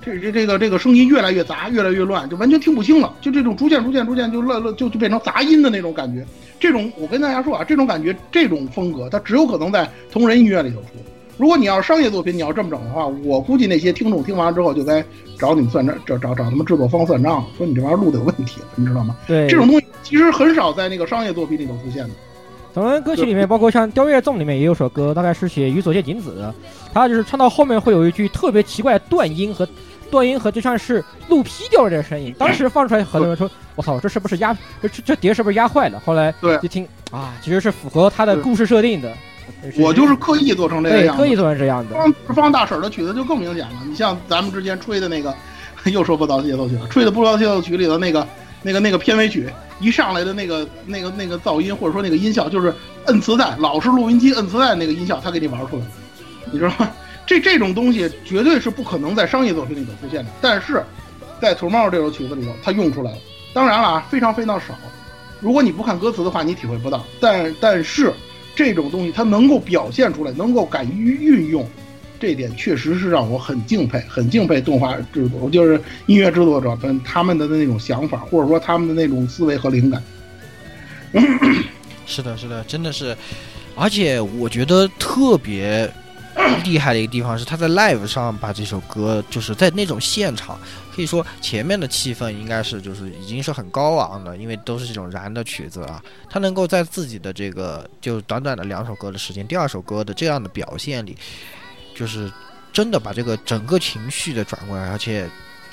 [0.00, 3.12] 这这这个这个声音越来越杂，越来越乱，就完全听不清了。
[3.20, 6.24] 就这种逐渐逐渐逐渐就乱乱就就变成杂音的那种感觉。
[6.60, 10.90] 这种我跟大家说啊，这种感觉这种风格，它只有可能在同人音乐里头出。
[11.36, 15.04] 如果你要是商业作品，你要这么整的话，我估计那些听众听完之后就该
[15.38, 19.14] 找你们算账，找找找他们制作方算账了，说你这玩意儿录的有问题，你知道吗？
[19.26, 22.10] 对，这种东西其实很少在那个商业作品里头出现的。
[22.72, 26.54] 咱们歌曲里面，包括像《雕月颂》里面也有首歌，大概是写宇佐介景子的，
[26.92, 29.66] 他就是唱到后面会有一句特别奇怪的断音和
[30.10, 32.34] 断音和就像是鹿劈掉了这个声音。
[32.38, 39.14] 当时放出来，很多人说：“我操，这是不是压这这碟是不是压坏了？”后来对一听啊，其实是符合他的故事设定的。
[39.78, 41.96] 我就是刻意做成这个样子，刻意做成这样的。
[42.26, 43.74] 方方大婶的曲子就更明显了。
[43.86, 45.34] 你像咱们之前吹的那个，
[45.90, 48.26] 又说不到协奏曲了，吹的不知道协奏曲里的那个。
[48.62, 49.48] 那个那个片尾曲
[49.78, 52.74] 一上来的那个那个那个噪音或者说那个音效，就是
[53.04, 55.90] 摁磁带，老式录音机摁磁带那个音效，他给你玩出来了，
[56.50, 56.90] 你知道吗？
[57.24, 60.82] 这这种东西绝对是不可能在商业作品里头出现的，但是
[61.40, 63.18] 在《土猫》这首曲子里头，他用出来了。
[63.52, 64.74] 当然了啊，非常非常少。
[65.38, 67.04] 如果你不看歌词的话，你体会不到。
[67.20, 68.12] 但但是
[68.56, 71.64] 这种东西它能够表现出来，能够敢于运用。
[72.18, 80.02] 这点确实是让我很敬佩，很敬佩动画制作，就是音乐制作者们他们的那种想法，或者说他们的那种思维和灵感。
[82.06, 83.14] 是的，是的，真的是，
[83.74, 85.86] 而且我觉得特别
[86.64, 90.58] 厉害的一个地方是，他在 live 上把这首歌，就是在那种现场，
[90.94, 101.16] 可以说前面的气氛应该是就是已经是很高昂的，因为都是这种燃的曲子啊，他能够在自己的这个就短短的两首歌的时间，第二首歌的这样的表现里。
[101.98, 102.30] 就是
[102.74, 105.26] 真的把这个整个情绪的转过来，而且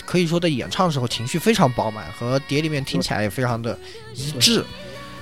[0.05, 3.77] 可以说在演唱的时候情绪非常饱满，和碟里面听起来也非常的
[4.15, 4.63] 一致，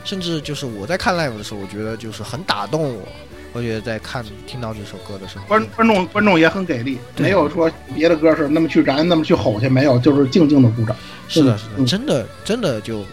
[0.03, 3.07] 甚至就是我在看 live 的时候，我觉得就是很打动我。
[3.53, 10.95] 我觉得在看听到这首歌的时候，观观众观众也很给力，没有说别的歌是那么去燃，那么去吼去，没有，就是静静的鼓掌。
[11.28, 13.03] 是的，是的，真的真的就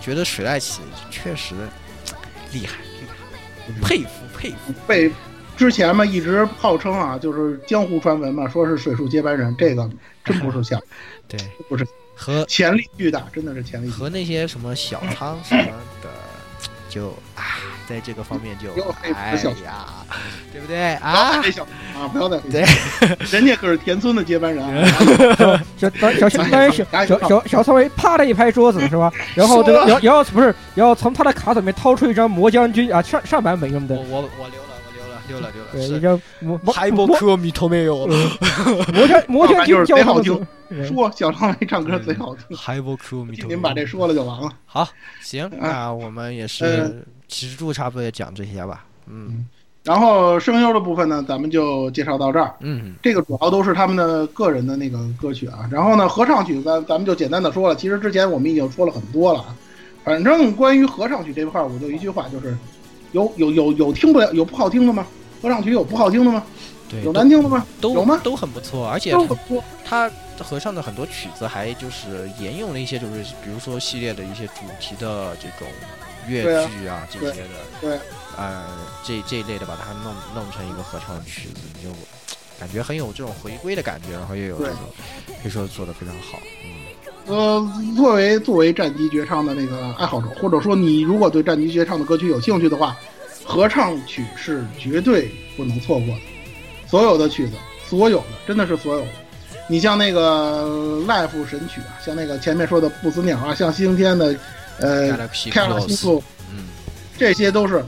[0.00, 0.80] 觉得水濑启
[1.10, 1.54] 确实
[2.52, 2.78] 厉害，
[3.82, 4.06] 佩服
[4.38, 4.56] 佩服佩服。
[4.86, 5.10] 被
[5.56, 9.88] 之前嘛，一直号称啊，就是江湖传闻嘛，说是水树接班人，这个
[10.24, 10.78] 真不是假，
[11.28, 11.38] 对，
[11.68, 15.66] 不是和潜力巨大，真的是潜力巨大和那些什么小仓什么
[16.02, 16.08] 的，
[16.88, 17.44] 就啊，
[17.88, 18.70] 在这个方面就
[19.02, 19.34] 哎
[19.64, 19.84] 呀，
[20.52, 20.94] 对不对？
[20.94, 21.42] 啊？
[21.96, 22.64] 啊，不要再对，
[23.30, 24.86] 人家可是田村的接班人
[25.76, 25.90] 小！
[26.18, 29.12] 小小小小小小小仓唯啪的一拍桌子是吧？
[29.34, 34.68] 然后这个然后不是，然后从他的卡里面掏出一张魔将军啊上上版本用的，我我我留了。
[35.26, 38.14] 溜了溜了，对，一张魔海波科米头没有了，
[38.92, 40.46] 魔将魔天就是贼好听，
[40.86, 44.50] 说小张维唱歌贼好听，海波科米头，您把这说了就完了。
[44.66, 44.86] 好，
[45.22, 49.46] 行，那我们也是其实就差不多也讲这些吧，嗯，
[49.82, 59.56] 然后声优的部分呢，咱们就介绍到这儿，嗯，这个主要都是他们的个人的那个歌曲啊，然后呢，合唱曲咱咱们就简单的说了，其实之前我们已经说了很多了啊，
[60.04, 62.56] 反正关于合唱曲这块儿，我就一句话就是。
[63.12, 65.06] 有有有有听不了有不好听的吗？
[65.40, 66.42] 合唱曲有不好听的吗？
[66.90, 67.64] 对，有难听的吗？
[67.80, 68.20] 都有吗？
[68.24, 69.14] 都很不错，而且
[69.84, 70.10] 他
[70.40, 75.68] 合唱的很多曲子还就是沿用了一些就是比如说系列的一些主题的这种
[76.28, 77.48] 乐剧啊这些的，
[77.80, 77.98] 对，
[78.36, 78.64] 呃，
[79.04, 81.94] 这这一类的把它弄弄成一个合唱曲子，你就
[82.58, 84.78] 感觉很有这种回归的感觉，然后又有这种
[85.42, 86.70] 可以说做的非常好，嗯。
[87.26, 92.96] 呃，作为作为战机绝唱的那个爱好者，或者说你如果对战机绝唱的歌曲有兴趣的话，
[93.42, 96.20] 合唱曲是绝对不能错过的。
[96.86, 97.54] 所有的曲子，
[97.88, 99.08] 所有的真的是所有的。
[99.66, 100.66] 你像那个
[101.08, 104.36] Life 神曲啊，像那个前面说的不死鸟啊，像星天的
[104.80, 105.16] 呃
[105.50, 106.64] 开了星宿，嗯，
[107.16, 107.84] 这些都是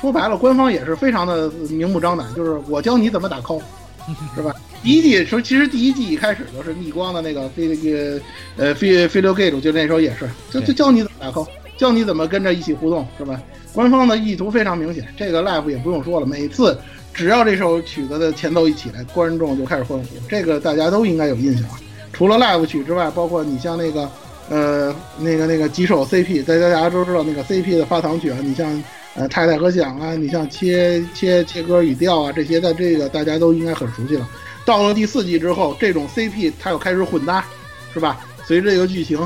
[0.00, 3.62] 说白了，官方也是非常的明目张胆，就是我教你怎么打 call，
[4.34, 4.54] 是吧？
[4.82, 8.20] 第一季时候，其实第一季一开始就是逆光的那个飞那个
[8.56, 11.46] 呃飞飞流 gate，就那时候也是，就就教你怎么打 call，
[11.76, 13.40] 教你怎么跟着一起互动，是吧？
[13.72, 16.76] 官方的意图非常明显，这个 live 也不用说了，每次
[17.14, 21.64] 只要这首曲子的前奏一起来，观众就开始欢呼，这个大家都应该有印象。
[22.12, 24.10] 除了 live 曲之外，包括你像那个
[24.48, 28.82] 呃那个那个几首 CP，大家大家都知道那个 CP 的发糖曲啊，你像
[29.14, 34.28] 呃太太和响啊，你像切切切歌语调啊，这些在这个大家都应该很熟悉了。
[34.64, 37.44] 到了第四季之后，这种 CP 它又开始混搭，
[37.92, 38.20] 是吧？
[38.46, 39.18] 随着这个剧情，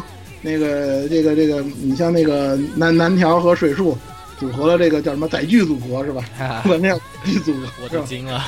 [0.43, 3.97] 那个这个这个，你像那个南南条和水树。
[4.39, 6.23] 组合了这个叫什么载具组合是吧？
[6.69, 6.99] 怎么样？
[7.25, 8.43] 剧组合，我都惊了。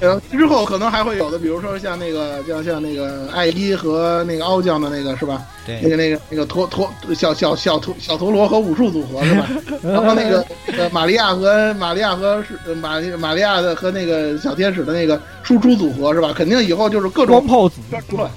[0.00, 5.42] 呃，之后可能还会有的，比如说像那个像像那个艾伊和那个傲将的那个是吧？
[5.66, 9.48] 对，那个那个那个陀陀小小小陀小陀螺和武术组合是吧？
[9.82, 10.44] 然后那个
[10.76, 16.32] 呃玛利亚和玛利亚和是玛玛利亚的和那个小天使的那个输出组合是吧？
[16.36, 17.76] 肯定以后就是各种光炮组
[18.08, 18.30] 出来。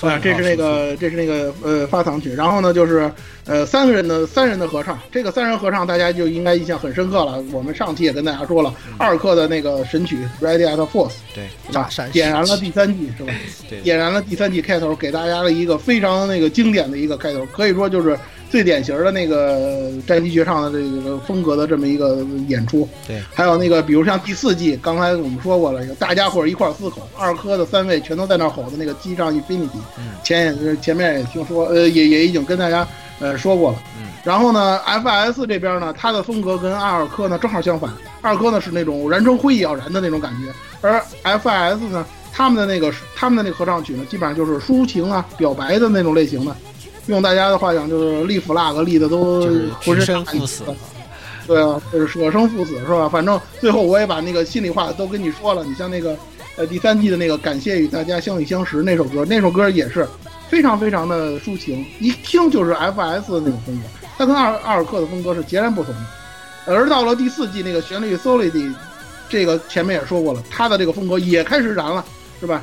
[0.00, 3.10] 啊，这是那个，这是那个呃发藏曲，然后呢就是
[3.44, 7.42] 呃三个人的三人的合唱，这个三人合唱大家就应该印象很深刻了。
[7.52, 11.44] 我们上期也跟大家说了，二课的那个神曲《Ready at Force》，对，
[11.74, 13.32] 啊，点燃了第三季是吧？
[13.68, 18.18] 对，点燃了第三季开头，给大家了一个非常那个经典的一个开头，可以说就是
[18.50, 22.86] 最典型的那个战机绝唱的这个风格的这么一个演出。
[23.06, 29.68] 对，还有那个比如像第四季，刚才我们说过了，大家伙一块嘶吼，二科的三位全都在那吼的那个机上 Infinity。
[30.24, 32.86] 前也前面也听说，呃，也也已经跟大家
[33.20, 33.78] 呃说过了。
[33.98, 34.08] 嗯。
[34.24, 37.90] 然后呢，FS 这边呢，它的风格跟阿尔科呢正好相反。
[38.20, 40.52] 二科呢是那种燃成灰也要燃的那种感觉，
[40.82, 41.02] 而
[41.38, 46.54] FS 呢，他们的那个他们的那个合唱曲呢，基本上就是抒情啊、表白的那种类型的。
[47.06, 49.48] 用大家的话讲，就是立 flag 立的都
[49.84, 50.64] 浑身赴死。
[51.46, 53.08] 对啊，就是舍生赴死是吧？
[53.08, 55.64] 反正最后我也把那个心里话都跟你说了。
[55.64, 56.16] 你像那个。
[56.56, 60.06] 呃，第三季的那个感谢与大家相遇相识那首歌，那首歌也是
[60.48, 63.82] 非常非常的抒情，一听就是 FS 的那种风格，
[64.18, 66.00] 它跟二阿尔克的风格是截然不同的。
[66.66, 68.74] 而到了第四季那个旋律 Solid，
[69.28, 72.04] 这个前面也说过了，他的这个风格也开始燃了，
[72.40, 72.62] 是吧？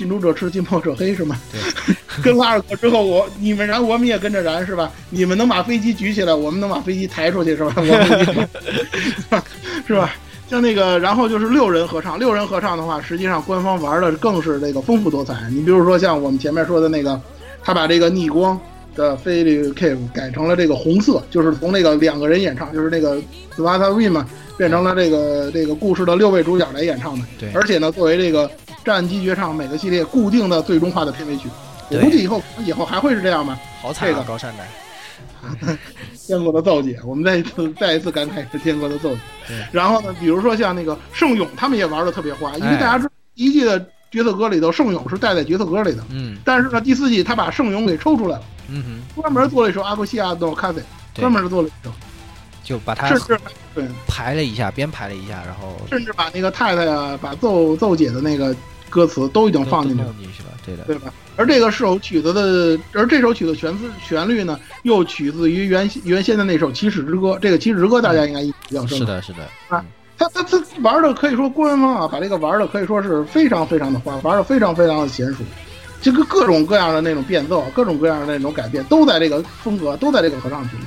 [0.00, 1.38] 近朱者赤，近墨者黑，是吗？
[1.52, 1.60] 对。
[2.24, 4.90] 跟了二哥之后，我你们燃，我们也跟着燃，是吧？
[5.10, 7.72] 你们能把飞机举起来，我们能把飞机抬出去，是吧？
[7.76, 9.42] 我们
[9.86, 10.14] 是吧？
[10.48, 12.18] 像那个，然后就是六人合唱。
[12.18, 15.34] 六人合唱的话，实际上官方玩的更是这个丰富多彩。
[15.50, 17.20] 你比如说像我们前面说的那个，
[17.62, 18.58] 他把这个逆光
[18.96, 23.16] 的《菲利 Cave》改成了这个红色，就是从那个两个人演唱，就是那个
[23.54, 27.24] s w a t a Win 嘛，变成了这个这个故事的六位主角来演唱的。
[27.38, 27.52] 对。
[27.52, 28.50] 而且呢，作为这个
[28.84, 31.48] 战机绝唱每个系列固定的最终化的片尾曲，
[31.90, 33.58] 我估计以后以后还会是这样吗？
[33.82, 34.66] 好惨啊，高山南。
[36.26, 39.20] 天国的奏姐，我们再一次再一次感慨是天国的奏姐。
[39.72, 43.78] 然后呢，比如说像那个圣勇，他们也玩的特别花，因为大家知第一季的
[44.10, 46.04] 角色歌里头，圣勇是带在角色歌里的。
[46.10, 46.36] 嗯。
[46.44, 48.44] 但是呢，第四季他把圣勇给抽出来了。
[48.68, 49.22] 嗯哼。
[49.22, 50.82] 专门做了一首阿库西亚诺咖啡，
[51.14, 51.90] 专门做了一首。
[52.70, 53.36] 就把它甚至
[53.74, 58.54] 对排了一下，编排了一下，然后甚至把那个太太啊，把奏奏姐的那个
[58.88, 60.14] 歌词都已经放进去了。
[60.64, 60.84] 对的。
[60.84, 61.12] 对吧？
[61.34, 67.30] 而这个是首曲子的，而这首曲子旋自旋律呢，又取自于原原先的那首《起始之歌》。
[67.40, 68.98] 这个《起始之歌》大家应该印象比较深。
[68.98, 69.38] 是的，是的。
[69.68, 69.84] 啊，
[70.16, 75.42] 他他他玩的可以说官方啊，把这个玩的可以说是非常非常的花，玩的非常非常的娴熟。
[76.00, 80.84] 这个各种各样的那种变奏，各种各样的那种改变，都在这个风格，都在这个合唱曲里。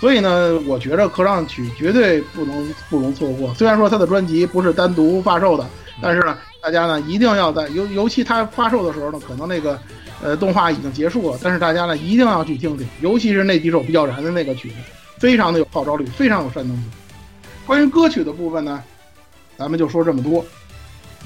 [0.00, 3.52] 所以呢，我觉着合唱曲绝对不能不容错过。
[3.54, 5.66] 虽然说他的专辑不是单独发售的，
[6.02, 6.36] 但是呢。
[6.60, 9.78] 大家呢一定要在尤尤其他发售的时候呢，可能那个
[10.20, 14.74] 呃动画已经结束了，但是大家呢一定要去听听，尤其是那几首比较燃的那个曲子，
[15.18, 16.84] 非常的有号召力，非常有煽动性。
[17.64, 18.82] 关于歌曲的部分呢，
[19.56, 20.44] 咱们就说这么多。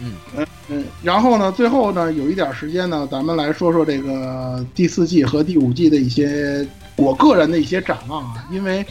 [0.01, 6.67] 嗯嗯嗯，然后呢，最后呢有一点时间呢，咱们来说说这个第四季和第五季的一些
[6.97, 8.85] 我个人的一些展望啊，因为。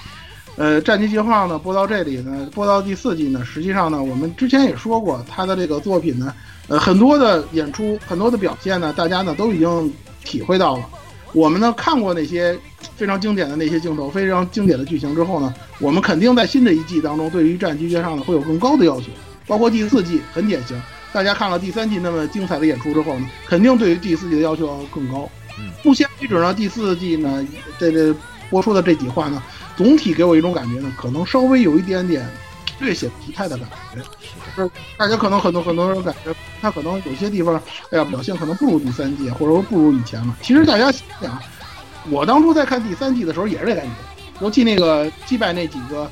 [0.58, 6.36] 呃，战机计划呢播到这里呢，播到第四季呢，实际上呢，我们之前也说过，他的这个作品呢，
[6.68, 9.94] 呃，很多的演出，很多的表现呢，大家呢都已经
[10.26, 10.84] 体会到了。
[11.32, 12.56] 我们呢看过那些
[12.98, 19.08] 非常经典的那些镜头，非常经典的剧情之后呢，我们肯定在新的一季当中，对于战机绝唱呢会有更高的要求。
[19.52, 25.30] 包括第四季很典型，大家看了第三季那么精彩的演出之后呢，肯定对于第四季的要求要更高。
[25.60, 27.46] 嗯，目前为止呢，第四季呢，
[27.78, 28.16] 这这
[28.50, 29.44] 播出的这几话呢。
[29.76, 32.26] 总体给我一种感觉呢，可能稍微有一点点
[32.80, 34.02] 略显疲态的感觉。
[34.56, 40.38] 是大家可能很多很多人感觉他可能有些地方，哎呀，表现可能不如第三季，或者说不如以前了。
[40.42, 41.38] 其实大家想想，
[42.10, 43.92] 我当初在看第三季的时候也是这感觉，
[44.40, 46.10] 尤其那个击败那几个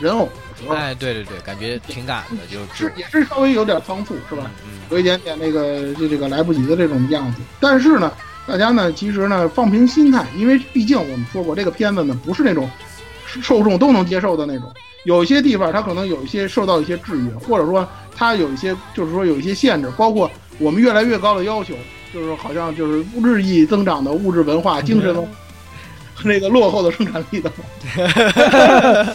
[0.00, 0.26] 人偶
[0.70, 4.50] 哎，对对对，感觉挺赶的，就是也是稍微有点仓促，是吧？
[4.64, 7.40] 嗯，有一点点那个就这个来不及的这种样子。
[7.60, 8.12] 但是呢，
[8.46, 12.68] 大家呢其实呢放平心态，因为毕竟我们说过这个片子呢不是那种。
[13.42, 14.72] 受众都能接受的那种，
[15.04, 17.86] 有一些地方它可能有一些受到一些制约，或者说
[18.16, 21.74] 它有一些就是说有一些限制，包括我们越来越高的要求，
[22.10, 25.14] 就是好像就是日益增长的物质文化、精神
[26.24, 27.50] 那个落后的生产力的。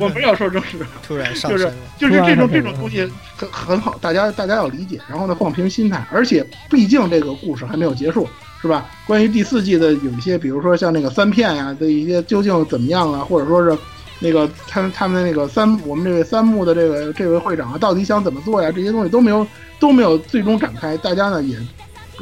[0.00, 8.28] 我们要说正事，突然上就是就是这种这种东西很很好，大家大家要理解，然后呢放平心态，而且毕竟这个故事还没有结束。
[8.62, 8.86] 是吧？
[9.06, 13.76] 关于第四季的有一些，比如说像那个三片呀的一些究竟怎么样啊，或者说是
[14.20, 18.72] 那个他他们的那个三，我们这位三木的这个这位会长啊，到底想怎么做呀？
[18.74, 19.46] 这些东西都没有
[19.78, 21.58] 都没有最终展开，大家呢也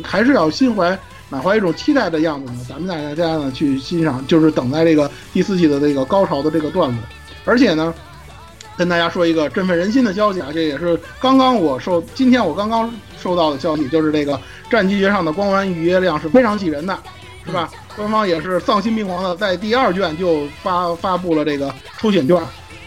[0.03, 0.99] 还是要心怀
[1.33, 2.59] 满怀一种期待的样子呢。
[2.69, 6.99] 咱们大家呢去欣赏，就是等待这个第四季的这个高潮的这个段落。
[7.47, 7.95] 而且呢，
[8.77, 14.35] 跟大家说一个振奋人心的消息啊，这也是刚刚我收，今天我刚刚收到的消息，就是这个
[14.71, 16.99] 《战机绝唱》的光盘预约量是非常喜人的，
[17.47, 17.71] 是吧？
[17.97, 22.39] 官方也是丧心病狂的，在第二卷就发发布了这个抽选券，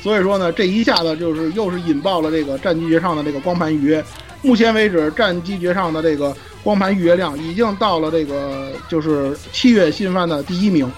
[0.02, 4.04] 所以说呢，这一下子就是又是引爆了这个《战机绝唱》的这个光盘预约。
[4.42, 6.36] 目前为止，《战机绝唱》的这个
[6.66, 10.92] 光盘预约量已经到了这个就是七月新番的第一名，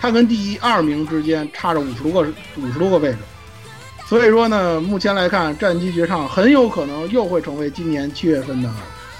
[0.00, 3.18] 它跟第一二名之间差着五十多个五十多个位置。
[4.08, 8.70] 所以说呢，目前来看，《战机绝唱》很有可能又会成为今年七月份的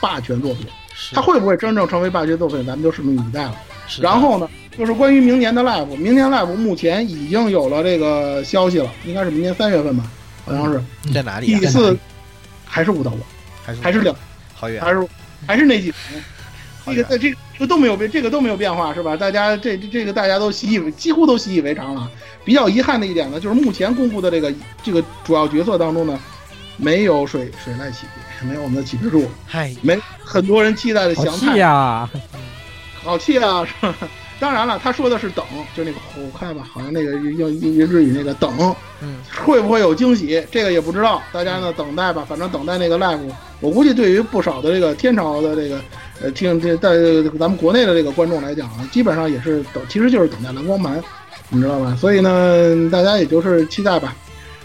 [0.01, 0.67] 霸权作品。
[1.13, 3.55] 它会不会真正成为霸权作品，咱们就拭目以待了。
[4.01, 4.49] 然后呢，
[4.79, 10.05] 就是关于明年的 live，明年 live 目前已经有了这个消息了，应该是明年三月份吧，
[10.47, 10.83] 好像是。
[11.13, 11.47] 在哪里？
[11.47, 11.95] 第四
[12.65, 13.21] 还是舞蹈馆，
[13.67, 14.17] 还是还是两
[14.55, 15.07] 好远，还是
[15.51, 16.23] 还是那几年。
[16.87, 19.17] 这个在这个都没有变，这个都没有变化，是吧？
[19.17, 22.11] 大家这这个大家都习以为几乎都习以为常了。
[22.45, 24.53] 比较遗憾的一点呢，就是目前公布的这个
[24.83, 26.19] 这个主要角色当中呢，
[26.77, 28.07] 没有水水濑启，
[28.43, 32.09] 没有我们的启之助，嗨，没很多人期待的祥太呀，
[33.03, 33.95] 好气啊，是吧？
[34.41, 35.45] 当然了，他说的是等，
[35.77, 40.43] 就那个后开吧，好像那个用用日语那个等，嗯，会不会有惊喜？
[40.51, 43.21] 这个也不知道，大家呢等待吧，反正等待那个 live。
[43.61, 45.79] 我估计对于不少的这个天朝的这个
[46.23, 46.97] 呃听这在
[47.39, 50.99] 咱们国内的这个观众来讲啊，基本上也是等，其实就是等待蓝光盘，
[51.51, 51.95] 你知道吧？
[52.01, 54.17] 所以呢，大家也就是期待吧。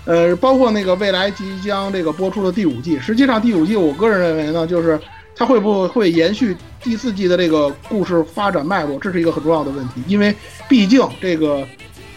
[0.05, 4.97] 呃，包括那个未来即将这个播出的第五季，实际上第五季我个人认为呢，就是
[5.35, 10.33] 它会不会延续第四季的这个故事发展脉络，这是一个很重要的问题，因为
[10.69, 11.67] 毕竟这个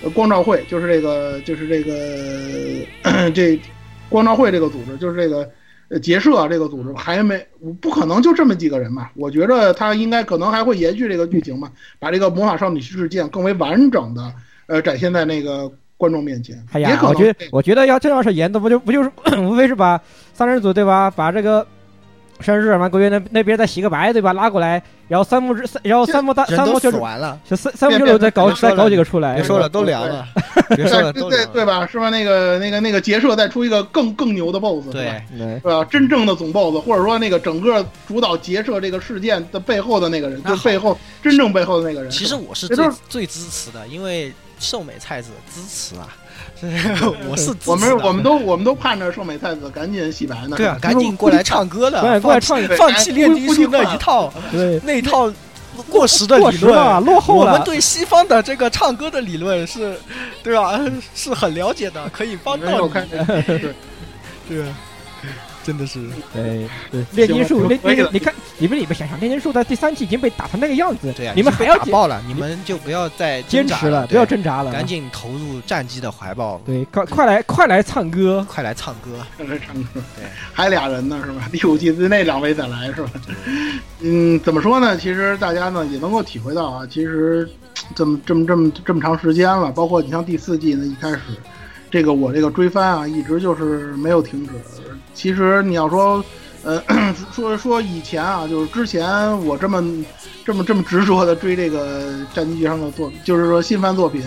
[0.02, 3.60] 呃光照会就是这个就是这个 这
[4.08, 5.48] 光照会这个组织就是这个。
[5.90, 7.42] 呃，结社这个组织还没，
[7.80, 9.08] 不可能就这么几个人嘛？
[9.14, 14.30] 我觉得他应该可能还会延续这个剧情嘛，把这个魔法少女事件更为完整的
[14.66, 16.62] 呃展现在那个观众面前。
[16.72, 19.98] 哎呀，我觉得我觉得要这要是演的不就不就是 无非是把
[20.34, 21.10] 三人组对吧？
[21.10, 21.66] 把这个。
[22.40, 24.32] 生日完，国约那那边再洗个白，对吧？
[24.32, 29.34] 拉过来，然后三幕三，然后三木大三木就完了，就三三幕就再搞再搞几个出来。
[29.36, 30.26] 别说了，都凉了。
[30.76, 31.86] 别说了，都对对吧？
[31.86, 32.10] 是吧？
[32.10, 35.84] 那个那个那个结社再出一个更更牛的 BOSS，对是吧？
[35.84, 42.10] 真正的总 BOSS，或者说那个整个主导结社这个事件的背后的那个人，就背后真正背后的那个人。
[42.10, 46.08] 其实我是最最支持的，因为寿美菜子支持啊。
[47.28, 50.56] 我是我们我们都我们都盼着寿美太子赶紧洗白呢。
[50.56, 55.32] 对啊，赶紧过来唱歌的，过来唱，放弃炼金术那一套，对那一套
[55.88, 56.74] 过时的理论，
[57.04, 57.52] 落后了。
[57.52, 59.96] 我们对西方的这个唱歌的理论是，
[60.42, 60.80] 对吧？
[61.14, 62.92] 是很了解的，可以帮到你。
[64.48, 64.64] 对。
[65.64, 66.00] 真的是，
[66.32, 76.60] 对对，炼金术，炼炼，你看你们你们想想，炼金术在第三季已经被打成那个样子，对呀，你们还要打爆了，你们就不要再坚持了，不要挣扎了，赶紧投入战机的怀抱。
[76.64, 80.00] 对，快快来快来唱歌，快来唱歌，快来唱歌。
[80.16, 81.48] 对， 还俩人呢是吧？
[81.52, 83.10] 第五季之内两位再来是吧？
[84.00, 84.96] 嗯，怎么说呢？
[84.96, 87.48] 其实大家呢也能够体会到啊，其实
[87.94, 91.20] 这么这么这么这么长时间了，包括你像第四季呢一开始，
[91.90, 94.52] 这个我这个追番啊，一直就是没有停止。
[95.14, 96.22] 其实你要说，
[96.62, 96.82] 呃，
[97.32, 99.82] 说说以前啊，就是之前我这么
[100.44, 104.22] 这么这么执着的追这个《战机绝唱》的作，就是说新番作品，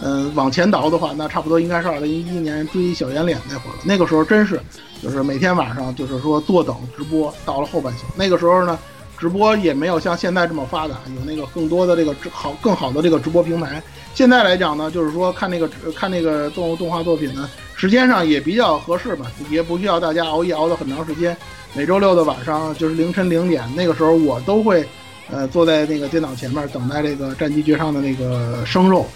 [0.00, 3.80] 嗯，往前倒的话，那差不多应该是二零一一年追小圆脸那会儿了。
[3.84, 4.60] 那个时候真是，
[5.02, 8.04] 就是每天晚上就是说坐等直播，到了后半宿。
[8.16, 8.78] 那个时候呢，
[9.18, 13.82] 直播也没有像现在这么发达，有那个更多的这个好更好的这个直播平台。
[14.14, 17.48] 现在来讲呢，就是说看那个看那个动动画作品呢。
[17.74, 21.36] 时间上也比较合适吧，也不需要大家熬夜熬的很长时间。
[21.74, 24.84] 每周六的晚上就是凌晨零点，那个时候我都会，
[25.30, 29.06] 呃，坐在那个电脑前面等待这个《战机绝唱》的那个生肉。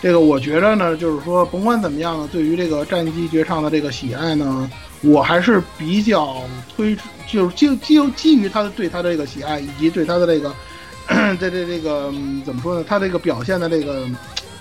[0.00, 4.70] 这个我觉得呢，就是说甭管怎么样呢，对于这个《战机绝唱》的这个喜爱呢，
[5.02, 6.42] 我还是比较
[6.74, 6.96] 推，
[7.26, 10.54] 就是基基基于他的对他的这个喜爱，以及对他的这个，
[11.38, 12.12] 这这这个
[12.44, 12.84] 怎么说呢？
[12.88, 14.06] 他这个表现的这个。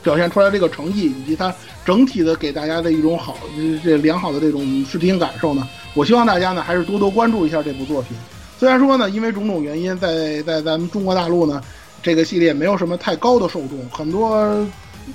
[0.05, 1.51] 表现出来这个成绩，以及他
[1.83, 3.35] 整体的给大家的一种好
[3.83, 8.15] 这良好的这种视听感受呢，我希望大家呢还是多多关注一下这部作品。
[8.59, 11.59] 虽然说呢，因为种种原因，在在咱们中国大陆呢，
[12.03, 14.63] 这个系列没有什么太高的受众，很多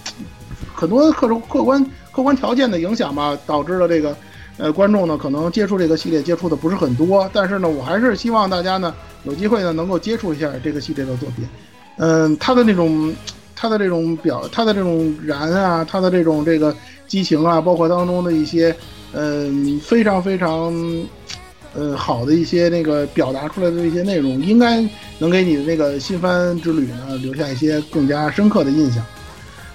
[0.74, 4.16] 很多客客观客观条件的影响吧，导致了这个
[4.60, 7.28] 呃观众呢可能接触这个系列接触的不是很多。
[7.32, 11.48] 但是呢，我还是希望大家呢有机会呢能够接触一下这个系列的作品，
[11.96, 13.14] 嗯，他的那种。
[13.62, 16.74] 他的这种表，他的这种燃啊，他的这种这个
[17.06, 18.74] 激情啊，包括当中的一些，
[19.12, 20.72] 嗯，非常非常，
[21.74, 24.82] 呃，好的一些那个表达出来的一些内容，应该
[25.18, 29.04] 能给你的那个新番之旅呢留下一些更加深刻的印象。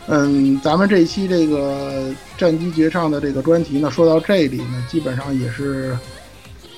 [0.07, 5.97] 嗯，咱们这一期这个战机绝唱的这个专题呢，说到这里呢，基本上也是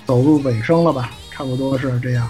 [0.05, 2.29] 走入尾声了吧，差不多是这样。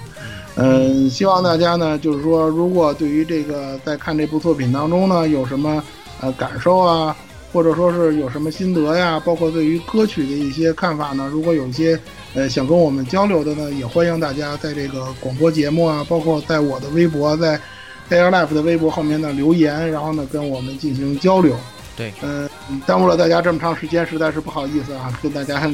[0.56, 5.84] 嗯，希望大家呢，就是说，如果对于这个在看这部作品当中呢，有什么
[6.20, 7.16] 呃感受啊，
[7.54, 12.00] 或者说是有什么心得呀，包括对于歌曲的一些看法呢，如果有一些
[12.34, 17.62] 呃想跟我们交流的呢，也欢迎大家在这个广播节目啊，包括在我的微博，在
[18.10, 21.58] Air Life 的微博后面呢留言，然后呢跟我们进行交流。
[21.96, 22.50] 对，嗯、
[22.86, 25.70] 耽误了大家这么长时间，实在是不好意思啊，跟大家、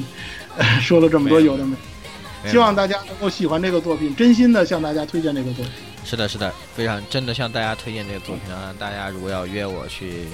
[0.58, 1.76] 呃说了这么多有的没。
[2.46, 5.74] 希望大家能够喜欢这个作品，真心的向大家推荐这个作品。
[6.06, 8.74] 是的，是的，非常真的向大家推荐这个作品啊！
[8.78, 10.26] 大家如果要约我去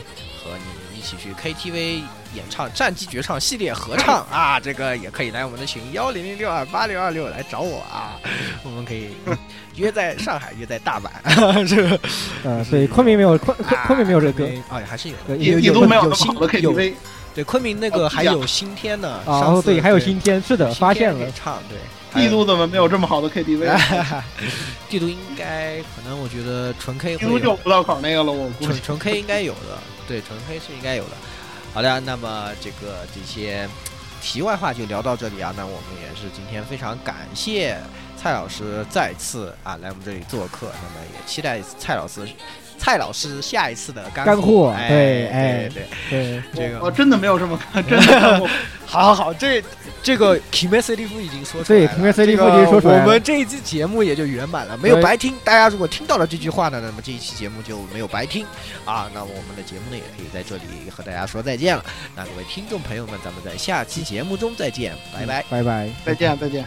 [0.43, 2.01] 和你一起去 KTV
[2.33, 8.19] 演唱《战机绝唱》系列合唱啊，这个也可以来我们的群幺零零六二八六二六来找我啊，
[8.63, 9.09] 我们可以
[9.75, 11.09] 约在上海，约在大阪，
[11.67, 11.99] 这个
[12.43, 16.93] 呃，对，昆明没有昆昆昆明没有这个歌啊，还是有对一有都没有那么有新好的 KTV。
[17.35, 19.21] 对，昆明那个还有新天呢。
[19.25, 21.31] 啊，上对，还有新天，是的，发现了。
[21.31, 21.77] 唱对。
[22.11, 23.69] 帝都怎么没有这么好的 KTV？
[24.89, 28.65] 帝都应该可能我觉得纯 K 帝会有都就五道口那个了，我估计。
[28.65, 29.77] 纯纯 K 应该有的，
[30.07, 31.11] 对，纯 K 是应该有的。
[31.71, 33.69] 好的，那么这个这些
[34.21, 35.53] 题外话就聊到这里啊。
[35.55, 37.77] 那我们也是今天非常感谢
[38.17, 42.27] 蔡老师再次啊来我们这里做客，那么也期待蔡老师
[42.79, 44.87] 蔡老师，下一次的干货，哎
[45.27, 48.41] 哎对对，这个我真的没有这么干， 真的。
[48.89, 49.63] 好好好，这
[50.01, 50.79] 这个 Trevor
[51.19, 55.35] 已经说出来，Trevor 已经说出来，我们这一期节目也就圆满了，没有白听。
[55.43, 58.43] 大家如果听到了这句话呢，那么这一期节目就没有白听
[58.85, 59.07] 啊。
[59.13, 61.85] 那我们的节目呢，也可以在这里和大家说再见了。
[62.15, 66.65] 那各位听众朋友们，咱们在下期节目中再见，拜拜拜拜，再见再见。